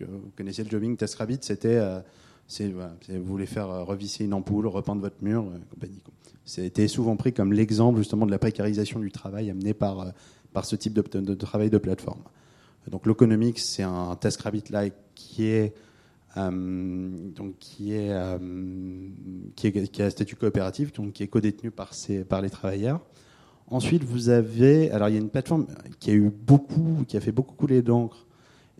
Donc, 0.00 0.08
vous 0.08 0.30
connaissez 0.36 0.64
le 0.64 0.70
jobbing. 0.70 0.96
TaskRabbit, 0.96 1.38
c'était. 1.42 1.76
euh, 1.76 2.00
vous 2.48 3.24
voulez 3.24 3.46
faire 3.46 3.68
euh, 3.70 3.84
revisser 3.84 4.24
une 4.24 4.34
ampoule, 4.34 4.66
repeindre 4.66 5.02
votre 5.02 5.22
mur, 5.22 5.44
euh, 5.44 5.58
compagnie. 5.70 6.00
quoi. 6.00 6.14
C'était 6.48 6.88
souvent 6.88 7.14
pris 7.16 7.34
comme 7.34 7.52
l'exemple 7.52 7.98
justement 7.98 8.24
de 8.24 8.30
la 8.30 8.38
précarisation 8.38 9.00
du 9.00 9.12
travail 9.12 9.50
amené 9.50 9.74
par, 9.74 10.00
euh, 10.00 10.10
par 10.54 10.64
ce 10.64 10.76
type 10.76 10.94
de, 10.94 11.34
travail 11.34 11.68
de 11.68 11.76
plateforme. 11.76 12.22
Donc 12.90 13.06
l'Economics, 13.06 13.58
c'est 13.58 13.82
un 13.82 14.16
TaskRabbit-like 14.16 14.94
qui 15.14 15.44
est, 15.44 15.74
euh, 16.38 17.30
donc 17.36 17.58
qui, 17.58 17.92
est, 17.92 18.14
qui, 19.56 20.02
a 20.02 20.08
statut 20.08 20.36
coopératif, 20.36 20.94
donc 20.94 21.12
qui 21.12 21.22
est 21.22 21.28
codétenu 21.28 21.70
par, 21.70 21.92
ses, 21.92 22.24
par 22.24 22.40
les 22.40 22.48
travailleurs. 22.48 23.02
Ensuite, 23.66 24.04
vous 24.04 24.30
avez, 24.30 24.90
alors 24.90 25.10
il 25.10 25.16
y 25.16 25.18
a 25.18 25.20
une 25.20 25.28
plateforme 25.28 25.66
qui 26.00 26.10
a 26.10 26.14
eu 26.14 26.30
beaucoup, 26.30 27.04
qui 27.06 27.18
a 27.18 27.20
fait 27.20 27.30
beaucoup 27.32 27.54
couler 27.54 27.82
d'encre 27.82 28.24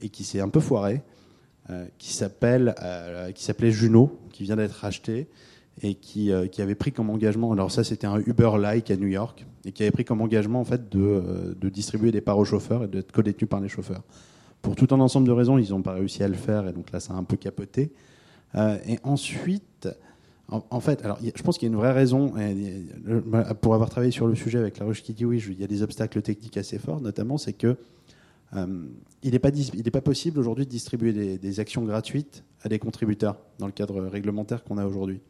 et 0.01 0.09
qui 0.09 0.25
s'est 0.25 0.41
un 0.41 0.49
peu 0.49 0.61
foirée, 0.61 1.03
qui 1.99 2.13
s'appelle, 2.13 2.75
euh, 2.83 3.33
qui 3.33 3.45
s'appelait 3.45 3.71
Juno, 3.71 4.19
qui 4.33 4.43
vient 4.45 4.57
d'être 4.57 4.73
racheté 4.73 5.29
et 5.83 5.95
qui, 5.95 6.33
euh, 6.33 6.47
qui 6.47 6.63
avait 6.63 6.75
pris 6.75 6.93
comme 6.93 7.11
engagement, 7.11 7.53
alors 7.53 7.71
ça 7.71 7.85
c'était 7.85 8.07
un 8.07 8.19
Uber-like 8.19 8.91
à 8.91 8.97
New 8.97 9.07
York, 9.07 9.47
et 9.65 9.73
qui 9.73 9.83
avait 9.83 9.93
pris 9.93 10.05
comme 10.05 10.21
engagement 10.21 10.61
en 10.61 10.65
fait 10.65 10.91
de, 10.91 11.01
euh, 11.01 11.55
de 11.55 11.69
distribuer 11.69 12.11
des 12.11 12.21
parts 12.21 12.39
aux 12.39 12.45
chauffeurs 12.45 12.85
et 12.85 12.89
d'être 12.89 13.13
codétenu 13.13 13.47
par 13.47 13.61
les 13.61 13.69
chauffeurs. 13.69 14.03
Pour 14.63 14.75
tout 14.75 14.89
un 14.93 15.01
ensemble 15.01 15.27
de 15.27 15.33
raisons, 15.33 15.59
ils 15.59 15.71
n'ont 15.71 15.83
pas 15.83 15.93
réussi 15.93 16.23
à 16.23 16.29
le 16.29 16.35
faire, 16.35 16.67
et 16.67 16.73
donc 16.73 16.91
là 16.93 17.01
ça 17.01 17.15
a 17.15 17.17
un 17.17 17.25
peu 17.25 17.37
capoté. 17.37 17.93
Euh, 18.55 18.79
et 18.87 18.99
ensuite, 19.03 19.89
en, 20.51 20.81
fait, 20.81 21.05
alors 21.05 21.19
je 21.23 21.43
pense 21.43 21.59
qu'il 21.59 21.69
y 21.69 21.71
a 21.71 21.75
une 21.75 21.79
vraie 21.79 21.93
raison, 21.93 22.33
euh, 22.39 23.21
pour 23.61 23.75
avoir 23.75 23.91
travaillé 23.91 24.11
sur 24.11 24.27
le 24.27 24.35
sujet 24.35 24.59
avec 24.59 24.79
la 24.79 24.87
Roche 24.87 25.03
qui 25.03 25.13
dit 25.13 25.27
oui, 25.27 25.45
il 25.47 25.61
y 25.61 25.65
a 25.65 25.67
des 25.67 25.83
obstacles 25.83 26.23
techniques 26.23 26.57
assez 26.57 26.79
forts, 26.79 27.03
notamment 27.03 27.37
c'est 27.37 27.53
que 27.53 27.67
euh, 27.67 27.75
il 28.55 29.31
n'est 29.33 29.39
pas, 29.39 29.51
dis- 29.51 29.71
il 29.75 29.83
n'est 29.83 29.91
pas 29.91 30.01
possible 30.01 30.39
aujourd'hui 30.39 30.65
de 30.65 30.71
distribuer 30.71 31.39
des, 31.39 31.61
actions 31.61 31.85
gratuites 31.85 32.45
à 32.63 32.69
des 32.69 32.79
contributeurs 32.79 33.39
dans 33.59 33.67
le 33.67 33.73
cadre 33.73 34.01
réglementaire 34.03 34.65
qu'on 34.65 34.79
a 34.79 34.87
aujourd'hui. 34.87 35.21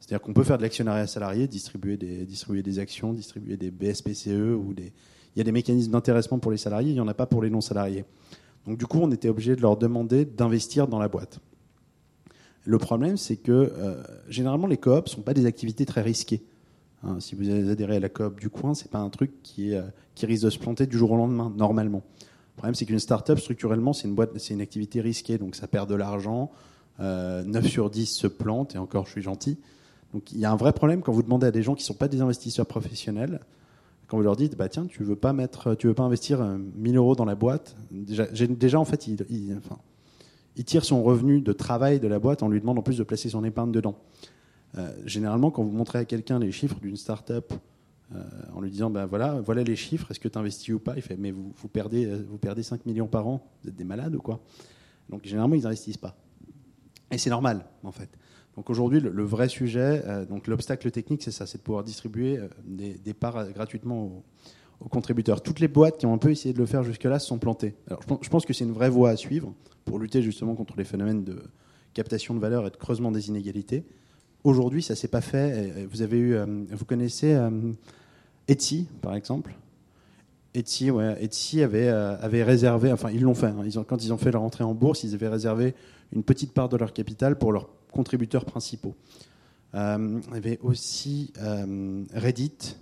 C'est-à-dire 0.00 0.20
qu'on 0.20 0.32
peut 0.32 0.44
faire 0.44 0.58
de 0.58 0.62
l'actionnariat 0.62 1.06
salarié, 1.06 1.48
distribuer 1.48 1.96
des, 1.96 2.24
distribuer 2.24 2.62
des 2.62 2.78
actions, 2.78 3.12
distribuer 3.12 3.56
des 3.56 3.70
BSPCE 3.70 4.54
ou 4.56 4.72
des. 4.74 4.92
Il 5.34 5.38
y 5.38 5.40
a 5.40 5.44
des 5.44 5.52
mécanismes 5.52 5.92
d'intéressement 5.92 6.38
pour 6.38 6.50
les 6.50 6.56
salariés, 6.56 6.90
il 6.90 6.94
n'y 6.94 7.00
en 7.00 7.08
a 7.08 7.14
pas 7.14 7.26
pour 7.26 7.42
les 7.42 7.50
non-salariés. 7.50 8.04
Donc 8.66 8.78
du 8.78 8.86
coup, 8.86 8.98
on 9.00 9.10
était 9.12 9.28
obligé 9.28 9.54
de 9.54 9.62
leur 9.62 9.76
demander 9.76 10.24
d'investir 10.24 10.88
dans 10.88 10.98
la 10.98 11.08
boîte. 11.08 11.40
Le 12.64 12.78
problème, 12.78 13.16
c'est 13.16 13.36
que 13.36 13.52
euh, 13.52 14.02
généralement, 14.28 14.66
les 14.66 14.76
coops 14.76 15.10
ne 15.10 15.16
sont 15.16 15.22
pas 15.22 15.34
des 15.34 15.46
activités 15.46 15.86
très 15.86 16.02
risquées. 16.02 16.42
Hein, 17.04 17.20
si 17.20 17.34
vous 17.34 17.48
adhérez 17.50 17.96
à 17.96 18.00
la 18.00 18.08
coop 18.08 18.40
du 18.40 18.50
coin, 18.50 18.74
c'est 18.74 18.90
pas 18.90 18.98
un 18.98 19.10
truc 19.10 19.30
euh, 19.60 19.82
qui 20.14 20.26
risque 20.26 20.44
de 20.44 20.50
se 20.50 20.58
planter 20.58 20.86
du 20.86 20.98
jour 20.98 21.12
au 21.12 21.16
lendemain, 21.16 21.52
normalement. 21.56 22.02
Le 22.58 22.62
problème, 22.62 22.74
c'est 22.74 22.86
qu'une 22.86 22.98
start-up, 22.98 23.38
structurellement, 23.38 23.92
c'est 23.92 24.08
une, 24.08 24.16
une 24.50 24.60
activité 24.60 25.00
risquée, 25.00 25.38
donc 25.38 25.54
ça 25.54 25.68
perd 25.68 25.88
de 25.88 25.94
l'argent. 25.94 26.50
Euh, 26.98 27.44
9 27.44 27.64
sur 27.68 27.88
10 27.88 28.06
se 28.06 28.26
plantent, 28.26 28.74
et 28.74 28.78
encore, 28.78 29.06
je 29.06 29.12
suis 29.12 29.22
gentil. 29.22 29.58
Donc 30.12 30.32
il 30.32 30.40
y 30.40 30.44
a 30.44 30.50
un 30.50 30.56
vrai 30.56 30.72
problème 30.72 31.00
quand 31.00 31.12
vous 31.12 31.22
demandez 31.22 31.46
à 31.46 31.52
des 31.52 31.62
gens 31.62 31.76
qui 31.76 31.84
ne 31.84 31.86
sont 31.86 31.94
pas 31.94 32.08
des 32.08 32.20
investisseurs 32.20 32.66
professionnels, 32.66 33.38
quand 34.08 34.16
vous 34.16 34.24
leur 34.24 34.34
dites, 34.34 34.56
bah 34.56 34.68
tiens, 34.68 34.86
tu 34.86 35.04
veux 35.04 35.14
pas 35.14 35.32
mettre, 35.32 35.76
tu 35.76 35.86
veux 35.86 35.94
pas 35.94 36.02
investir 36.02 36.42
1000 36.74 36.96
euros 36.96 37.14
dans 37.14 37.24
la 37.24 37.36
boîte? 37.36 37.76
Déjà, 37.92 38.26
déjà 38.26 38.80
en 38.80 38.84
fait, 38.84 39.06
il, 39.06 39.24
il, 40.56 40.64
tire 40.64 40.84
son 40.84 41.04
revenu 41.04 41.40
de 41.40 41.52
travail 41.52 42.00
de 42.00 42.08
la 42.08 42.18
boîte, 42.18 42.42
on 42.42 42.48
lui 42.48 42.58
demande 42.58 42.80
en 42.80 42.82
plus 42.82 42.98
de 42.98 43.04
placer 43.04 43.28
son 43.28 43.44
épargne 43.44 43.70
dedans. 43.70 43.94
Euh, 44.78 44.90
généralement, 45.06 45.52
quand 45.52 45.62
vous 45.62 45.70
montrez 45.70 46.00
à 46.00 46.04
quelqu'un 46.04 46.40
les 46.40 46.50
chiffres 46.50 46.80
d'une 46.80 46.96
start-up 46.96 47.52
euh, 48.14 48.22
en 48.54 48.60
lui 48.60 48.70
disant, 48.70 48.90
ben 48.90 49.06
voilà, 49.06 49.40
voilà 49.40 49.62
les 49.62 49.76
chiffres, 49.76 50.10
est-ce 50.10 50.20
que 50.20 50.28
tu 50.28 50.38
investis 50.38 50.74
ou 50.74 50.78
pas? 50.78 50.94
Il 50.96 51.02
fait, 51.02 51.16
mais 51.16 51.30
vous, 51.30 51.52
vous, 51.54 51.68
perdez, 51.68 52.06
vous 52.06 52.38
perdez 52.38 52.62
5 52.62 52.86
millions 52.86 53.06
par 53.06 53.26
an, 53.26 53.46
vous 53.62 53.68
êtes 53.68 53.76
des 53.76 53.84
malades 53.84 54.14
ou 54.14 54.20
quoi? 54.20 54.40
Donc 55.08 55.24
généralement, 55.24 55.54
ils 55.54 55.62
n'investissent 55.62 55.98
pas. 55.98 56.16
Et 57.10 57.18
c'est 57.18 57.30
normal, 57.30 57.64
en 57.82 57.92
fait. 57.92 58.10
Donc 58.58 58.70
aujourd'hui, 58.70 58.98
le, 58.98 59.22
vrai 59.22 59.48
sujet, 59.48 60.02
euh, 60.06 60.24
donc 60.24 60.48
l'obstacle 60.48 60.90
technique, 60.90 61.22
c'est 61.22 61.30
ça, 61.30 61.46
c'est 61.46 61.58
de 61.58 61.62
pouvoir 61.62 61.84
distribuer 61.84 62.38
euh, 62.38 62.48
des, 62.66 63.14
parts 63.14 63.36
euh, 63.36 63.50
gratuitement 63.50 64.24
aux, 64.80 64.88
contributeurs. 64.88 65.42
Toutes 65.42 65.60
les 65.60 65.68
boîtes 65.68 65.98
qui 65.98 66.06
ont 66.06 66.12
un 66.12 66.18
peu 66.18 66.30
essayé 66.30 66.52
de 66.52 66.58
le 66.58 66.66
faire 66.66 66.82
jusque-là 66.82 67.20
se 67.20 67.28
sont 67.28 67.38
plantées. 67.38 67.76
Alors 67.86 68.02
je 68.20 68.28
pense, 68.28 68.44
que 68.44 68.52
c'est 68.52 68.64
une 68.64 68.72
vraie 68.72 68.90
voie 68.90 69.10
à 69.10 69.16
suivre 69.16 69.54
pour 69.84 70.00
lutter 70.00 70.22
justement 70.22 70.56
contre 70.56 70.76
les 70.76 70.82
phénomènes 70.84 71.22
de 71.22 71.40
captation 71.94 72.34
de 72.34 72.40
valeur 72.40 72.66
et 72.66 72.70
de 72.70 72.76
creusement 72.76 73.12
des 73.12 73.28
inégalités. 73.28 73.84
Aujourd'hui, 74.48 74.82
ça 74.82 74.94
s'est 74.94 75.08
pas 75.08 75.20
fait. 75.20 75.86
Vous 75.90 76.00
avez 76.00 76.18
eu, 76.18 76.36
vous 76.70 76.84
connaissez 76.86 77.38
Etsy, 78.48 78.88
par 79.02 79.14
exemple? 79.14 79.54
Etsy, 80.54 80.90
ouais, 80.90 81.22
Etsy 81.22 81.62
avait, 81.62 81.88
avait 81.88 82.42
réservé, 82.42 82.90
enfin 82.90 83.10
ils 83.10 83.20
l'ont 83.20 83.34
fait. 83.34 83.48
Hein. 83.48 83.84
quand 83.86 84.02
ils 84.02 84.12
ont 84.12 84.16
fait 84.16 84.30
leur 84.30 84.42
entrée 84.42 84.64
en 84.64 84.74
bourse, 84.74 85.04
ils 85.04 85.14
avaient 85.14 85.28
réservé 85.28 85.74
une 86.12 86.22
petite 86.22 86.52
part 86.52 86.70
de 86.70 86.78
leur 86.78 86.94
capital 86.94 87.36
pour 87.36 87.52
leur 87.52 87.68
contributeurs 87.92 88.46
principaux. 88.46 88.94
Euh, 89.74 90.20
il 90.28 90.34
y 90.34 90.36
avait 90.36 90.58
aussi 90.62 91.32
euh, 91.42 92.04
Reddit. 92.14 92.76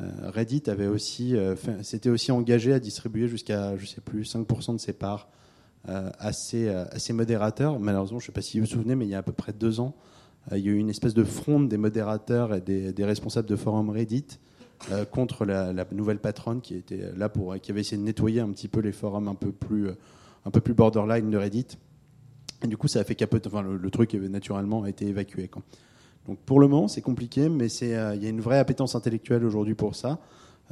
Euh, 0.00 0.30
Reddit 0.30 0.62
avait 0.68 0.86
aussi, 0.86 1.34
s'était 1.82 2.10
aussi 2.10 2.32
engagé 2.32 2.72
à 2.72 2.80
distribuer 2.80 3.28
jusqu'à, 3.28 3.76
je 3.76 3.86
sais 3.86 4.00
plus, 4.00 4.22
5% 4.22 4.74
de 4.74 4.78
ses 4.78 4.92
parts 4.92 5.28
à 5.84 6.28
à, 6.28 6.32
ses, 6.32 7.12
modérateurs. 7.12 7.78
Malheureusement, 7.78 8.18
je 8.18 8.24
ne 8.24 8.26
sais 8.26 8.32
pas 8.32 8.42
si 8.42 8.58
vous 8.58 8.66
vous 8.66 8.70
souvenez, 8.70 8.94
mais 8.94 9.06
il 9.06 9.10
y 9.10 9.14
a 9.14 9.18
à 9.18 9.22
peu 9.22 9.32
près 9.32 9.52
deux 9.52 9.80
ans, 9.80 9.94
il 10.52 10.58
y 10.58 10.68
a 10.68 10.72
eu 10.72 10.78
une 10.78 10.90
espèce 10.90 11.14
de 11.14 11.24
fronde 11.24 11.68
des 11.68 11.76
modérateurs 11.76 12.54
et 12.54 12.60
des, 12.60 13.04
responsables 13.04 13.48
de 13.48 13.56
forums 13.56 13.90
Reddit 13.90 14.38
contre 15.10 15.44
la, 15.44 15.72
nouvelle 15.92 16.18
patronne 16.18 16.60
qui 16.60 16.74
était 16.74 17.10
là 17.16 17.28
pour, 17.28 17.56
qui 17.60 17.70
avait 17.70 17.80
essayé 17.80 17.98
de 17.98 18.06
nettoyer 18.06 18.40
un 18.40 18.50
petit 18.50 18.68
peu 18.68 18.80
les 18.80 18.92
forums 18.92 19.28
un 19.28 19.34
peu 19.34 19.52
plus, 19.52 19.88
un 20.44 20.50
peu 20.50 20.60
plus 20.60 20.74
borderline 20.74 21.30
de 21.30 21.36
Reddit. 21.36 21.76
Et 22.62 22.66
du 22.66 22.76
coup, 22.76 22.88
ça 22.88 23.00
a 23.00 23.04
fait 23.04 23.14
capoter. 23.14 23.48
Enfin, 23.48 23.62
le, 23.62 23.90
truc 23.90 24.14
naturellement 24.14 24.82
a 24.84 24.88
été 24.88 25.06
évacué. 25.06 25.50
Donc 26.26 26.38
pour 26.40 26.60
le 26.60 26.68
moment, 26.68 26.88
c'est 26.88 27.00
compliqué, 27.00 27.48
mais 27.48 27.68
euh, 27.82 28.14
il 28.14 28.22
y 28.22 28.26
a 28.26 28.28
une 28.28 28.40
vraie 28.40 28.58
appétence 28.58 28.94
intellectuelle 28.94 29.44
aujourd'hui 29.44 29.74
pour 29.74 29.94
ça. 29.94 30.18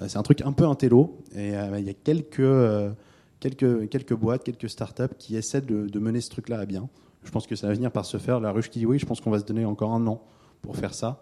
Euh, 0.00 0.06
c'est 0.08 0.18
un 0.18 0.22
truc 0.22 0.42
un 0.42 0.52
peu 0.52 0.64
intello, 0.64 1.18
et 1.34 1.56
euh, 1.56 1.78
il 1.78 1.86
y 1.86 1.90
a 1.90 1.94
quelques, 1.94 2.94
quelques, 3.40 3.88
quelques 3.88 4.14
boîtes, 4.14 4.44
quelques 4.44 4.68
startups 4.68 5.14
qui 5.18 5.36
essaient 5.36 5.62
de, 5.62 5.98
mener 5.98 6.20
ce 6.20 6.28
truc-là 6.30 6.58
à 6.58 6.66
bien. 6.66 6.88
Je 7.26 7.30
pense 7.30 7.46
que 7.46 7.56
ça 7.56 7.66
va 7.66 7.74
venir 7.74 7.90
par 7.90 8.06
se 8.06 8.16
faire. 8.16 8.40
La 8.40 8.52
ruche 8.52 8.70
qui 8.70 8.78
dit 8.78 8.86
oui, 8.86 8.98
je 8.98 9.04
pense 9.04 9.20
qu'on 9.20 9.30
va 9.30 9.38
se 9.38 9.44
donner 9.44 9.66
encore 9.66 9.92
un 9.92 10.06
an 10.06 10.22
pour 10.62 10.76
faire 10.76 10.94
ça, 10.94 11.20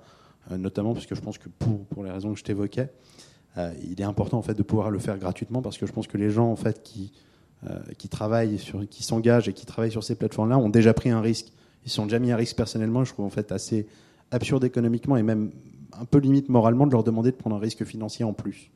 notamment 0.50 0.94
parce 0.94 1.06
que 1.06 1.14
je 1.14 1.20
pense 1.20 1.38
que 1.38 1.48
pour, 1.48 1.84
pour 1.86 2.04
les 2.04 2.10
raisons 2.10 2.32
que 2.32 2.38
je 2.38 2.44
t'évoquais, 2.44 2.92
il 3.82 4.00
est 4.00 4.04
important 4.04 4.38
en 4.38 4.42
fait 4.42 4.54
de 4.54 4.62
pouvoir 4.62 4.90
le 4.90 4.98
faire 4.98 5.18
gratuitement 5.18 5.62
parce 5.62 5.78
que 5.78 5.86
je 5.86 5.92
pense 5.92 6.06
que 6.06 6.16
les 6.16 6.30
gens 6.30 6.50
en 6.50 6.56
fait 6.56 6.82
qui 6.82 7.12
euh, 7.70 7.78
travaillent, 8.10 8.58
sur, 8.58 8.86
qui 8.88 9.02
s'engagent 9.02 9.48
et 9.48 9.52
qui 9.52 9.64
travaillent 9.64 9.90
sur 9.90 10.04
ces 10.04 10.16
plateformes-là 10.16 10.58
ont 10.58 10.68
déjà 10.68 10.92
pris 10.92 11.10
un 11.10 11.20
risque. 11.20 11.52
Ils 11.84 11.90
sont 11.90 12.04
déjà 12.04 12.18
mis 12.18 12.30
un 12.30 12.36
risque 12.36 12.56
personnellement. 12.56 13.04
Je 13.04 13.12
trouve 13.12 13.24
en 13.24 13.30
fait 13.30 13.52
assez 13.52 13.86
absurde 14.30 14.64
économiquement 14.64 15.16
et 15.16 15.22
même 15.22 15.50
un 15.98 16.04
peu 16.04 16.18
limite 16.18 16.48
moralement 16.48 16.86
de 16.86 16.92
leur 16.92 17.04
demander 17.04 17.30
de 17.30 17.36
prendre 17.36 17.56
un 17.56 17.60
risque 17.60 17.84
financier 17.84 18.24
en 18.24 18.32
plus. 18.32 18.70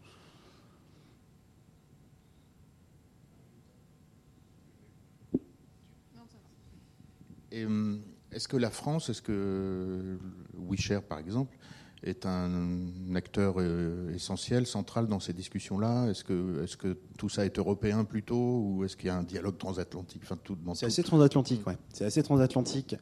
Est-ce 7.52 8.48
que 8.48 8.56
la 8.56 8.70
France, 8.70 9.08
est-ce 9.08 9.22
que 9.22 10.18
WeShare 10.54 11.02
par 11.02 11.18
exemple, 11.18 11.56
est 12.02 12.26
un 12.26 13.14
acteur 13.14 13.56
euh, 13.58 14.14
essentiel, 14.14 14.66
central 14.66 15.08
dans 15.08 15.20
ces 15.20 15.32
discussions-là? 15.32 16.08
Est-ce 16.08 16.24
que, 16.24 16.62
est 16.62 16.76
que 16.76 16.96
tout 17.16 17.28
ça 17.28 17.44
est 17.44 17.58
européen 17.58 18.04
plutôt 18.04 18.60
ou 18.62 18.84
est-ce 18.84 18.96
qu'il 18.96 19.06
y 19.06 19.10
a 19.10 19.16
un 19.16 19.22
dialogue 19.22 19.58
transatlantique? 19.58 20.22
Enfin, 20.24 20.38
tout, 20.42 20.56
C'est 20.74 20.86
assez 20.86 21.02
transatlantique, 21.02 21.66
ouais. 21.66 21.76
C'est 21.92 22.04
assez 22.04 22.22
transatlantique. 22.22 22.96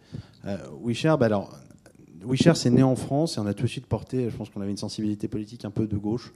Euh, 0.47 0.57
WeShare, 0.83 1.19
bah 1.19 1.27
alors, 1.27 1.59
WeShare, 2.25 2.57
c'est 2.57 2.71
né 2.71 2.83
en 2.83 2.97
France 2.97 3.37
et 3.37 3.41
on 3.41 3.47
a 3.47 3.55
tout 3.55 3.65
de 3.65 3.69
suite 3.69 3.87
porté, 3.87 4.31
je 4.31 4.37
pense 4.37 4.51
qu'on 4.51 4.61
avait 4.61 4.71
une 4.71 4.77
sensibilité 4.77 5.29
politique 5.29 5.65
un 5.65 5.71
peu 5.71 5.87
de 5.87 5.97
gauche 5.97 6.33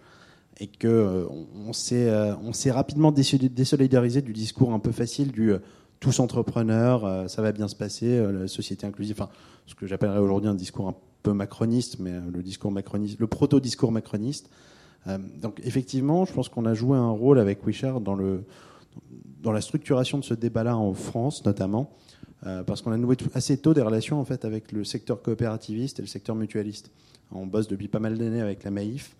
et 0.59 0.67
qu'on 0.67 0.89
euh, 0.89 1.27
on 1.67 1.73
s'est 1.73 2.11
on 2.43 2.53
s'est 2.53 2.71
rapidement 2.71 3.13
désolidarisé 3.13 4.21
du 4.21 4.33
discours 4.33 4.73
un 4.73 4.81
peu 4.81 4.93
facile 4.93 5.33
du 5.33 5.55
tous 6.01 6.19
entrepreneurs, 6.19 7.31
ça 7.31 7.43
va 7.43 7.53
bien 7.53 7.69
se 7.69 7.77
passer, 7.77 8.21
la 8.33 8.49
société 8.49 8.87
inclusive, 8.87 9.17
enfin, 9.21 9.31
ce 9.67 9.75
que 9.75 9.87
j'appellerais 9.87 10.19
aujourd'hui 10.19 10.49
un 10.49 10.55
discours 10.55 10.89
un 10.89 10.95
peu 11.23 11.33
macroniste, 11.33 11.99
mais 11.99 12.13
euh, 12.13 12.21
le 12.33 12.43
discours 12.43 12.73
macroniste, 12.73 13.19
le 13.19 13.27
proto-discours 13.27 13.93
macroniste. 13.93 14.51
Euh, 15.07 15.19
donc 15.41 15.61
effectivement, 15.65 16.25
je 16.25 16.33
pense 16.33 16.49
qu'on 16.49 16.67
a 16.67 16.75
joué 16.75 16.97
un 16.97 17.11
rôle 17.11 17.39
avec 17.39 17.65
Wishart 17.67 18.01
dans, 18.01 18.15
le, 18.15 18.45
dans 19.43 19.53
la 19.53 19.61
structuration 19.61 20.19
de 20.19 20.25
ce 20.25 20.35
débat-là 20.35 20.77
en 20.77 20.93
France 20.95 21.45
notamment, 21.45 21.91
euh, 22.47 22.63
parce 22.63 22.83
qu'on 22.83 22.93
a 22.93 22.97
noué 22.97 23.17
assez 23.35 23.59
tôt 23.59 23.75
des 23.75 23.83
relations 23.83 24.21
en 24.21 24.25
fait 24.25 24.45
avec 24.45 24.73
le 24.73 24.85
secteur 24.85 25.23
coopérativiste 25.23 25.99
et 25.99 26.03
le 26.03 26.09
secteur 26.09 26.37
mutualiste. 26.37 26.91
On 27.33 27.47
bosse 27.47 27.69
depuis 27.69 27.89
pas 27.89 28.01
mal 28.01 28.19
d'années 28.19 28.41
avec 28.41 28.65
la 28.65 28.71
Maïf. 28.71 29.15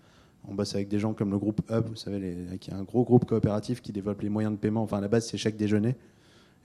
On 0.47 0.55
bosse 0.55 0.73
avec 0.73 0.89
des 0.89 0.97
gens 0.97 1.13
comme 1.13 1.29
le 1.29 1.37
groupe 1.37 1.61
Hub, 1.69 1.85
vous 1.87 1.95
savez, 1.95 2.35
qui 2.59 2.71
est 2.71 2.73
un 2.73 2.81
gros 2.81 3.03
groupe 3.03 3.25
coopératif 3.25 3.79
qui 3.79 3.91
développe 3.91 4.21
les 4.21 4.29
moyens 4.29 4.53
de 4.53 4.59
paiement. 4.59 4.81
Enfin, 4.81 4.97
à 4.97 5.01
la 5.01 5.07
base, 5.07 5.27
c'est 5.27 5.37
chaque 5.37 5.55
déjeuner. 5.55 5.95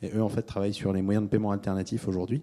Et 0.02 0.10
eux, 0.14 0.22
en 0.22 0.28
fait, 0.28 0.42
travaillent 0.42 0.74
sur 0.74 0.92
les 0.92 1.02
moyens 1.02 1.24
de 1.24 1.30
paiement 1.30 1.52
alternatifs 1.52 2.06
aujourd'hui. 2.08 2.42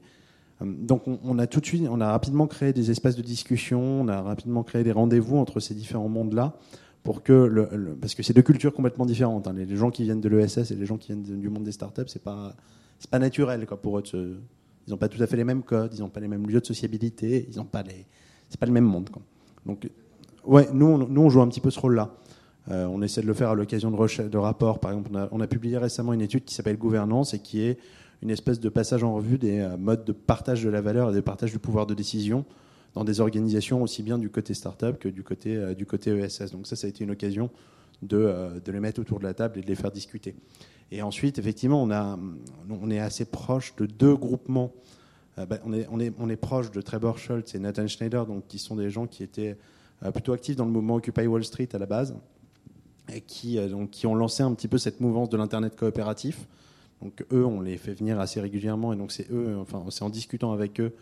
Euh, 0.61 0.65
donc 0.65 1.03
on, 1.07 1.39
a 1.39 1.47
tout 1.47 1.59
de 1.59 1.65
suite, 1.65 1.87
on 1.89 2.01
a 2.01 2.11
rapidement 2.11 2.47
créé 2.47 2.73
des 2.73 2.91
espaces 2.91 3.15
de 3.15 3.21
discussion, 3.21 4.01
on 4.01 4.07
a 4.07 4.21
rapidement 4.21 4.63
créé 4.63 4.83
des 4.83 4.91
rendez-vous 4.91 5.37
entre 5.37 5.59
ces 5.59 5.73
différents 5.73 6.09
mondes-là, 6.09 6.53
pour 7.03 7.23
que 7.23 7.33
le, 7.33 7.97
parce 7.99 8.15
que 8.15 8.23
c'est 8.23 8.33
deux 8.33 8.41
cultures 8.41 8.73
complètement 8.73 9.05
différentes. 9.05 9.47
Hein. 9.47 9.53
Les, 9.53 9.75
gens 9.75 9.91
qui 9.91 10.03
viennent 10.03 10.21
de 10.21 10.29
l'ESS 10.29 10.71
et 10.71 10.75
les 10.75 10.85
gens 10.85 10.97
qui 10.97 11.07
viennent 11.07 11.23
du 11.23 11.49
monde 11.49 11.63
des 11.63 11.71
startups, 11.71 12.07
c'est 12.07 12.23
pas 12.23 12.55
c'est 12.99 13.09
pas 13.09 13.19
naturel 13.19 13.65
quoi, 13.65 13.81
pour 13.81 13.99
eux. 13.99 14.03
ils 14.13 14.91
n'ont 14.91 14.97
pas 14.97 15.09
tout 15.09 15.21
à 15.21 15.27
fait 15.27 15.35
les 15.35 15.43
mêmes 15.43 15.63
codes, 15.63 15.93
ils 15.93 15.99
n'ont 15.99 16.09
pas 16.09 16.21
les 16.21 16.29
mêmes 16.29 16.47
lieux 16.47 16.61
de 16.61 16.65
sociabilité, 16.65 17.47
ils 17.51 17.57
n'ont 17.57 17.65
pas 17.65 17.83
les, 17.83 18.05
c'est 18.49 18.59
pas 18.59 18.65
le 18.65 18.71
même 18.71 18.85
monde. 18.85 19.09
Donc 19.65 19.89
ouais, 20.45 20.69
nous 20.73 20.97
nous 21.09 21.21
on 21.21 21.29
joue 21.29 21.41
un 21.41 21.47
petit 21.49 21.59
peu 21.59 21.71
ce 21.71 21.79
rôle-là. 21.79 22.15
Euh, 22.71 22.85
on 22.85 23.01
essaie 23.01 23.21
de 23.21 23.27
le 23.27 23.33
faire 23.33 23.49
à 23.49 23.55
l'occasion 23.55 23.91
de, 23.91 24.37
rapports. 24.37 24.79
Par 24.79 24.91
exemple, 24.91 25.11
on 25.31 25.41
a, 25.41 25.47
publié 25.47 25.77
récemment 25.77 26.13
une 26.13 26.21
étude 26.21 26.45
qui 26.45 26.53
s'appelle 26.53 26.77
Gouvernance 26.77 27.33
et 27.33 27.39
qui 27.39 27.61
est 27.61 27.77
une 28.21 28.29
espèce 28.29 28.59
de 28.59 28.69
passage 28.69 29.03
en 29.03 29.13
revue 29.15 29.37
des 29.37 29.59
euh, 29.59 29.77
modes 29.77 30.05
de 30.05 30.13
partage 30.13 30.63
de 30.63 30.69
la 30.69 30.81
valeur 30.81 31.11
et 31.11 31.13
de 31.13 31.19
partage 31.19 31.51
du 31.51 31.59
pouvoir 31.59 31.85
de 31.85 31.93
décision 31.93 32.45
dans 32.93 33.03
des 33.03 33.19
organisations 33.19 33.81
aussi 33.81 34.03
bien 34.03 34.17
du 34.17 34.29
côté 34.29 34.53
start-up 34.53 34.99
que 34.99 35.09
du 35.09 35.23
côté, 35.23 35.57
euh, 35.57 35.73
du 35.73 35.85
côté 35.85 36.11
ESS. 36.11 36.51
Donc 36.51 36.67
ça, 36.67 36.75
ça 36.75 36.87
a 36.87 36.89
été 36.89 37.03
une 37.03 37.11
occasion 37.11 37.49
de, 38.01 38.61
les 38.65 38.79
mettre 38.79 38.99
autour 39.01 39.19
de 39.19 39.23
la 39.23 39.33
table 39.33 39.59
et 39.59 39.61
de 39.61 39.67
les 39.67 39.75
faire 39.75 39.91
discuter. 39.91 40.35
Et 40.91 41.01
ensuite, 41.01 41.39
effectivement, 41.39 41.83
on, 41.83 41.89
on 42.69 42.91
est 42.91 42.99
assez 42.99 43.25
proche 43.25 43.75
de 43.77 43.85
deux 43.85 44.15
groupements. 44.15 44.73
On, 45.37 45.73
est, 45.73 45.87
on, 45.89 45.99
est, 45.99 46.13
on 46.19 46.29
est 46.29 46.35
proche 46.35 46.69
de 46.71 46.81
Trevor 46.81 47.17
Schultz 47.17 47.55
et 47.55 47.59
Nathan 47.59 47.87
Schneider, 47.87 48.25
donc, 48.25 48.45
qui 48.47 48.59
sont 48.59 48.75
des 48.75 48.89
gens 48.89 49.07
qui 49.07 49.23
étaient 49.23 49.57
plutôt 50.13 50.33
actifs 50.33 50.57
dans 50.57 50.65
le 50.65 50.71
mouvement 50.71 50.95
Occupy 50.95 51.25
Wall 51.27 51.45
Street 51.45 51.69
à 51.73 51.77
la 51.77 51.85
base, 51.85 52.13
et 53.11 53.21
qui, 53.21 53.59
ont 54.05 54.15
lancé 54.15 54.43
un 54.43 54.53
petit 54.53 54.67
peu 54.67 54.77
cette 54.77 54.99
mouvance 54.99 55.29
de 55.29 55.37
l'Internet 55.37 55.75
coopératif. 55.75 56.47
Donc 57.01 57.25
eux, 57.31 57.45
on 57.45 57.61
les 57.61 57.77
fait 57.77 57.93
venir 57.93 58.19
assez 58.19 58.39
régulièrement 58.39 58.93
et 58.93 58.95
donc 58.95 59.11
c'est 59.11 59.29
eux, 59.31 59.57
enfin 59.59 59.83
c'est 59.89 60.03
en 60.03 60.09
discutant 60.09 60.53
avec 60.53 60.79
eux 60.79 60.93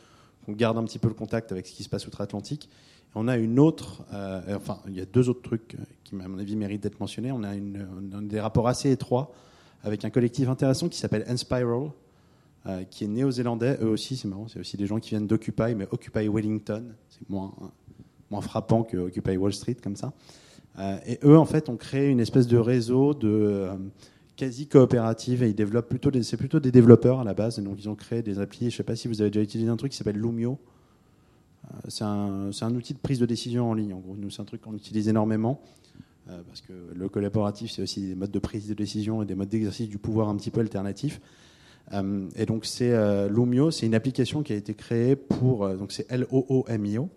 qu'on 0.46 0.54
garde 0.54 0.78
un 0.78 0.84
petit 0.84 0.98
peu 0.98 1.08
le 1.08 1.14
contact 1.14 1.52
avec 1.52 1.68
ce 1.68 1.74
qui 1.74 1.84
se 1.84 1.90
passe 1.90 2.08
outre-Atlantique. 2.08 2.70
On 3.14 3.28
a 3.28 3.38
une 3.38 3.60
autre, 3.60 4.04
euh, 4.14 4.56
enfin 4.56 4.80
il 4.88 4.96
y 4.96 5.02
a 5.02 5.06
deux 5.06 5.30
autres 5.30 5.42
trucs 5.44 5.76
qui 6.04 6.16
à 6.16 6.28
mon 6.28 6.40
avis 6.40 6.56
méritent 6.56 6.82
d'être 6.82 7.00
mentionnés. 7.00 7.32
On 7.32 7.44
a 7.44 7.54
des 8.22 8.40
rapports 8.40 8.68
assez 8.68 8.90
étroits 8.90 9.32
avec 9.84 10.06
un 10.06 10.10
collectif 10.10 10.48
intéressant 10.50 10.90
qui 10.90 10.98
s'appelle 10.98 11.26
Enspiral, 11.30 11.92
euh, 12.68 12.84
qui 12.84 13.04
est 13.04 13.08
néo-zélandais. 13.08 13.78
Eux 13.82 13.90
aussi, 13.90 14.16
c'est 14.16 14.28
marrant, 14.28 14.48
c'est 14.48 14.60
aussi 14.60 14.78
des 14.78 14.88
gens 14.88 15.00
qui 15.00 15.10
viennent 15.10 15.28
d'Occupy, 15.28 15.76
mais 15.76 15.88
Occupy 15.92 16.28
Wellington, 16.28 16.84
c'est 17.10 17.30
moins, 17.30 17.52
moins 18.30 18.42
frappant 18.42 18.84
que 18.84 18.98
Occupy 18.98 19.38
Wall 19.38 19.54
Street 19.54 19.78
comme 19.82 19.96
ça. 19.96 20.14
Euh, 20.80 20.98
et 21.06 21.20
eux, 21.24 21.38
en 21.38 21.46
fait, 21.46 21.70
ont 21.70 21.78
créé 21.78 22.10
une 22.10 22.20
espèce 22.20 22.48
de 22.48 22.58
réseau 22.58 23.14
de 23.14 23.28
euh, 23.30 23.76
quasi 24.38 24.68
coopérative 24.68 25.44
et 25.44 25.50
ils 25.50 25.56
développent 25.56 25.90
plutôt 25.90 26.10
c'est 26.22 26.38
plutôt 26.38 26.60
des 26.60 26.72
développeurs 26.72 27.20
à 27.20 27.24
la 27.24 27.34
base. 27.34 27.60
Et 27.60 27.62
donc, 27.62 27.76
ils 27.80 27.90
ont 27.90 27.96
créé 27.96 28.22
des 28.22 28.40
applis. 28.40 28.70
Je 28.70 28.76
ne 28.76 28.78
sais 28.78 28.84
pas 28.84 28.96
si 28.96 29.08
vous 29.08 29.22
avez 29.22 29.30
déjà 29.30 29.44
utilisé 29.44 29.70
un 29.70 29.78
truc 29.78 29.92
qui 29.92 29.98
s'appelle 29.98 30.18
Lumio. 30.18 30.60
Euh, 31.66 31.78
c'est 31.90 32.04
un, 32.04 32.76
outil 32.76 32.94
de 32.94 33.00
prise 33.00 33.20
de 33.20 33.26
décision 33.26 33.70
en 33.70 33.74
ligne. 33.74 33.94
En 33.94 34.00
gros, 34.00 34.16
c'est 34.30 34.42
un 34.42 34.46
truc 34.46 34.62
qu'on 34.62 34.76
utilise 34.76 35.08
énormément. 35.08 35.62
Parce 36.48 36.62
que 36.62 36.72
le 36.96 37.10
collaboratif, 37.10 37.72
c'est 37.72 37.82
aussi 37.82 38.08
des 38.08 38.16
modes 38.16 38.32
de 38.32 38.40
prise 38.40 38.66
de 38.66 38.74
décision 38.74 39.22
et 39.22 39.26
des 39.26 39.36
modes 39.36 39.50
d'exercice 39.50 39.90
du 39.90 39.98
pouvoir 39.98 40.30
un 40.30 40.38
petit 40.38 40.50
peu 40.50 40.62
alternatifs. 40.62 41.20
Et 42.38 42.46
donc, 42.46 42.64
c'est 42.64 43.28
Lumio, 43.28 43.70
c'est 43.70 43.86
une 43.86 43.96
application 43.96 44.42
qui 44.42 44.54
a 44.54 44.56
été 44.56 44.74
créée 44.74 45.18
pour. 45.18 45.68
donc, 45.76 45.92
c'est 45.92 46.10
L-O-O-M-I-O. 46.10 47.10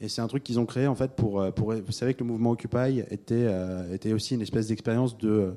Et 0.00 0.08
c'est 0.08 0.20
un 0.20 0.26
truc 0.26 0.44
qu'ils 0.44 0.60
ont 0.60 0.66
créé 0.66 0.86
en 0.86 0.94
fait 0.94 1.12
pour, 1.12 1.40
euh. 1.40 1.50
Vous 1.56 1.92
savez 1.92 2.14
que 2.14 2.20
le 2.20 2.26
mouvement 2.26 2.50
Occupy 2.50 3.00
était, 3.10 3.46
euh, 3.48 3.92
était 3.94 4.12
aussi 4.12 4.34
une 4.34 4.42
espèce 4.42 4.68
d'expérience 4.68 5.16
de, 5.16 5.54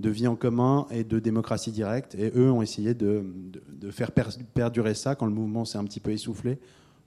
vie 0.00 0.26
en 0.26 0.34
commun 0.36 0.86
et 0.90 1.04
de 1.04 1.18
démocratie 1.18 1.72
directe. 1.72 2.14
Et 2.14 2.32
eux 2.34 2.50
ont 2.50 2.62
essayé 2.62 2.94
de, 2.94 3.24
de, 3.68 3.90
faire 3.90 4.12
per- 4.12 4.42
perdurer 4.54 4.94
ça 4.94 5.14
quand 5.14 5.26
le 5.26 5.32
mouvement 5.32 5.64
s'est 5.64 5.78
un 5.78 5.84
petit 5.84 6.00
peu 6.00 6.10
essoufflé 6.10 6.58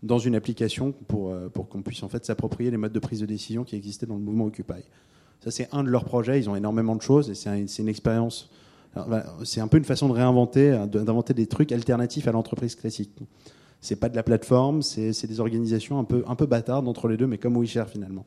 dans 0.03 0.19
une 0.19 0.35
application 0.35 0.91
pour, 1.07 1.31
euh, 1.31 1.49
pour 1.49 1.67
qu'on 1.69 1.81
puisse 1.81 2.03
en 2.03 2.09
fait 2.09 2.23
s'approprier 2.23 2.71
les 2.71 2.77
modes 2.77 2.93
de 2.93 2.99
prise 2.99 3.19
de 3.19 3.25
décision 3.25 3.63
qui 3.63 3.75
existaient 3.75 4.05
dans 4.05 4.15
le 4.15 4.21
mouvement 4.21 4.45
Occupy. 4.45 4.83
Ça, 5.43 5.51
c'est 5.51 5.69
un 5.71 5.83
de 5.83 5.89
leurs 5.89 6.05
projets. 6.05 6.39
Ils 6.39 6.49
ont 6.49 6.55
énormément 6.55 6.95
de 6.95 7.01
choses 7.01 7.29
et 7.29 7.35
c'est 7.35 7.49
un- 7.49 7.65
une 7.65 7.87
expérience. 7.87 8.49
C'est 9.43 9.61
un 9.61 9.67
peu 9.67 9.77
une 9.77 9.85
façon 9.85 10.07
de 10.07 10.13
réinventer, 10.13 10.85
d'inventer 10.87 11.33
des 11.33 11.47
trucs 11.47 11.71
alternatifs 11.71 12.27
à 12.27 12.31
l'entreprise 12.31 12.75
classique. 12.75 13.11
C'est 13.81 13.95
pas 13.95 14.09
de 14.09 14.15
la 14.15 14.23
plateforme, 14.23 14.81
c'est 14.81 15.27
des 15.27 15.39
organisations 15.39 15.99
un 15.99 16.03
peu, 16.03 16.23
un 16.27 16.35
peu 16.35 16.45
bâtardes 16.45 16.87
entre 16.87 17.07
les 17.07 17.15
deux, 17.15 17.27
mais 17.27 17.37
comme 17.37 17.57
WeShare 17.57 17.89
finalement. 17.89 18.25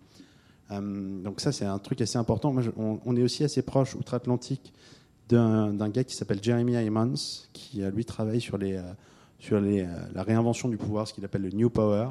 Euh, 0.72 1.22
donc 1.22 1.40
ça, 1.40 1.52
c'est 1.52 1.64
un 1.64 1.78
truc 1.78 2.00
assez 2.00 2.18
important. 2.18 2.54
On, 2.76 3.16
est 3.16 3.22
aussi 3.22 3.44
assez 3.44 3.62
proche 3.62 3.94
outre-Atlantique 3.94 4.72
d'un 5.28 5.88
gars 5.88 6.04
qui 6.04 6.14
s'appelle 6.14 6.40
Jeremy 6.42 6.74
Hymans, 6.74 7.14
qui 7.52 7.82
euh, 7.82 7.90
lui 7.90 8.04
travaille 8.04 8.40
sur, 8.40 8.58
euh, 8.60 8.92
la 10.14 10.22
réinvention 10.22 10.68
du 10.68 10.76
pouvoir, 10.76 11.08
ce 11.08 11.14
qu'il 11.14 11.24
appelle 11.24 11.42
le 11.42 11.50
New 11.50 11.70
Power. 11.70 12.08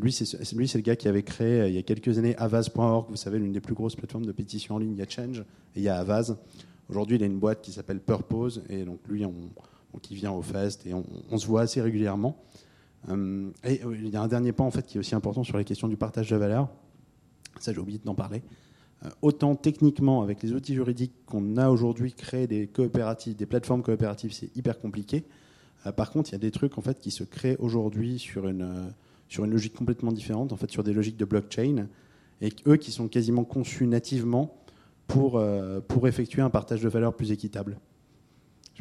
Lui, 0.00 0.12
c'est 0.12 0.74
le 0.74 0.80
gars 0.82 0.94
qui 0.94 1.08
avait 1.08 1.24
créé 1.24 1.66
il 1.66 1.74
y 1.74 1.78
a 1.78 1.82
quelques 1.82 2.16
années 2.16 2.36
Avaz.org, 2.36 3.06
vous 3.08 3.16
savez, 3.16 3.40
l'une 3.40 3.52
des 3.52 3.60
plus 3.60 3.74
grosses 3.74 3.96
plateformes 3.96 4.24
de 4.24 4.30
pétition 4.30 4.76
en 4.76 4.78
ligne. 4.78 4.92
Il 4.92 4.98
y 4.98 5.02
a 5.02 5.08
Change 5.08 5.40
et 5.40 5.80
il 5.80 5.82
y 5.82 5.88
a 5.88 5.96
Avaz. 5.96 6.36
Aujourd'hui, 6.88 7.16
il 7.16 7.22
a 7.24 7.26
une 7.26 7.40
boîte 7.40 7.60
qui 7.60 7.72
s'appelle 7.72 7.98
Purpose, 7.98 8.62
et 8.68 8.84
donc 8.84 9.00
lui, 9.08 9.24
on, 9.24 9.32
il 10.10 10.16
vient 10.16 10.32
au 10.32 10.42
Fest 10.42 10.86
et 10.86 10.94
on, 10.94 11.38
se 11.38 11.46
voit 11.46 11.62
assez 11.62 11.80
régulièrement. 11.80 12.36
Euh, 13.08 13.50
et 13.64 13.80
euh, 13.84 13.96
il 13.96 14.08
y 14.08 14.16
a 14.16 14.22
un 14.22 14.28
dernier 14.28 14.52
point 14.52 14.66
en 14.66 14.70
fait 14.70 14.86
qui 14.86 14.96
est 14.96 15.00
aussi 15.00 15.14
important 15.14 15.44
sur 15.44 15.56
la 15.56 15.64
question 15.64 15.88
du 15.88 15.96
partage 15.96 16.30
de 16.30 16.36
valeur. 16.36 16.68
Ça, 17.60 17.72
j'ai 17.72 17.78
oublié 17.78 18.00
d'en 18.04 18.14
parler. 18.14 18.42
Euh, 19.04 19.08
autant 19.22 19.54
techniquement, 19.54 20.22
avec 20.22 20.42
les 20.42 20.52
outils 20.52 20.74
juridiques 20.74 21.12
qu'on 21.26 21.56
a 21.56 21.68
aujourd'hui, 21.68 22.12
créer 22.12 22.46
des 22.46 22.66
coopératives, 22.66 23.36
des 23.36 23.46
plateformes 23.46 23.82
coopératives, 23.82 24.32
c'est 24.32 24.54
hyper 24.56 24.80
compliqué. 24.80 25.24
Par 25.96 26.10
contre, 26.10 26.30
il 26.30 26.32
y 26.32 26.36
a 26.36 26.38
des 26.38 26.50
trucs 26.50 26.78
en 26.78 26.80
fait 26.80 26.98
qui 26.98 27.10
se 27.10 27.24
créent 27.24 27.58
aujourd'hui 27.58 28.18
sur 28.18 28.48
une 28.48 28.94
sur 29.28 29.44
une 29.44 29.50
logique 29.50 29.74
complètement 29.74 30.12
différente, 30.12 30.50
en 30.50 30.56
fait, 30.56 30.70
sur 30.70 30.82
des 30.82 30.94
logiques 30.94 31.18
de 31.18 31.26
blockchain, 31.26 31.88
et 32.40 32.50
eux 32.66 32.76
qui 32.76 32.90
sont 32.90 33.06
quasiment 33.06 33.44
conçus 33.44 33.86
nativement 33.86 34.56
pour 35.06 35.42
pour 35.86 36.08
effectuer 36.08 36.40
un 36.40 36.48
partage 36.48 36.80
de 36.80 36.88
valeur 36.88 37.14
plus 37.14 37.32
équitable. 37.32 37.76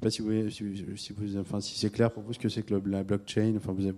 Je 0.03 0.07
ne 0.07 0.11
sais 0.11 0.23
pas 0.23 0.49
si 0.51 0.63
vous, 0.65 0.95
si, 0.95 0.97
si 0.97 1.13
vous, 1.13 1.37
enfin, 1.37 1.61
si 1.61 1.77
c'est 1.79 1.89
clair 1.89 2.11
pour 2.11 2.23
vous 2.23 2.33
ce 2.33 2.39
que 2.39 2.49
c'est 2.49 2.63
que 2.63 2.73
le- 2.73 2.89
la 2.89 3.03
blockchain. 3.03 3.53
Enfin, 3.57 3.71
vous 3.71 3.85
avez, 3.85 3.95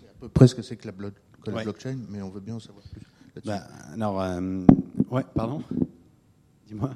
C'est 0.00 0.06
à 0.06 0.12
peu 0.20 0.28
près 0.28 0.46
ce 0.46 0.54
que 0.54 0.62
c'est 0.62 0.76
que 0.76 0.86
la, 0.86 0.92
blo- 0.92 1.10
que 1.42 1.50
la 1.50 1.56
Ouais. 1.56 1.64
blockchain, 1.64 1.98
mais 2.08 2.22
on 2.22 2.30
veut 2.30 2.40
bien 2.40 2.54
en 2.56 2.60
savoir 2.60 2.84
plus. 2.92 3.00
là-dessus. 3.34 3.48
Bah, 3.48 3.66
alors, 3.94 4.20
euh, 4.22 4.60
ouais, 5.10 5.24
pardon? 5.34 5.62
Dis-moi. 6.66 6.90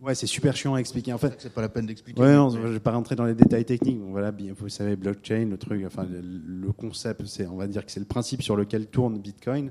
Ouais, 0.00 0.14
c'est 0.14 0.26
super 0.28 0.54
chiant 0.56 0.74
à 0.74 0.78
expliquer. 0.78 1.12
En 1.12 1.18
fait, 1.18 1.34
c'est 1.38 1.52
pas 1.52 1.60
la 1.60 1.68
peine 1.68 1.86
d'expliquer. 1.86 2.20
ouais, 2.20 2.32
non, 2.34 2.50
je 2.50 2.58
vais 2.60 2.78
pas 2.80 2.92
rentrer 2.92 3.16
dans 3.16 3.24
les 3.24 3.34
détails 3.34 3.64
techniques. 3.64 3.98
Bon, 3.98 4.10
voilà, 4.10 4.30
bien, 4.30 4.52
vous 4.56 4.68
savez, 4.68 4.94
blockchain, 4.94 5.46
le 5.50 5.56
truc, 5.58 5.82
enfin, 5.86 6.04
le, 6.04 6.20
le 6.20 6.72
concept, 6.72 7.24
c'est, 7.26 7.46
on 7.46 7.56
va 7.56 7.66
dire 7.66 7.84
que 7.84 7.90
c'est 7.90 7.98
le 8.00 8.06
principe 8.06 8.42
sur 8.42 8.54
lequel 8.56 8.86
tourne 8.86 9.18
Bitcoin. 9.18 9.70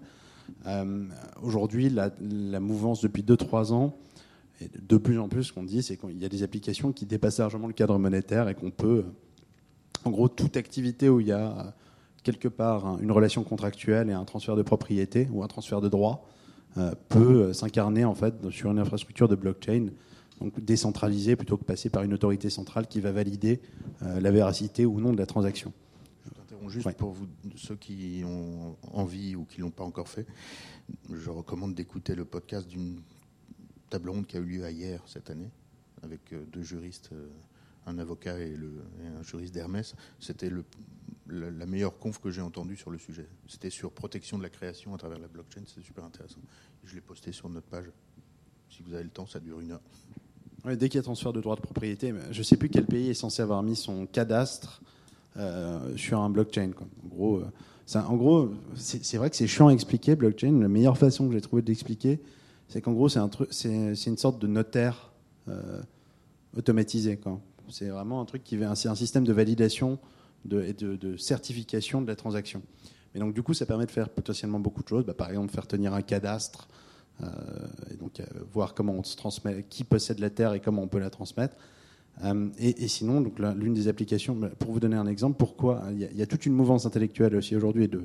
Euh, 0.65 1.05
aujourd'hui, 1.41 1.89
la, 1.89 2.11
la 2.21 2.59
mouvance 2.59 3.01
depuis 3.01 3.23
2-3 3.23 3.71
ans, 3.71 3.97
et 4.59 4.69
de 4.81 4.97
plus 4.97 5.19
en 5.19 5.29
plus, 5.29 5.45
ce 5.45 5.53
qu'on 5.53 5.63
dit, 5.63 5.83
c'est 5.83 5.97
qu'il 5.97 6.17
y 6.17 6.25
a 6.25 6.29
des 6.29 6.43
applications 6.43 6.91
qui 6.91 7.05
dépassent 7.05 7.39
largement 7.39 7.67
le 7.67 7.73
cadre 7.73 7.97
monétaire 7.99 8.49
et 8.49 8.55
qu'on 8.55 8.71
peut, 8.71 9.05
en 10.03 10.09
gros, 10.09 10.27
toute 10.29 10.57
activité 10.57 11.09
où 11.09 11.19
il 11.19 11.27
y 11.27 11.31
a 11.31 11.75
quelque 12.23 12.47
part 12.47 12.97
une 13.01 13.11
relation 13.11 13.43
contractuelle 13.43 14.09
et 14.09 14.13
un 14.13 14.25
transfert 14.25 14.55
de 14.55 14.63
propriété 14.63 15.27
ou 15.31 15.43
un 15.43 15.47
transfert 15.47 15.79
de 15.79 15.89
droit 15.89 16.27
euh, 16.77 16.93
peut 17.09 17.43
euh, 17.43 17.53
s'incarner 17.53 18.03
en 18.03 18.15
fait 18.15 18.49
sur 18.49 18.71
une 18.71 18.79
infrastructure 18.79 19.27
de 19.27 19.35
blockchain, 19.35 19.87
donc 20.41 20.59
décentralisée 20.59 21.35
plutôt 21.35 21.57
que 21.57 21.63
passer 21.63 21.89
par 21.89 22.03
une 22.03 22.13
autorité 22.13 22.49
centrale 22.49 22.87
qui 22.87 22.99
va 22.99 23.11
valider 23.11 23.61
euh, 24.03 24.19
la 24.19 24.31
véracité 24.31 24.85
ou 24.85 24.99
non 24.99 25.13
de 25.13 25.17
la 25.17 25.25
transaction. 25.25 25.71
Je 26.25 26.31
t'interromps 26.33 26.73
juste 26.73 26.85
Ouais. 26.85 26.93
pour 26.93 27.11
vous, 27.11 27.27
ceux 27.55 27.75
qui 27.75 28.23
ont 28.25 28.75
envie 28.91 29.35
ou 29.35 29.45
qui 29.45 29.61
l'ont 29.61 29.71
pas 29.71 29.83
encore 29.83 30.07
fait. 30.07 30.25
Je 31.13 31.29
recommande 31.29 31.73
d'écouter 31.73 32.13
le 32.15 32.25
podcast 32.25 32.67
d'une 32.67 32.97
table 33.89 34.09
ronde 34.09 34.27
qui 34.27 34.37
a 34.37 34.39
eu 34.39 34.45
lieu 34.45 34.69
hier 34.69 35.01
cette 35.07 35.29
année 35.29 35.49
avec 36.03 36.33
euh, 36.33 36.43
deux 36.51 36.63
juristes, 36.63 37.09
euh, 37.13 37.27
un 37.85 37.97
avocat 37.97 38.39
et, 38.39 38.55
un 39.17 39.23
juriste 39.23 39.53
d'Hermès. 39.53 39.95
C'était 40.19 40.51
la, 41.29 41.65
meilleure 41.65 41.97
conf 41.97 42.19
que 42.19 42.29
j'ai 42.29 42.41
entendue 42.41 42.75
sur 42.75 42.91
le 42.91 42.97
sujet. 42.97 43.27
C'était 43.47 43.69
sur 43.69 43.91
protection 43.91 44.37
de 44.37 44.43
la 44.43 44.49
création 44.49 44.93
à 44.93 44.97
travers 44.97 45.19
la 45.19 45.27
blockchain. 45.27 45.61
C'est 45.65 45.83
super 45.83 46.03
intéressant. 46.03 46.41
Je 46.83 46.95
l'ai 46.95 47.01
posté 47.01 47.31
sur 47.31 47.49
notre 47.49 47.67
page. 47.67 47.85
Si 48.69 48.81
vous 48.83 48.93
avez 48.93 49.03
le 49.03 49.09
temps, 49.09 49.25
ça 49.25 49.39
dure 49.39 49.59
une 49.59 49.71
heure. 49.71 49.81
Dès 50.65 50.89
qu'il 50.89 50.97
y 50.97 50.99
a 50.99 51.03
transfert 51.03 51.31
de 51.31 51.39
droit 51.39 51.55
de 51.55 51.61
propriété, 51.61 52.13
je 52.31 52.37
ne 52.37 52.43
sais 52.43 52.57
plus 52.57 52.67
quel 52.67 52.85
pays 52.85 53.09
est 53.09 53.13
censé 53.13 53.41
avoir 53.41 53.63
mis 53.63 53.75
son 53.75 54.05
cadastre 54.05 54.81
euh, 55.37 55.95
sur 55.95 56.19
un 56.19 56.29
blockchain. 56.29 56.71
En 57.93 58.15
gros, 58.17 58.51
c'est 58.75 59.17
vrai 59.17 59.29
que 59.29 59.35
c'est 59.35 59.47
chiant 59.47 59.69
à 59.69 59.71
expliquer 59.71 60.15
blockchain. 60.15 60.59
La 60.59 60.67
meilleure 60.67 60.97
façon 60.97 61.27
que 61.27 61.33
j'ai 61.33 61.41
trouvé 61.41 61.61
de 61.61 61.67
l'expliquer, 61.67 62.19
c'est 62.67 62.81
qu'en 62.81 62.93
gros, 62.93 63.09
c'est 63.09 63.19
un 63.19 63.29
truc, 63.29 63.49
c'est 63.51 63.69
une 64.05 64.17
sorte 64.17 64.39
de 64.39 64.47
notaire 64.47 65.11
euh, 65.47 65.81
automatisé. 66.55 67.19
C'est 67.69 67.89
vraiment 67.89 68.21
un 68.21 68.25
truc 68.25 68.43
qui 68.43 68.59
c'est 68.75 68.89
un 68.89 68.95
système 68.95 69.23
de 69.23 69.33
validation 69.33 69.99
et 70.51 70.73
de, 70.73 71.17
certification 71.17 72.01
de 72.01 72.07
la 72.07 72.15
transaction. 72.15 72.61
Mais 73.13 73.19
donc 73.19 73.33
du 73.33 73.41
coup, 73.41 73.53
ça 73.53 73.65
permet 73.65 73.85
de 73.85 73.91
faire 73.91 74.09
potentiellement 74.09 74.59
beaucoup 74.59 74.83
de 74.83 74.87
choses. 74.87 75.05
Bah, 75.05 75.13
par 75.13 75.29
exemple, 75.29 75.51
faire 75.51 75.67
tenir 75.67 75.93
un 75.93 76.01
cadastre. 76.01 76.67
Euh, 77.23 77.27
et 77.91 77.95
donc 77.95 78.19
euh, 78.19 78.25
voir 78.53 78.73
comment 78.73 78.93
on 78.93 79.03
se 79.03 79.15
transmet, 79.15 79.65
qui 79.69 79.83
possède 79.83 80.19
la 80.19 80.29
terre 80.29 80.53
et 80.53 80.59
comment 80.59 80.83
on 80.83 80.87
peut 80.87 80.99
la 80.99 81.09
transmettre. 81.09 81.55
Et, 82.57 82.83
et 82.83 82.87
sinon, 82.87 83.21
donc 83.21 83.37
l'une 83.37 83.75
des 83.75 83.87
applications, 83.87 84.35
bah, 84.35 84.49
pour 84.57 84.71
vous 84.71 84.79
donner 84.79 84.97
un 84.97 85.05
exemple, 85.05 85.37
pourquoi 85.37 85.83
il 85.91 85.99
y, 85.99 86.05
a, 86.05 86.11
y 86.11 86.21
a 86.21 86.25
toute 86.25 86.47
une 86.47 86.53
mouvance 86.53 86.87
intellectuelle 86.87 87.35
aussi 87.35 87.55
aujourd'hui 87.55 87.87
de 87.87 88.01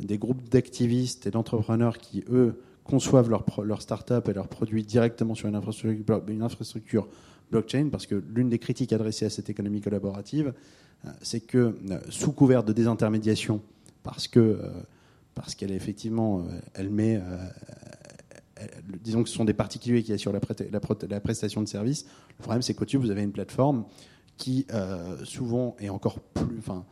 des 0.00 0.18
groupes 0.18 0.48
d'activistes 0.48 1.26
et 1.26 1.30
d'entrepreneurs 1.30 1.98
qui 1.98 2.24
eux 2.28 2.60
conçoivent 2.86 3.28
leur, 3.28 3.44
leur 3.62 3.82
start-up 3.82 4.28
et 4.28 4.32
leurs 4.32 4.48
produits 4.48 4.82
directement 4.82 5.34
sur 5.34 5.48
une 5.48 5.56
infrastructure, 5.56 7.08
blockchain, 7.50 7.88
parce 7.90 8.06
que 8.06 8.22
l'une 8.34 8.48
des 8.48 8.58
critiques 8.58 8.92
adressées 8.92 9.26
à 9.26 9.30
cette 9.30 9.50
économie 9.50 9.80
collaborative, 9.80 10.52
euh, 11.04 11.10
c'est 11.22 11.40
que 11.40 11.76
euh, 11.90 11.98
sous 12.08 12.32
couvert 12.32 12.64
de 12.64 12.72
désintermédiation, 12.72 13.60
parce 14.02 14.28
que 14.28 14.40
euh, 14.40 14.70
qu'elle 15.56 15.72
effectivement, 15.72 16.44
elle 16.72 16.88
met, 16.88 17.20
disons 19.04 19.22
que 19.22 19.28
ce 19.28 19.34
sont 19.34 19.44
des 19.44 19.52
particuliers 19.52 20.02
qui 20.02 20.14
assurent 20.14 20.32
la, 20.32 21.20
prestation 21.20 21.60
de 21.60 21.68
service. 21.68 22.06
Le 22.38 22.42
problème, 22.42 22.62
c'est 22.62 22.72
qu'au-dessus, 22.72 22.96
vous 22.96 23.10
avez 23.10 23.22
une 23.22 23.32
plateforme 23.32 23.84
qui 24.38 24.66
souvent 25.24 25.76
est 25.78 25.90
encore 25.90 26.20
plus, 26.20 26.56
enfin, 26.58 26.86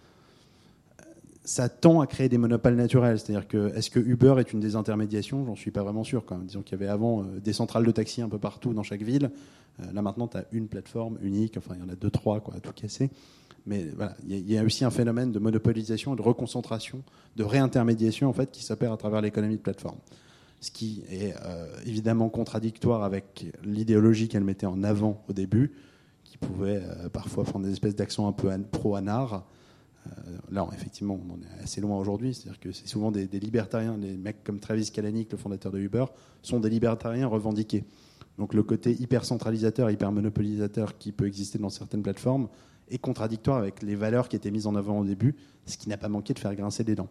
ça 1.44 1.68
tend 1.68 2.00
à 2.00 2.06
créer 2.06 2.28
des 2.28 2.38
monopoles 2.38 2.74
naturels. 2.74 3.18
C'est-à-dire 3.18 3.46
que 3.46 3.74
est-ce 3.76 3.90
que 3.90 4.00
Uber 4.00 4.36
est 4.38 4.52
une 4.52 4.60
désintermédiation 4.60 5.44
J'en 5.46 5.54
suis 5.56 5.70
pas 5.70 5.82
vraiment 5.82 6.04
sûr. 6.04 6.24
Disons 6.42 6.62
qu'il 6.62 6.78
y 6.78 6.82
avait 6.82 6.90
avant 6.90 7.20
euh, 7.22 7.40
des 7.42 7.52
centrales 7.52 7.84
de 7.84 7.90
taxi 7.90 8.22
un 8.22 8.28
peu 8.28 8.38
partout 8.38 8.72
dans 8.72 8.82
chaque 8.82 9.02
ville. 9.02 9.30
Euh, 9.80 9.92
là 9.92 10.02
maintenant, 10.02 10.26
tu 10.28 10.36
as 10.38 10.44
une 10.52 10.68
plateforme 10.68 11.18
unique. 11.22 11.56
Enfin, 11.58 11.74
il 11.76 11.80
y 11.80 11.84
en 11.84 11.92
a 11.92 11.96
deux, 11.96 12.10
trois, 12.10 12.40
quoi, 12.40 12.54
à 12.56 12.60
tout 12.60 12.72
casser. 12.72 13.10
Mais 13.66 13.86
voilà, 13.96 14.14
il 14.28 14.50
y 14.50 14.58
a- 14.58 14.62
aussi 14.62 14.84
un 14.84 14.90
phénomène 14.90 15.32
de 15.32 15.38
monopolisation, 15.38 16.14
de 16.14 16.22
reconcentration, 16.22 17.02
de 17.36 17.44
réintermédiation 17.44 18.28
en 18.28 18.32
fait, 18.32 18.50
qui 18.50 18.62
s'opère 18.62 18.92
à 18.92 18.96
travers 18.96 19.20
l'économie 19.22 19.56
de 19.56 19.62
plateforme. 19.62 19.96
Ce 20.60 20.70
qui 20.70 21.02
est 21.10 21.34
euh, 21.44 21.66
évidemment 21.86 22.28
contradictoire 22.30 23.02
avec 23.02 23.46
l'idéologie 23.64 24.28
qu'elle 24.28 24.44
mettait 24.44 24.66
en 24.66 24.82
avant 24.82 25.22
au 25.28 25.32
début, 25.32 25.72
qui 26.24 26.36
pouvait 26.38 26.82
parfois 27.12 27.44
prendre 27.44 27.64
des 27.66 27.72
espèces 27.72 27.94
d'accents 27.94 28.26
un 28.28 28.32
peu 28.32 28.50
an- 28.50 28.62
pro-anard. 28.70 29.44
Euh, 30.06 30.10
là, 30.50 30.66
effectivement, 30.72 31.18
on 31.26 31.34
en 31.34 31.36
est 31.36 31.62
assez 31.62 31.80
loin 31.80 31.98
aujourd'hui. 31.98 32.34
C'est-à-dire 32.34 32.60
que 32.60 32.72
c'est 32.72 32.86
souvent 32.86 33.10
des, 33.10 33.26
libertariens, 33.26 33.96
des 33.98 34.16
mecs 34.16 34.44
comme 34.44 34.60
Travis 34.60 34.90
Kalanick, 34.90 35.32
le 35.32 35.38
fondateur 35.38 35.72
de 35.72 35.78
Uber, 35.78 36.06
sont 36.42 36.60
des 36.60 36.70
libertariens 36.70 37.26
revendiqués. 37.26 37.84
Donc 38.38 38.52
le 38.54 38.62
côté 38.62 38.92
hyper 38.92 39.24
centralisateur, 39.24 39.90
hyper 39.90 40.10
monopolisateur 40.10 40.98
qui 40.98 41.12
peut 41.12 41.26
exister 41.26 41.58
dans 41.58 41.70
certaines 41.70 42.02
plateformes 42.02 42.48
est 42.90 42.98
contradictoire 42.98 43.58
avec 43.58 43.82
les 43.82 43.94
valeurs 43.94 44.28
qui 44.28 44.36
étaient 44.36 44.50
mises 44.50 44.66
en 44.66 44.74
avant 44.74 44.98
au 44.98 45.04
début, 45.04 45.36
ce 45.66 45.76
qui 45.76 45.88
n'a 45.88 45.96
pas 45.96 46.08
manqué 46.08 46.34
de 46.34 46.38
faire 46.38 46.54
grincer 46.54 46.84
des 46.84 46.94
dents. 46.94 47.08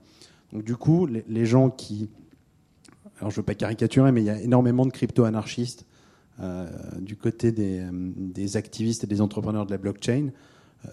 Donc 0.52 0.64
du 0.64 0.76
coup, 0.76 1.08
les, 1.08 1.46
gens 1.46 1.70
qui... 1.70 2.10
Alors 3.18 3.32
je 3.32 3.38
ne 3.38 3.42
veux 3.42 3.46
pas 3.46 3.56
caricaturer, 3.56 4.12
mais 4.12 4.22
il 4.22 4.26
y 4.26 4.30
a 4.30 4.40
énormément 4.40 4.86
de 4.86 4.92
crypto-anarchistes 4.92 5.86
euh, 6.40 6.68
du 7.00 7.16
côté 7.16 7.54
euh, 7.58 7.90
des, 7.92 8.58
activistes 8.58 9.04
et 9.04 9.08
des 9.08 9.22
entrepreneurs 9.22 9.66
de 9.66 9.72
la 9.72 9.78
blockchain. 9.78 10.30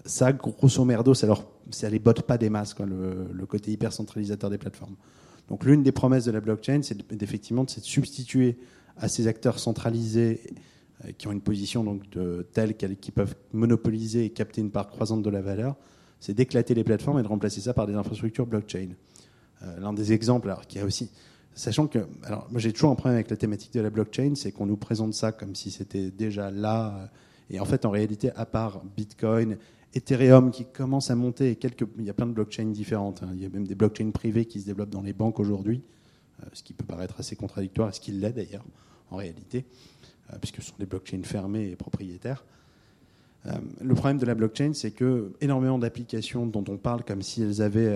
Ça, 0.05 0.31
grosso 0.31 0.85
merdo, 0.85 1.13
ça 1.13 1.27
ne 1.27 1.89
les 1.89 1.99
botte 1.99 2.21
pas 2.21 2.37
des 2.37 2.49
masses, 2.49 2.75
le, 2.79 3.45
côté 3.45 3.71
hyper 3.71 3.91
centralisateur 3.91 4.49
des 4.49 4.57
plateformes. 4.57 4.95
Donc 5.49 5.65
l'une 5.65 5.83
des 5.83 5.91
promesses 5.91 6.25
de 6.25 6.31
la 6.31 6.39
blockchain, 6.39 6.81
c'est 6.81 6.97
effectivement 7.21 7.65
de 7.65 7.69
se 7.69 7.81
substituer 7.81 8.57
à 8.97 9.09
ces 9.09 9.27
acteurs 9.27 9.59
centralisés 9.59 10.39
euh, 11.05 11.11
qui 11.17 11.27
ont 11.27 11.31
une 11.31 11.41
position 11.41 11.83
donc 11.83 12.09
de, 12.11 12.47
telle 12.53 12.75
qui 12.75 13.11
peuvent 13.11 13.35
monopoliser 13.51 14.25
et 14.25 14.29
capter 14.29 14.61
une 14.61 14.71
part 14.71 14.89
croissante 14.89 15.23
de 15.23 15.29
la 15.29 15.41
valeur, 15.41 15.75
c'est 16.19 16.33
d'éclater 16.33 16.73
les 16.73 16.83
plateformes 16.83 17.19
et 17.19 17.23
de 17.23 17.27
remplacer 17.27 17.61
ça 17.61 17.73
par 17.73 17.87
des 17.87 17.95
infrastructures 17.95 18.45
blockchain. 18.45 18.89
Euh, 19.63 19.79
L'un 19.79 19.93
des 19.93 20.13
exemples, 20.13 20.49
alors, 20.49 20.67
qui 20.67 20.79
a 20.79 20.85
aussi, 20.85 21.11
sachant 21.53 21.87
que, 21.87 21.99
alors 22.23 22.47
moi 22.51 22.59
j'ai 22.59 22.71
toujours 22.71 22.91
un 22.91 22.95
problème 22.95 23.15
avec 23.15 23.29
la 23.29 23.37
thématique 23.37 23.73
de 23.73 23.81
la 23.81 23.89
blockchain, 23.89 24.33
c'est 24.35 24.51
qu'on 24.51 24.67
nous 24.67 24.77
présente 24.77 25.13
ça 25.13 25.31
comme 25.31 25.55
si 25.55 25.71
c'était 25.71 26.11
déjà 26.11 26.51
là, 26.51 27.09
et 27.49 27.59
en 27.59 27.65
fait 27.65 27.85
en 27.85 27.89
réalité, 27.89 28.31
à 28.35 28.45
part 28.45 28.81
Bitcoin, 28.95 29.57
Ethereum 29.93 30.51
qui 30.51 30.65
commence 30.65 31.11
à 31.11 31.15
monter, 31.15 31.57
il 31.97 32.05
y 32.05 32.09
a 32.09 32.13
plein 32.13 32.25
de 32.25 32.31
blockchains 32.31 32.65
différentes, 32.65 33.23
hein. 33.23 33.29
il 33.33 33.41
y 33.41 33.45
a 33.45 33.49
même 33.49 33.67
des 33.67 33.75
blockchains 33.75 34.11
privées 34.11 34.45
qui 34.45 34.61
se 34.61 34.65
développent 34.65 34.89
dans 34.89 35.01
les 35.01 35.13
banques 35.13 35.39
aujourd'hui, 35.39 35.81
euh, 36.41 36.45
ce 36.53 36.63
qui 36.63 36.73
peut 36.73 36.85
paraître 36.85 37.19
assez 37.19 37.35
contradictoire, 37.35 37.89
et 37.89 37.91
ce 37.91 37.99
qui 37.99 38.11
l'est 38.11 38.31
d'ailleurs 38.31 38.63
en 39.09 39.17
réalité. 39.17 39.65
Euh, 40.31 40.37
puisque 40.39 40.61
ce 40.61 40.69
sont 40.69 40.75
des 40.79 40.85
blockchains 40.85 41.23
fermées 41.23 41.69
et 41.69 41.75
propriétaires. 41.75 42.45
Euh, 43.47 43.51
le 43.81 43.95
problème 43.95 44.17
de 44.17 44.25
la 44.25 44.35
blockchain, 44.35 44.71
c'est 44.73 44.91
que 44.91 45.33
énormément 45.41 45.79
d'applications 45.79 46.45
dont 46.45 46.63
on 46.67 46.77
parle 46.77 47.03
comme 47.03 47.21
si 47.21 47.41
elles 47.41 47.61
avaient, 47.61 47.89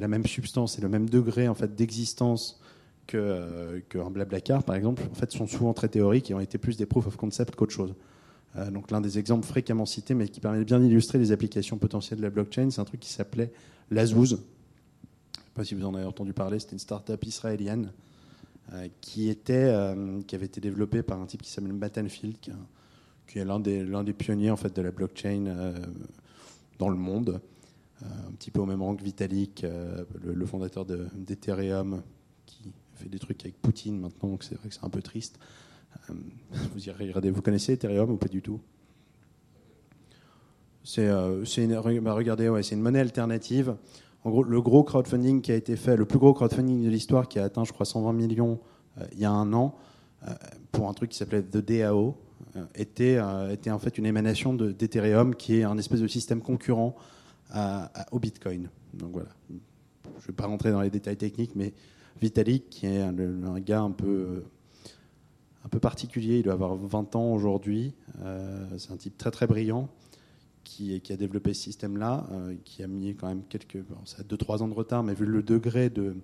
la 0.00 0.08
même 0.08 0.26
substance 0.26 0.78
et 0.78 0.82
le 0.82 0.88
même 0.88 1.08
degré 1.08 1.48
en 1.48 1.54
fait 1.54 1.74
d'existence 1.74 2.60
que 3.06 3.82
qu'un 3.88 4.10
Blablacar, 4.10 4.64
par 4.64 4.74
exemple, 4.74 5.02
en 5.10 5.14
fait, 5.14 5.30
sont 5.30 5.46
souvent 5.46 5.74
très 5.74 5.88
théoriques 5.88 6.30
et 6.30 6.34
ont 6.34 6.40
été 6.40 6.58
plus 6.58 6.76
des 6.76 6.86
proof 6.86 7.06
of 7.06 7.16
concept 7.16 7.54
qu'autre 7.54 7.72
chose. 7.72 7.94
Donc 8.72 8.90
l'un 8.90 9.00
des 9.00 9.18
exemples 9.18 9.46
fréquemment 9.46 9.86
cités, 9.86 10.14
mais 10.14 10.28
qui 10.28 10.40
permet 10.40 10.64
bien 10.64 10.80
d'illustrer 10.80 11.18
les 11.18 11.32
applications 11.32 11.78
potentielles 11.78 12.18
de 12.18 12.24
la 12.24 12.30
blockchain, 12.30 12.70
c'est 12.70 12.80
un 12.80 12.84
truc 12.84 13.00
qui 13.00 13.10
s'appelait 13.10 13.52
Lazouz. 13.90 14.30
Je 14.30 14.34
ne 14.34 14.38
sais 14.38 15.50
pas 15.54 15.64
si 15.64 15.74
vous 15.74 15.84
en 15.84 15.94
avez 15.94 16.04
entendu 16.04 16.32
parler. 16.32 16.58
C'était 16.58 16.72
une 16.72 16.78
start-up 16.78 17.24
israélienne 17.24 17.92
euh, 18.72 18.88
qui, 19.00 19.28
était, 19.28 19.54
euh, 19.54 20.20
qui 20.22 20.34
avait 20.34 20.46
été 20.46 20.60
développé 20.60 21.04
par 21.04 21.20
un 21.20 21.26
type 21.26 21.42
qui 21.42 21.50
s'appelle 21.50 21.70
Battenfield, 21.72 22.40
qui, 22.40 22.50
qui 23.28 23.38
est 23.38 23.44
l'un 23.44 23.60
des, 23.60 23.84
l'un 23.84 24.02
des 24.02 24.12
pionniers 24.12 24.50
en 24.50 24.56
fait, 24.56 24.74
de 24.74 24.82
la 24.82 24.90
blockchain 24.90 25.46
euh, 25.46 25.72
dans 26.80 26.88
le 26.88 26.96
monde, 26.96 27.40
un 28.02 28.32
petit 28.32 28.50
peu 28.50 28.60
au 28.60 28.66
même 28.66 28.82
rang 28.82 28.96
que 28.96 29.04
Vitalik, 29.04 29.64
le, 30.22 30.46
fondateur 30.46 30.84
de, 30.84 31.06
d'Ethereum, 31.14 32.02
qui 32.44 32.72
fait 32.96 33.08
des 33.08 33.18
trucs 33.18 33.40
avec 33.42 33.56
Poutine 33.62 34.00
maintenant, 34.00 34.30
donc 34.30 34.42
c'est 34.42 34.56
vrai 34.56 34.68
que 34.68 34.74
c'est 34.74 34.84
un 34.84 34.90
peu 34.90 35.00
triste. 35.00 35.38
Vous 36.08 36.88
y 36.88 36.90
regardez, 36.90 37.30
vous 37.30 37.42
connaissez 37.42 37.72
Ethereum 37.72 38.10
ou 38.10 38.16
pas 38.16 38.28
du 38.28 38.42
tout? 38.42 38.60
Une, 40.96 42.00
bah, 42.00 42.16
c'est 42.62 42.74
une 42.74 42.80
monnaie 42.80 43.00
alternative 43.00 43.76
en 44.26 44.30
gros, 44.30 44.42
le 44.42 44.60
gros 44.60 44.82
crowdfunding 44.82 45.40
qui 45.40 45.52
a 45.52 45.54
été 45.54 45.76
fait, 45.76 45.96
le 45.96 46.04
plus 46.04 46.18
gros 46.18 46.34
crowdfunding 46.34 46.82
de 46.84 46.88
l'histoire, 46.90 47.28
qui 47.28 47.38
a 47.38 47.44
atteint, 47.44 47.62
je 47.62 47.72
crois, 47.72 47.86
120 47.86 48.12
millions 48.12 48.58
euh, 48.98 49.04
il 49.12 49.20
y 49.20 49.24
a 49.24 49.30
un 49.30 49.52
an, 49.52 49.76
euh, 50.26 50.32
pour 50.72 50.88
un 50.88 50.94
truc 50.94 51.10
qui 51.10 51.16
s'appelait 51.16 51.44
The 51.44 51.58
DAO, 51.58 52.16
euh, 52.56 52.64
était, 52.74 53.20
en 53.20 53.78
fait 53.78 53.98
une 53.98 54.06
émanation 54.06 54.52
d'Ethereum, 54.52 55.36
qui 55.36 55.58
est 55.58 55.62
un 55.62 55.78
espèce 55.78 56.00
de 56.00 56.08
système 56.08 56.40
concurrent 56.40 56.96
au 58.10 58.18
Bitcoin. 58.18 58.68
Donc 58.94 59.12
voilà. 59.12 59.28
Je 59.48 59.54
ne 59.54 60.26
vais 60.26 60.32
pas 60.32 60.46
rentrer 60.46 60.72
dans 60.72 60.80
les 60.80 60.90
détails 60.90 61.16
techniques, 61.16 61.52
mais 61.54 61.72
Vitalik, 62.20 62.68
qui 62.68 62.86
est 62.86 63.00
un 63.00 63.60
gars 63.60 63.82
un 63.82 63.92
peu 63.92 64.42
un 65.66 65.68
peu 65.68 65.80
particulier. 65.80 66.38
Il 66.38 66.44
doit 66.44 66.54
avoir 66.54 66.76
20 66.76 67.16
ans 67.16 67.32
aujourd'hui. 67.32 67.92
c'est 68.78 68.92
un 68.92 68.96
type 68.96 69.18
très 69.18 69.30
très 69.30 69.46
brillant 69.46 69.90
qui, 70.66 71.12
a 71.12 71.16
développé 71.16 71.54
ce 71.54 71.62
système-là, 71.62 72.26
euh, 72.32 72.54
qui 72.64 72.82
a 72.82 72.86
mis 72.86 73.14
quand 73.14 73.28
même 73.28 73.42
quelques. 73.48 73.78
Bon, 73.78 73.96
ça 74.04 74.18
a 74.20 74.24
2-3 74.24 74.62
ans 74.62 74.68
de 74.68 74.74
retard, 74.74 75.02
mais 75.02 75.14
vu 75.14 75.24
le 75.24 75.42
degré 75.42 75.90
de. 75.90 76.16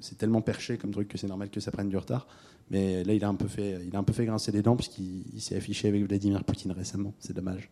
C'est 0.00 0.18
tellement 0.18 0.42
perché 0.42 0.76
comme 0.76 0.90
truc 0.90 1.08
que 1.08 1.18
c'est 1.18 1.26
normal 1.26 1.50
que 1.50 1.60
ça 1.60 1.70
prenne 1.70 1.88
du 1.88 1.96
retard. 1.96 2.26
Mais 2.70 3.02
là, 3.04 3.14
il 3.14 3.24
a 3.24 3.28
un 3.28 3.34
peu 3.34 3.48
fait, 3.48 3.80
il 3.86 3.94
a 3.96 3.98
un 3.98 4.04
peu 4.04 4.12
fait 4.12 4.26
grincer 4.26 4.52
les 4.52 4.62
dents, 4.62 4.76
puisqu'il 4.76 5.40
s'est 5.40 5.56
affiché 5.56 5.88
avec 5.88 6.06
Vladimir 6.06 6.44
Poutine 6.44 6.72
récemment. 6.72 7.14
C'est 7.18 7.34
dommage. 7.34 7.70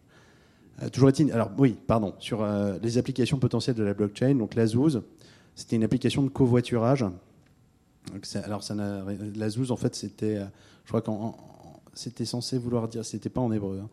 Euh, 0.83 0.89
toujours 0.89 1.09
est-il. 1.09 1.31
Alors, 1.33 1.51
oui, 1.59 1.77
pardon. 1.87 2.15
Sur 2.19 2.43
euh, 2.43 2.79
les 2.83 2.99
applications 2.99 3.39
potentielles 3.39 3.77
de 3.77 3.85
la 3.85 3.95
blockchain, 3.95 4.35
donc 4.35 4.55
Lazouz, 4.55 5.03
c'était 5.55 5.77
une 5.77 5.85
application 5.85 6.23
de 6.23 6.29
covoiturage. 6.29 7.05
alors, 8.45 8.63
ça 8.63 8.75
Lazouz, 9.35 9.71
en 9.71 9.77
fait, 9.77 9.95
c'était. 9.95 10.41
Je 10.87 10.91
crois 10.91 11.03
qu'en. 11.03 11.37
C'était 11.95 12.25
censé 12.25 12.59
vouloir 12.59 12.89
dire. 12.89 13.05
C'était 13.05 13.29
pas 13.29 13.41
en 13.41 13.51
hébreu. 13.53 13.81
Hein, 13.83 13.89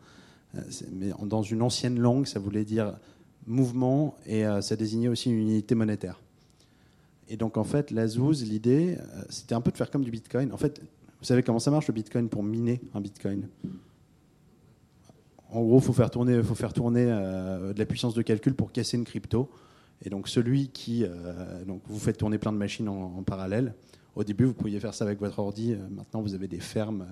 euh, 0.56 0.60
mais 0.92 1.10
dans 1.26 1.42
une 1.42 1.62
ancienne 1.62 1.98
langue, 1.98 2.26
ça 2.26 2.38
voulait 2.38 2.64
dire 2.64 2.96
mouvement 3.46 4.14
et 4.26 4.46
euh, 4.46 4.60
ça 4.60 4.76
désignait 4.76 5.08
aussi 5.08 5.30
une 5.30 5.38
unité 5.38 5.74
monétaire. 5.74 6.20
Et 7.28 7.36
donc 7.36 7.56
en 7.56 7.64
fait, 7.64 7.90
la 7.90 8.06
Zouz, 8.06 8.44
l'idée, 8.44 8.96
euh, 8.98 9.22
c'était 9.28 9.54
un 9.54 9.60
peu 9.60 9.70
de 9.70 9.76
faire 9.76 9.90
comme 9.90 10.04
du 10.04 10.10
Bitcoin. 10.10 10.52
En 10.52 10.56
fait, 10.56 10.80
vous 11.18 11.24
savez 11.24 11.42
comment 11.42 11.58
ça 11.58 11.70
marche 11.70 11.88
le 11.88 11.94
Bitcoin 11.94 12.28
pour 12.28 12.42
miner 12.42 12.80
un 12.94 13.00
Bitcoin? 13.00 13.48
En 15.50 15.62
gros, 15.62 15.78
il 15.78 15.84
faut 15.84 15.92
faire 15.92 16.10
tourner, 16.10 16.42
faut 16.42 16.54
faire 16.54 16.72
tourner 16.72 17.06
de 17.06 17.78
la 17.78 17.86
puissance 17.86 18.14
de 18.14 18.22
calcul 18.22 18.54
pour 18.54 18.72
casser 18.72 18.96
une 18.96 19.04
crypto. 19.04 19.48
Et 20.04 20.10
donc 20.10 20.28
celui 20.28 20.68
qui, 20.68 21.04
donc 21.64 21.80
vous 21.86 22.00
faites 22.00 22.18
tourner 22.18 22.38
plein 22.38 22.52
de 22.52 22.58
machines 22.58 22.88
en, 22.88 23.18
en, 23.18 23.22
parallèle. 23.22 23.72
Au 24.16 24.24
début, 24.24 24.44
vous 24.44 24.54
pouviez 24.54 24.80
faire 24.80 24.94
ça 24.94 25.04
avec 25.04 25.18
votre 25.20 25.38
ordi. 25.38 25.76
Maintenant, 25.90 26.22
vous 26.22 26.34
avez 26.34 26.48
des 26.48 26.60
fermes 26.60 27.06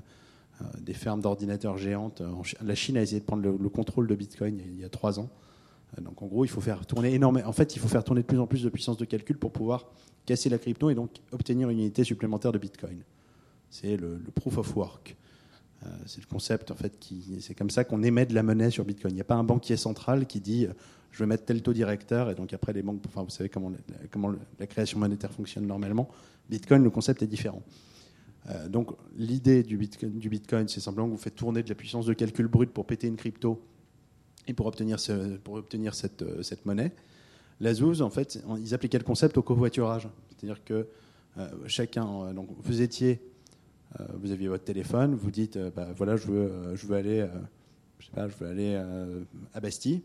euh, 0.60 0.64
des 0.80 0.92
fermes 0.92 1.20
d'ordinateurs 1.20 1.78
géantes. 1.78 2.20
Euh, 2.20 2.34
la 2.62 2.74
Chine 2.74 2.96
a 2.96 3.02
essayé 3.02 3.20
de 3.20 3.24
prendre 3.24 3.42
le, 3.42 3.68
contrôle 3.68 4.06
de 4.06 4.14
Bitcoin 4.14 4.60
il 4.60 4.80
y 4.80 4.84
a 4.84 4.88
trois 4.88 5.18
ans. 5.18 5.30
Euh, 5.96 6.02
donc 6.02 6.20
en 6.22 6.26
gros, 6.26 6.44
il 6.44 6.48
faut 6.48 6.60
faire 6.60 6.84
tourner 6.84 7.14
énormément. 7.14 7.48
En 7.48 7.52
fait, 7.52 7.74
il 7.74 7.78
faut 7.78 7.88
faire 7.88 8.04
tourner 8.04 8.22
de 8.22 8.26
plus 8.26 8.38
en 8.38 8.46
plus 8.46 8.62
de 8.62 8.68
puissance 8.68 8.96
de 8.96 9.04
calcul 9.04 9.38
pour 9.38 9.52
pouvoir 9.52 9.86
casser 10.26 10.48
la 10.50 10.58
crypto 10.58 10.90
et 10.90 10.94
donc 10.94 11.10
obtenir 11.32 11.70
une 11.70 11.78
unité 11.78 12.04
supplémentaire 12.04 12.52
de 12.52 12.58
Bitcoin. 12.58 13.02
C'est 13.70 13.96
le, 13.96 14.20
proof 14.34 14.58
of 14.58 14.76
work. 14.76 15.16
c'est 16.04 16.20
le 16.20 16.26
concept 16.26 16.70
en 16.70 16.74
fait 16.74 16.98
qui. 16.98 17.38
C'est 17.40 17.54
comme 17.54 17.70
ça 17.70 17.84
qu'on 17.84 18.02
émet 18.02 18.26
de 18.26 18.34
la 18.34 18.42
monnaie 18.42 18.70
sur 18.70 18.84
Bitcoin. 18.84 19.12
Il 19.12 19.16
n'y 19.16 19.22
a 19.22 19.24
pas 19.24 19.34
un 19.34 19.44
banquier 19.44 19.78
central 19.78 20.26
qui 20.26 20.40
dit 20.40 20.66
je 21.10 21.18
vais 21.18 21.26
mettre 21.26 21.46
tel 21.46 21.62
taux 21.62 21.72
directeur 21.72 22.30
et 22.30 22.34
donc 22.34 22.52
après 22.52 22.74
les 22.74 22.82
banques. 22.82 23.00
Enfin, 23.06 23.22
vous 23.22 23.30
savez 23.30 23.48
comment 23.48 23.72
la 24.58 24.66
création 24.66 24.98
monétaire 24.98 25.32
fonctionne 25.32 25.66
normalement. 25.66 26.10
Bitcoin, 26.48 26.82
le 26.82 26.90
concept 26.90 27.22
est 27.22 27.26
différent. 27.26 27.62
Euh, 28.50 28.68
donc 28.68 28.90
l'idée 29.16 29.62
du 29.62 29.76
Bitcoin, 29.76 30.68
c'est 30.68 30.80
simplement 30.80 31.06
que 31.06 31.12
vous 31.12 31.18
faites 31.22 31.36
tourner 31.36 31.62
de 31.62 31.68
la 31.68 31.74
puissance 31.74 32.06
de 32.06 32.12
calcul 32.12 32.48
brute 32.48 32.70
pour 32.70 32.86
péter 32.86 33.06
une 33.06 33.16
crypto 33.16 33.62
et 34.48 34.54
pour 34.54 34.66
obtenir, 34.66 34.98
pour 35.44 35.54
obtenir 35.54 35.94
cette, 35.94 36.22
euh, 36.22 36.42
cette, 36.42 36.66
monnaie. 36.66 36.92
La 37.60 37.74
Zouz, 37.74 38.02
en 38.02 38.10
fait, 38.10 38.42
ils 38.58 38.74
appliquaient 38.74 38.98
le 38.98 39.04
concept 39.04 39.38
au 39.38 39.42
covoiturage. 39.42 40.08
C'est-à-dire 40.30 40.64
que 40.64 40.88
euh, 41.38 41.48
chacun, 41.66 42.34
donc 42.34 42.48
vous 42.58 42.82
étiez, 42.82 43.20
vous 44.14 44.32
aviez 44.32 44.48
votre 44.48 44.64
téléphone, 44.64 45.14
vous 45.14 45.30
dites, 45.30 45.58
bah, 45.76 45.88
voilà, 45.94 46.16
je 46.16 46.26
veux, 46.26 46.74
je 46.74 46.86
veux 46.86 46.96
aller, 46.96 47.28
je 47.98 48.06
sais 48.06 48.12
pas, 48.12 48.26
je 48.26 48.34
veux 48.36 48.48
aller 48.48 48.74
à 49.52 49.60
Bastille. 49.60 50.02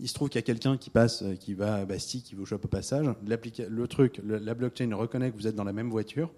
Il 0.00 0.08
se 0.08 0.14
trouve 0.14 0.28
qu'il 0.28 0.38
y 0.38 0.40
a 0.40 0.42
quelqu'un 0.42 0.76
qui 0.76 0.90
passe, 0.90 1.22
qui 1.40 1.54
va 1.54 1.76
à 1.76 1.84
Bastille, 1.84 2.22
qui 2.22 2.34
vous 2.34 2.46
chope 2.46 2.64
au 2.64 2.68
passage. 2.68 3.06
Le 3.26 3.86
truc, 3.86 4.20
la 4.24 4.54
blockchain 4.54 4.94
reconnaît 4.94 5.30
que 5.30 5.36
vous 5.36 5.46
êtes 5.46 5.54
dans 5.54 5.64
la 5.64 5.72
même 5.72 5.90
voiture 5.90 6.32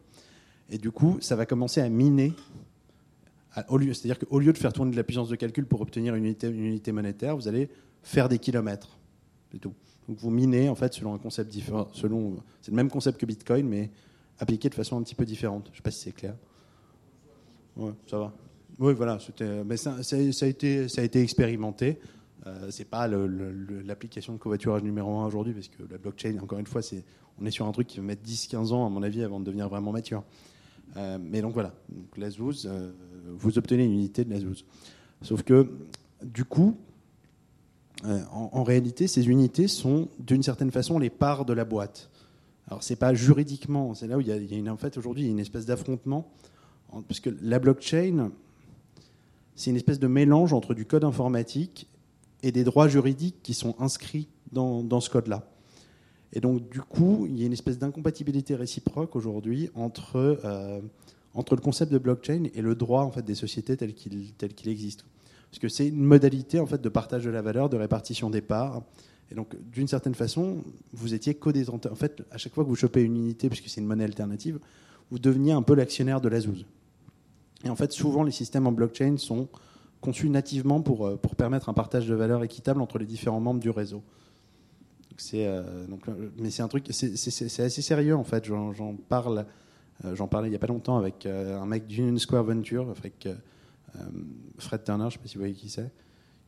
et 0.68 0.78
du 0.78 0.90
coup, 0.90 1.18
ça 1.20 1.36
va 1.36 1.46
commencer 1.46 1.80
à 1.80 1.88
miner. 1.88 2.32
C'est-à-dire 3.54 4.18
qu'au 4.18 4.38
lieu 4.38 4.52
de 4.52 4.58
faire 4.58 4.72
tourner 4.72 4.90
de 4.90 4.96
la 4.96 5.04
puissance 5.04 5.30
de 5.30 5.36
calcul 5.36 5.64
pour 5.64 5.80
obtenir 5.80 6.14
une 6.14 6.26
unité, 6.26 6.92
monétaire, 6.92 7.36
vous 7.36 7.48
allez 7.48 7.70
faire 8.02 8.28
des 8.28 8.38
kilomètres. 8.38 8.98
C'est 9.52 9.58
tout. 9.58 9.72
Donc 10.08 10.18
vous 10.18 10.30
minez 10.30 10.68
en 10.68 10.74
fait 10.74 10.92
selon 10.92 11.14
un 11.14 11.18
concept 11.18 11.50
différent. 11.50 11.88
C'est 11.94 12.08
le 12.08 12.74
même 12.76 12.90
concept 12.90 13.18
que 13.18 13.24
Bitcoin, 13.24 13.66
mais 13.66 13.90
appliqué 14.38 14.68
de 14.68 14.74
façon 14.74 14.98
un 14.98 15.02
petit 15.02 15.14
peu 15.14 15.24
différente. 15.24 15.68
Je 15.68 15.70
ne 15.70 15.76
sais 15.76 15.82
pas 15.82 15.90
si 15.90 16.00
c'est 16.00 16.12
clair. 16.12 16.34
Ouais, 17.76 17.92
ça 18.06 18.18
va. 18.18 18.34
Oui, 18.78 18.92
voilà. 18.92 19.18
Mais 19.64 19.76
ça 19.78 19.96
a 19.96 20.46
été 20.46 21.22
expérimenté. 21.22 21.98
Euh, 22.46 22.70
c'est 22.70 22.84
pas 22.84 23.08
l'application 23.08 24.32
de 24.32 24.38
covoiturage 24.38 24.82
numéro 24.82 25.18
un 25.18 25.26
aujourd'hui, 25.26 25.52
parce 25.52 25.68
que 25.68 25.82
la 25.90 25.98
blockchain, 25.98 26.38
encore 26.40 26.58
une 26.58 26.66
fois, 26.66 26.82
c'est, 26.82 27.04
on 27.40 27.46
est 27.46 27.50
sur 27.50 27.66
un 27.66 27.72
truc 27.72 27.88
qui 27.88 27.96
va 27.98 28.04
mettre 28.04 28.22
10-15 28.22 28.72
ans, 28.72 28.86
à 28.86 28.88
mon 28.88 29.02
avis, 29.02 29.22
avant 29.22 29.40
de 29.40 29.44
devenir 29.44 29.68
vraiment 29.68 29.92
mature. 29.92 30.22
Euh, 30.96 31.18
mais 31.20 31.42
donc 31.42 31.54
voilà, 31.54 31.74
euh, 32.18 32.92
vous 33.36 33.58
obtenez 33.58 33.84
une 33.84 33.92
unité 33.92 34.24
de 34.24 34.32
la 34.32 34.40
Sauf 35.22 35.42
que, 35.42 35.68
du 36.22 36.44
coup, 36.44 36.76
euh, 38.04 38.20
en, 38.30 38.62
réalité, 38.62 39.06
ces 39.06 39.28
unités 39.28 39.68
sont 39.68 40.08
d'une 40.18 40.42
certaine 40.42 40.70
façon 40.70 40.98
les 40.98 41.10
parts 41.10 41.44
de 41.44 41.52
la 41.52 41.64
boîte. 41.64 42.10
Alors, 42.68 42.82
c'est 42.82 42.96
pas 42.96 43.14
juridiquement, 43.14 43.94
c'est 43.94 44.06
là 44.06 44.18
où 44.18 44.20
il 44.20 44.28
y 44.28 44.68
a, 44.68 44.72
en 44.72 44.76
fait 44.76 44.96
aujourd'hui 44.98 45.28
une 45.28 45.38
espèce 45.38 45.66
d'affrontement 45.66 46.30
en- 46.90 47.02
parce 47.02 47.20
que 47.20 47.30
la 47.40 47.58
blockchain, 47.58 48.30
c'est 49.54 49.70
une 49.70 49.76
espèce 49.76 49.98
de 49.98 50.06
mélange 50.06 50.52
entre 50.52 50.74
du 50.74 50.84
code 50.84 51.04
informatique 51.04 51.88
et 52.42 52.52
des 52.52 52.64
droits 52.64 52.88
juridiques 52.88 53.36
qui 53.42 53.54
sont 53.54 53.74
inscrits 53.78 54.28
dans, 54.52 54.82
dans 54.82 55.00
ce 55.00 55.10
code-là. 55.10 55.48
Et 56.32 56.40
donc, 56.40 56.68
du 56.70 56.80
coup, 56.80 57.26
il 57.28 57.38
y 57.38 57.42
a 57.42 57.46
une 57.46 57.52
espèce 57.52 57.78
d'incompatibilité 57.78 58.54
réciproque 58.54 59.16
aujourd'hui 59.16 59.70
entre, 59.74 60.38
euh, 60.44 60.80
entre 61.34 61.54
le 61.54 61.60
concept 61.60 61.92
de 61.92 61.98
blockchain 61.98 62.44
et 62.54 62.60
le 62.60 62.74
droit 62.74 63.02
en 63.02 63.10
fait, 63.10 63.22
des 63.22 63.34
sociétés 63.34 63.76
tel 63.76 63.94
qu'il 63.94 64.32
qu'il 64.34 64.68
existe. 64.68 65.04
Parce 65.50 65.58
que 65.60 65.68
c'est 65.68 65.88
une 65.88 66.02
modalité 66.02 66.60
en 66.60 66.66
fait, 66.66 66.82
de 66.82 66.88
partage 66.88 67.24
de 67.24 67.30
la 67.30 67.42
valeur, 67.42 67.68
de 67.68 67.76
répartition 67.76 68.28
des 68.30 68.42
parts. 68.42 68.82
Et 69.30 69.34
donc, 69.34 69.56
d'une 69.72 69.88
certaine 69.88 70.14
façon, 70.14 70.62
vous 70.92 71.14
étiez 71.14 71.34
co-détenteur. 71.34 71.92
En 71.92 71.96
fait, 71.96 72.22
à 72.30 72.38
chaque 72.38 72.54
fois 72.54 72.64
que 72.64 72.68
vous 72.68 72.76
chopez 72.76 73.02
une 73.02 73.16
unité, 73.16 73.48
puisque 73.48 73.68
c'est 73.68 73.80
une 73.80 73.86
monnaie 73.86 74.04
alternative, 74.04 74.58
vous 75.10 75.18
deveniez 75.18 75.52
un 75.52 75.62
peu 75.62 75.74
l'actionnaire 75.74 76.20
de 76.20 76.28
la 76.28 76.40
zouze. 76.40 76.64
Et 77.64 77.70
en 77.70 77.76
fait, 77.76 77.92
souvent, 77.92 78.22
les 78.22 78.32
systèmes 78.32 78.66
en 78.66 78.72
blockchain 78.72 79.16
sont 79.16 79.48
conçus 80.06 80.30
nativement 80.30 80.80
pour, 80.82 81.04
euh, 81.04 81.16
pour 81.16 81.34
permettre 81.34 81.68
un 81.68 81.74
partage 81.74 82.06
de 82.06 82.14
valeur 82.14 82.44
équitable 82.44 82.80
entre 82.80 82.98
les 82.98 83.06
différents 83.06 83.40
membres 83.40 83.58
du 83.58 83.70
réseau. 83.70 84.04
C'est, 85.16 85.46
euh, 85.46 85.86
donc, 85.88 86.02
mais 86.38 86.50
c'est 86.50 86.62
un 86.62 86.68
truc, 86.68 86.86
c'est, 86.90 87.60
assez 87.60 87.82
sérieux 87.82 88.14
en 88.14 88.22
fait. 88.22 88.44
J'en, 88.44 88.94
parle, 89.08 89.46
euh, 90.04 90.14
j'en 90.14 90.28
parlais 90.28 90.46
il 90.46 90.50
n'y 90.50 90.56
a 90.56 90.60
pas 90.60 90.68
longtemps 90.68 90.96
avec 90.96 91.26
un 91.26 91.66
mec 91.66 91.88
d'Union 91.88 92.16
Square 92.18 92.44
Venture, 92.44 92.88
avec 92.90 93.28
Fred 94.58 94.84
Turner, 94.84 95.04
je 95.04 95.06
ne 95.06 95.10
sais 95.10 95.18
pas 95.18 95.28
si 95.28 95.34
vous 95.34 95.40
voyez 95.40 95.54
qui 95.54 95.70
c'est, 95.70 95.90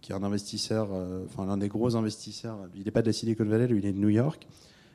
qui 0.03 0.13
est 0.13 0.15
un 0.15 0.23
investisseur, 0.23 0.91
enfin 1.25 1.47
l'un 1.47 1.57
des 1.57 1.69
gros 1.69 1.97
investisseurs. 1.97 2.59
Il 2.77 2.85
n'est 2.85 2.91
pas 2.91 3.03
de 3.03 3.07
la 3.07 3.13
Silicon 3.13 3.47
Valley, 3.47 3.69
il 3.71 3.87
est 3.87 3.93
de 3.93 3.99
New 3.99 4.11
York. 4.11 4.47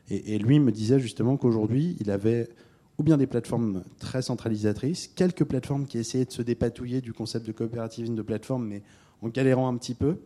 Et 0.09 0.37
lui 0.37 0.59
me 0.59 0.71
disait 0.71 0.99
justement 0.99 1.35
qu'aujourd'hui, 1.35 1.97
il 1.99 2.11
avait 2.11 2.49
ou 2.97 3.03
bien 3.03 3.17
des 3.17 3.27
plateformes 3.27 3.83
très 3.99 4.21
centralisatrices, 4.21 5.07
quelques 5.07 5.43
plateformes 5.43 5.85
qui 5.85 5.97
essayaient 5.97 6.25
de 6.25 6.31
se 6.31 6.41
dépatouiller 6.41 7.01
du 7.01 7.13
concept 7.13 7.45
de 7.45 7.51
coopérativisme 7.51 8.15
de 8.15 8.21
plateforme, 8.21 8.67
mais 8.67 8.83
en 9.21 9.29
galérant 9.29 9.67
un 9.67 9.77
petit 9.77 9.95
peu. 9.95 10.17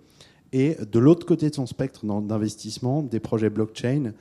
Et 0.51 0.75
de 0.75 0.99
l'autre 0.99 1.25
côté 1.25 1.49
de 1.49 1.55
son 1.55 1.65
spectre 1.65 2.05
d'investissement, 2.21 3.03
des 3.03 3.19
projets 3.19 3.49
blockchain 3.49 4.13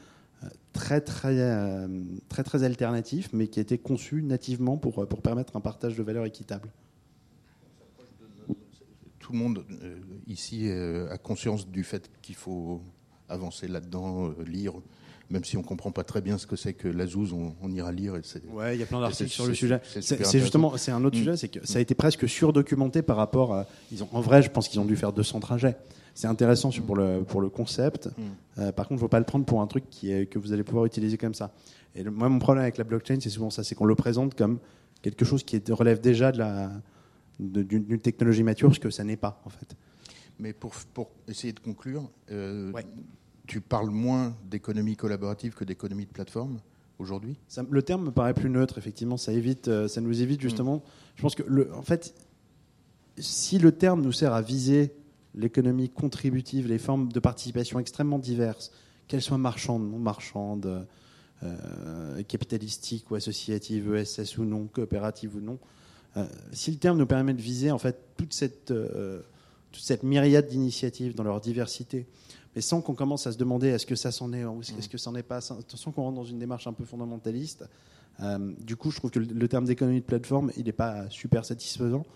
euh, 0.42 0.48
très 0.72 1.00
très, 1.00 1.38
euh, 1.40 2.04
très 2.28 2.42
très 2.42 2.62
alternatifs, 2.64 3.30
mais 3.32 3.48
qui 3.48 3.60
étaient 3.60 3.78
conçus 3.78 4.22
nativement 4.22 4.76
pour, 4.76 5.06
pour 5.06 5.22
permettre 5.22 5.56
un 5.56 5.60
partage 5.60 5.96
de 5.96 6.02
valeur 6.02 6.24
équitable. 6.24 6.68
Tout 9.18 9.32
le 9.32 9.38
monde 9.38 9.64
euh, 9.82 9.98
ici 10.28 10.70
a 10.70 11.18
conscience 11.18 11.68
du 11.68 11.82
fait 11.82 12.10
qu'il 12.22 12.36
faut 12.36 12.80
avancer 13.28 13.66
là-dedans, 13.66 14.32
lire, 14.46 14.74
même 15.30 15.44
si 15.44 15.56
on 15.56 15.60
ne 15.62 15.66
comprend 15.66 15.90
pas 15.90 16.04
très 16.04 16.20
bien 16.20 16.38
ce 16.38 16.46
que 16.46 16.56
c'est 16.56 16.72
que 16.74 16.88
la 16.88 17.06
zouze, 17.06 17.32
on, 17.32 17.54
on 17.60 17.72
ira 17.72 17.90
lire. 17.92 18.14
Ouais, 18.52 18.76
il 18.76 18.80
y 18.80 18.82
a 18.82 18.86
plein 18.86 19.00
d'articles 19.00 19.30
sur 19.30 19.46
le 19.46 19.54
sujet. 19.54 19.80
c'est 20.00 20.38
justement, 20.40 20.76
c'est 20.76 20.92
un 20.92 21.04
autre 21.04 21.16
Mm. 21.16 21.20
sujet, 21.20 21.36
c'est 21.36 21.48
que 21.48 21.66
ça 21.66 21.78
a 21.78 21.82
été 21.82 21.94
presque 21.94 22.28
surdocumenté 22.28 23.02
par 23.02 23.16
rapport 23.16 23.54
à. 23.54 23.66
Ils 23.92 24.02
ont, 24.04 24.08
en 24.12 24.20
vrai, 24.20 24.42
je 24.42 24.50
pense 24.50 24.68
qu'ils 24.68 24.80
ont 24.80 24.84
dû 24.84 24.96
faire 24.96 25.12
200 25.12 25.40
trajets. 25.40 25.76
C'est 26.14 26.28
intéressant 26.28 26.70
sur- 26.70 26.84
pour 26.84 26.96
le 26.96 27.22
pour 27.24 27.40
le 27.40 27.48
concept. 27.50 28.06
Mm. 28.06 28.22
Euh, 28.58 28.72
par 28.72 28.86
contre, 28.86 28.92
il 28.92 28.94
ne 28.96 29.00
faut 29.00 29.08
pas 29.08 29.18
le 29.18 29.24
prendre 29.26 29.44
pour 29.44 29.60
un 29.60 29.66
truc 29.66 29.84
qui 29.90 30.10
est, 30.12 30.26
que 30.26 30.38
vous 30.38 30.52
allez 30.52 30.62
pouvoir 30.64 30.86
utiliser 30.86 31.18
comme 31.18 31.34
ça. 31.34 31.52
Et 31.94 32.02
le- 32.02 32.10
moi, 32.10 32.28
mon 32.28 32.38
problème 32.38 32.62
avec 32.62 32.78
la 32.78 32.84
blockchain, 32.84 33.18
c'est 33.20 33.30
souvent 33.30 33.50
ça, 33.50 33.64
c'est 33.64 33.74
qu'on 33.74 33.84
le 33.84 33.94
présente 33.96 34.34
comme 34.34 34.58
quelque 35.02 35.24
chose 35.24 35.42
qui 35.42 35.60
relève 35.70 36.00
déjà 36.00 36.32
de 36.32 36.38
la 36.38 36.70
d'une 37.38 37.98
technologie 38.00 38.42
mature, 38.42 38.74
ce 38.74 38.80
que 38.80 38.88
ça 38.90 39.04
n'est 39.04 39.16
pas 39.18 39.42
en 39.44 39.50
fait. 39.50 39.76
Mais 40.38 40.52
pour, 40.54 40.72
pour 40.94 41.10
essayer 41.28 41.52
de 41.52 41.60
conclure, 41.60 42.10
euh, 42.30 42.72
Ouais. 42.72 42.84
Tu 43.46 43.60
parles 43.60 43.90
moins 43.90 44.34
d'économie 44.48 44.96
collaborative 44.96 45.54
que 45.54 45.64
d'économie 45.64 46.06
de 46.06 46.10
plateforme 46.10 46.58
aujourd'hui? 46.98 47.36
Le 47.70 47.82
terme 47.82 48.06
me 48.06 48.10
paraît 48.10 48.34
plus 48.34 48.50
neutre, 48.50 48.78
effectivement. 48.78 49.16
Ça, 49.16 49.32
euh, 49.32 49.88
nous 50.00 50.22
évite 50.22 50.40
justement. 50.40 50.82
Je 51.16 51.22
pense 51.22 51.34
que, 51.34 51.72
en 51.72 51.82
fait, 51.82 52.14
si 53.18 53.58
le 53.58 53.72
terme 53.72 54.02
nous 54.02 54.12
sert 54.12 54.32
à 54.32 54.42
viser 54.42 54.94
l'économie 55.34 55.88
contributive, 55.88 56.68
les 56.68 56.78
formes 56.78 57.12
de 57.12 57.20
participation 57.20 57.78
extrêmement 57.78 58.18
diverses, 58.18 58.72
qu'elles 59.08 59.22
soient 59.22 59.38
marchandes, 59.38 59.88
non 59.88 59.98
marchandes, 59.98 60.86
euh, 61.42 62.22
capitalistiques 62.22 63.10
ou 63.10 63.14
associatives, 63.14 63.94
ESS 63.94 64.38
ou 64.38 64.44
non, 64.44 64.66
coopératives 64.66 65.36
ou 65.36 65.40
non, 65.40 65.58
euh, 66.16 66.24
si 66.52 66.70
le 66.70 66.78
terme 66.78 66.98
nous 66.98 67.06
permet 67.06 67.34
de 67.34 67.42
viser 67.42 67.70
en 67.70 67.78
fait 67.78 67.98
toute 68.16 68.32
cette, 68.32 68.70
euh, 68.70 69.20
toute 69.70 69.82
cette 69.82 70.02
myriade 70.02 70.48
d'initiatives 70.48 71.14
dans 71.14 71.24
leur 71.24 71.40
diversité, 71.40 72.06
mais 72.56 72.62
sans 72.62 72.80
qu'on 72.80 72.94
commence 72.94 73.26
à 73.26 73.32
se 73.32 73.36
demander 73.36 73.68
est-ce 73.68 73.84
que 73.84 73.94
ça 73.94 74.10
s'en 74.10 74.32
est 74.32 74.42
ou 74.46 74.62
est-ce 74.62 74.88
que 74.88 74.96
ça 74.96 75.10
n'en 75.10 75.16
est 75.18 75.22
pas, 75.22 75.42
sans 75.42 75.92
qu'on 75.92 76.02
rentre 76.02 76.16
dans 76.16 76.24
une 76.24 76.38
démarche 76.38 76.66
un 76.66 76.72
peu 76.72 76.84
fondamentaliste. 76.84 77.66
euh, 78.20 78.54
du 78.58 78.76
coup, 78.76 78.90
je 78.90 78.96
trouve 78.96 79.10
que 79.10 79.18
le, 79.18 79.48
terme 79.48 79.66
d'économie 79.66 80.00
de 80.00 80.06
plateforme, 80.06 80.50
il 80.56 80.64
n'est 80.64 80.72
pas 80.72 81.08
super 81.10 81.44
satisfaisant, 81.44 82.06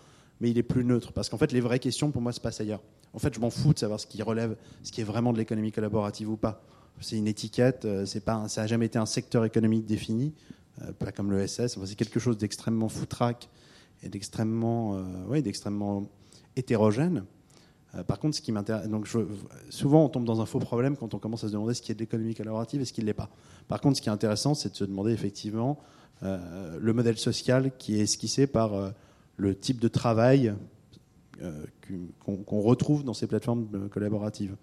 mais 0.41 0.51
il 0.51 0.57
est 0.57 0.63
plus 0.63 0.83
neutre. 0.83 1.13
Parce 1.13 1.29
qu'en 1.29 1.37
fait, 1.37 1.53
les 1.53 1.61
vraies 1.61 1.79
questions, 1.79 2.11
pour 2.11 2.23
moi, 2.23 2.33
se 2.33 2.41
passent 2.41 2.63
ailleurs. 2.63 2.81
En 3.13 3.19
fait, 3.19 3.35
je 3.35 3.39
m'en 3.39 3.51
fous 3.51 3.75
de 3.75 3.79
savoir 3.79 4.01
ce 4.01 4.07
qui 4.07 4.23
relève, 4.23 4.57
ce 4.83 4.93
qui 4.93 5.03
est 5.03 5.05
vraiment 5.05 5.35
de 5.35 5.39
l'économie 5.39 5.73
collaborative 5.73 6.31
ou 6.31 6.39
pas. 6.39 6.63
C'est 7.03 7.19
une 7.19 7.29
étiquette, 7.29 7.85
euh, 7.85 8.07
c'est 8.07 8.25
pas, 8.25 8.49
ça 8.49 8.63
n'a 8.63 8.67
jamais 8.67 8.87
été 8.87 8.99
un 8.99 9.07
secteur 9.07 9.45
économique 9.45 9.85
défini, 9.85 10.33
euh, 10.81 10.93
pas 10.93 11.13
comme 11.13 11.31
le 11.31 11.47
SS. 11.47 11.77
Enfin, 11.77 11.85
c'est 11.85 11.97
quelque 11.97 12.19
chose 12.19 12.39
d'extrêmement 12.39 12.89
foutraque 12.89 13.51
et 14.03 14.09
d'extrêmement, 14.09 14.97
euh, 14.97 15.27
ouais, 15.27 15.43
d'extrêmement 15.43 16.09
hétérogène. 16.57 17.25
Euh, 17.97 18.05
par 18.05 18.19
contre, 18.21 18.37
ce 18.37 18.41
qui 18.43 18.53
m'intéresse, 18.53 18.89
donc 18.89 19.07
je- 19.07 19.19
souvent 19.69 20.05
on 20.05 20.09
tombe 20.09 20.25
dans 20.25 20.41
un 20.41 20.47
faux 20.47 20.61
problème 20.61 20.97
quand 20.97 21.13
on 21.15 21.19
commence 21.19 21.43
à 21.45 21.49
se 21.49 21.53
demander 21.53 21.75
ce 21.75 21.83
qui 21.83 21.91
est 21.91 21.95
de 21.97 22.01
l'économie 22.01 22.35
collaborative 22.35 22.81
et 22.81 22.85
ce 22.85 22.93
qui 22.93 23.01
ne 23.01 23.07
l'est 23.07 23.15
pas. 23.15 23.31
Par 23.69 23.81
contre, 23.81 23.97
ce 23.97 24.03
qui 24.03 24.09
est 24.09 24.13
intéressant, 24.13 24.55
c'est 24.55 24.71
de 24.71 24.77
se 24.77 24.85
demander 24.85 25.13
effectivement 25.13 25.79
euh, 26.23 26.79
le 26.81 26.93
modèle 26.93 27.17
social 27.19 27.73
qui 27.79 27.97
est 27.99 28.03
esquissé 28.03 28.47
par 28.47 28.75
euh, 28.75 28.91
le 29.37 29.57
type 29.57 29.81
de 29.81 29.89
travail 29.89 30.55
euh, 31.43 31.65
qu'on 32.25 32.61
retrouve 32.61 33.03
dans 33.05 33.15
ces 33.15 33.27
plateformes 33.27 33.89
collaboratives. 33.89 34.55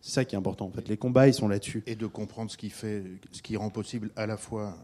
C'est 0.00 0.12
ça 0.12 0.24
qui 0.24 0.36
est 0.36 0.38
important. 0.38 0.66
En 0.66 0.70
fait, 0.70 0.86
les 0.88 0.96
combats, 0.96 1.26
ils 1.26 1.34
sont 1.34 1.48
là-dessus. 1.48 1.82
et 1.86 1.96
de 1.96 2.06
comprendre 2.06 2.50
ce 2.50 2.56
qui 2.56 2.70
fait, 2.70 3.02
ce 3.32 3.42
qui 3.42 3.56
rend 3.56 3.70
possible 3.70 4.10
à 4.14 4.26
la 4.26 4.36
fois 4.36 4.76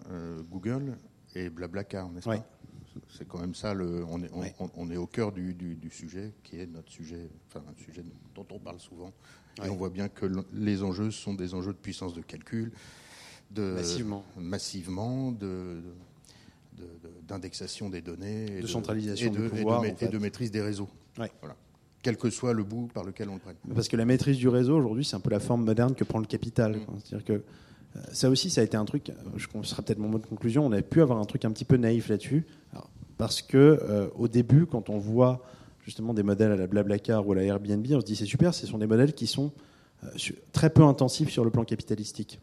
Google 0.51 0.97
et 1.37 1.51
Blablacar, 1.51 2.11
n'est-ce 2.11 2.29
Ouais. 2.29 2.39
pas 2.39 2.47
C'est 3.09 3.27
quand 3.27 3.39
même 3.41 3.55
ça. 3.55 3.75
Le, 3.75 4.05
on, 4.09 4.23
est, 4.23 4.31
on, 4.33 4.41
Ouais. 4.41 4.55
on- 4.61 4.71
on 4.77 4.91
est 4.91 4.97
au 4.97 5.07
cœur 5.07 5.33
du, 5.33 5.55
du- 5.55 5.75
du 5.77 5.91
sujet, 5.91 6.33
qui 6.43 6.59
est 6.61 6.67
notre 6.67 6.91
sujet, 6.91 7.29
enfin 7.49 7.65
un 7.71 7.75
sujet 7.85 8.03
dont 8.35 8.47
on 8.51 8.59
parle 8.59 8.81
souvent. 8.81 9.13
Ouais. 9.61 9.67
Et 9.67 9.71
on 9.71 9.77
voit 9.77 9.91
bien 9.91 10.09
que 10.09 10.27
le- 10.27 10.45
les 10.53 10.83
enjeux 10.83 11.11
sont 11.11 11.35
des 11.35 11.55
enjeux 11.55 11.73
de 11.73 11.79
puissance 11.79 12.15
de 12.15 12.23
calcul, 12.23 12.73
de 13.51 13.73
Massivement. 13.75 14.25
massivement, 14.37 15.33
de 15.33 15.81
de- 16.77 16.83
de- 16.83 17.13
d'indexation 17.29 17.89
des 17.89 18.01
données, 18.03 18.47
et 18.59 18.61
De 18.61 18.67
centralisation 18.67 19.29
et 19.29 19.31
de, 19.31 19.37
du 19.37 19.43
et 19.43 19.45
de 19.45 19.55
pouvoir, 19.55 19.81
ma- 19.83 19.87
en 19.89 19.91
et 19.93 19.95
fait. 19.95 20.09
de 20.09 20.19
maîtrise 20.19 20.51
des 20.51 20.61
réseaux. 20.61 20.89
Ouais. 21.19 21.31
Voilà. 21.41 21.55
Quel 22.03 22.17
que 22.17 22.29
soit 22.31 22.53
le 22.53 22.65
bout 22.65 22.89
par 22.93 23.05
lequel 23.05 23.29
on 23.29 23.35
le 23.35 23.41
prenne. 23.41 23.55
Parce 23.73 23.87
que 23.89 23.97
la 23.97 24.05
maîtrise 24.05 24.37
du 24.39 24.49
réseau, 24.49 24.77
aujourd'hui, 24.77 25.05
c'est 25.05 25.15
un 25.15 25.21
peu 25.21 25.31
la 25.31 25.39
forme 25.39 25.65
moderne 25.65 25.95
que 25.95 26.03
prend 26.03 26.19
le 26.19 26.27
capital. 26.27 26.77
Mm. 26.77 26.87
C'est-à-dire 27.05 27.25
que 27.25 27.43
ça 28.13 28.29
aussi, 28.31 28.51
ça 28.51 28.61
a 28.61 28.65
été 28.65 28.77
un 28.77 28.85
truc, 28.85 29.11
euh, 29.11 29.13
je 29.37 29.47
ce 29.63 29.69
sera 29.69 29.83
peut-être 29.83 29.99
mon 29.99 30.09
mot 30.09 30.19
de 30.19 30.27
conclusion, 30.27 30.67
on 30.67 30.73
a 30.73 30.83
pu 30.83 31.01
avoir 31.01 31.19
un 31.19 31.25
truc 31.25 31.45
un 31.45 31.51
petit 31.53 31.65
peu 31.65 31.77
naïf 31.77 32.09
là-dessus. 32.09 32.45
Parce 33.17 33.43
que 33.43 33.57
euh, 33.57 34.09
au 34.17 34.27
début, 34.27 34.67
quand 34.67 34.91
on 34.91 34.99
voit 34.99 35.41
justement 35.85 36.15
des 36.15 36.25
modèles 36.25 36.51
à 36.51 36.57
la 36.57 36.67
Blablacar 36.67 37.27
ou 37.27 37.33
à 37.33 37.37
la 37.37 37.43
Airbnb, 37.45 37.87
on 37.93 38.01
se 38.01 38.05
dit 38.05 38.17
c'est 38.17 38.25
super, 38.27 38.53
ce 38.53 38.67
sont 38.67 38.79
des 38.79 38.89
modèles 38.89 39.13
qui 39.15 39.29
sont 39.29 39.53
euh, 40.03 40.09
très 40.53 40.69
peu 40.71 40.83
intensifs 40.83 41.31
sur 41.31 41.45
le 41.45 41.51
plan 41.51 41.65
capitalistique. 41.65 42.41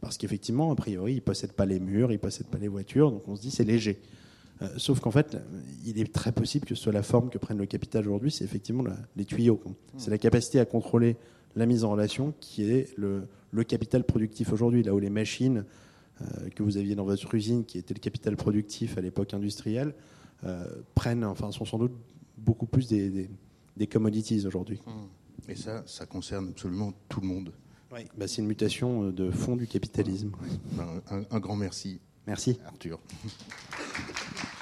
Parce 0.00 0.16
qu'effectivement, 0.16 0.70
a 0.70 0.74
priori, 0.76 1.12
ils 1.12 1.16
ne 1.16 1.20
possèdent 1.20 1.52
pas 1.52 1.66
les 1.66 1.78
murs, 1.80 2.10
ils 2.10 2.14
ne 2.14 2.18
possèdent 2.20 2.46
pas 2.46 2.58
les 2.58 2.68
voitures, 2.68 3.10
donc 3.10 3.28
on 3.28 3.36
se 3.36 3.42
dit 3.42 3.50
c'est 3.50 3.64
léger. 3.64 4.00
Euh, 4.62 4.68
sauf 4.78 4.98
qu'en 5.00 5.10
fait, 5.10 5.36
il 5.84 6.00
est 6.00 6.10
très 6.12 6.32
possible 6.32 6.64
que 6.66 6.74
ce 6.74 6.82
soit 6.84 6.92
la 6.92 7.02
forme 7.02 7.28
que 7.28 7.36
prenne 7.38 7.58
le 7.58 7.66
capital 7.66 8.06
aujourd'hui, 8.06 8.30
c'est 8.30 8.44
effectivement 8.44 8.82
la- 8.84 8.96
les 9.16 9.24
tuyaux. 9.26 9.56
quoi. 9.56 9.72
C'est 9.98 10.10
la 10.10 10.18
capacité 10.18 10.58
à 10.58 10.64
contrôler 10.64 11.16
la 11.54 11.66
mise 11.66 11.84
en 11.84 11.90
relation 11.90 12.32
qui 12.40 12.62
est 12.62 12.96
le, 12.96 13.24
le 13.50 13.64
capital 13.64 14.04
productif 14.04 14.52
aujourd'hui, 14.52 14.82
là 14.82 14.94
où 14.94 14.98
les 14.98 15.10
machines 15.10 15.64
euh, 16.20 16.48
que 16.54 16.62
vous 16.62 16.76
aviez 16.76 16.94
dans 16.94 17.04
votre 17.04 17.34
usine, 17.34 17.64
qui 17.64 17.78
était 17.78 17.94
le 17.94 18.00
capital 18.00 18.36
productif 18.36 18.98
à 18.98 19.00
l'époque 19.00 19.34
industrielle, 19.34 19.94
euh, 20.44 20.64
prennent, 20.94 21.24
enfin, 21.24 21.50
sont 21.52 21.64
sans 21.64 21.78
doute 21.78 21.92
beaucoup 22.36 22.66
plus 22.66 22.88
des, 22.88 23.08
des- 23.10 23.30
des 23.76 23.86
commodities 23.86 24.44
aujourd'hui. 24.46 24.80
Et 25.48 25.54
ça, 25.54 25.82
ça 25.86 26.04
concerne 26.06 26.48
absolument 26.48 26.92
tout 27.08 27.20
le 27.20 27.26
monde. 27.28 27.52
Bah, 28.18 28.28
c'est 28.28 28.42
une 28.42 28.48
mutation 28.48 29.04
euh, 29.04 29.12
de 29.12 29.30
fond 29.30 29.56
du 29.56 29.66
capitalisme. 29.66 30.30
Ben, 30.72 31.00
un- 31.10 31.24
un 31.30 31.40
grand 31.40 31.56
merci, 31.56 32.00
Merci. 32.26 32.58
Arthur. 32.66 33.00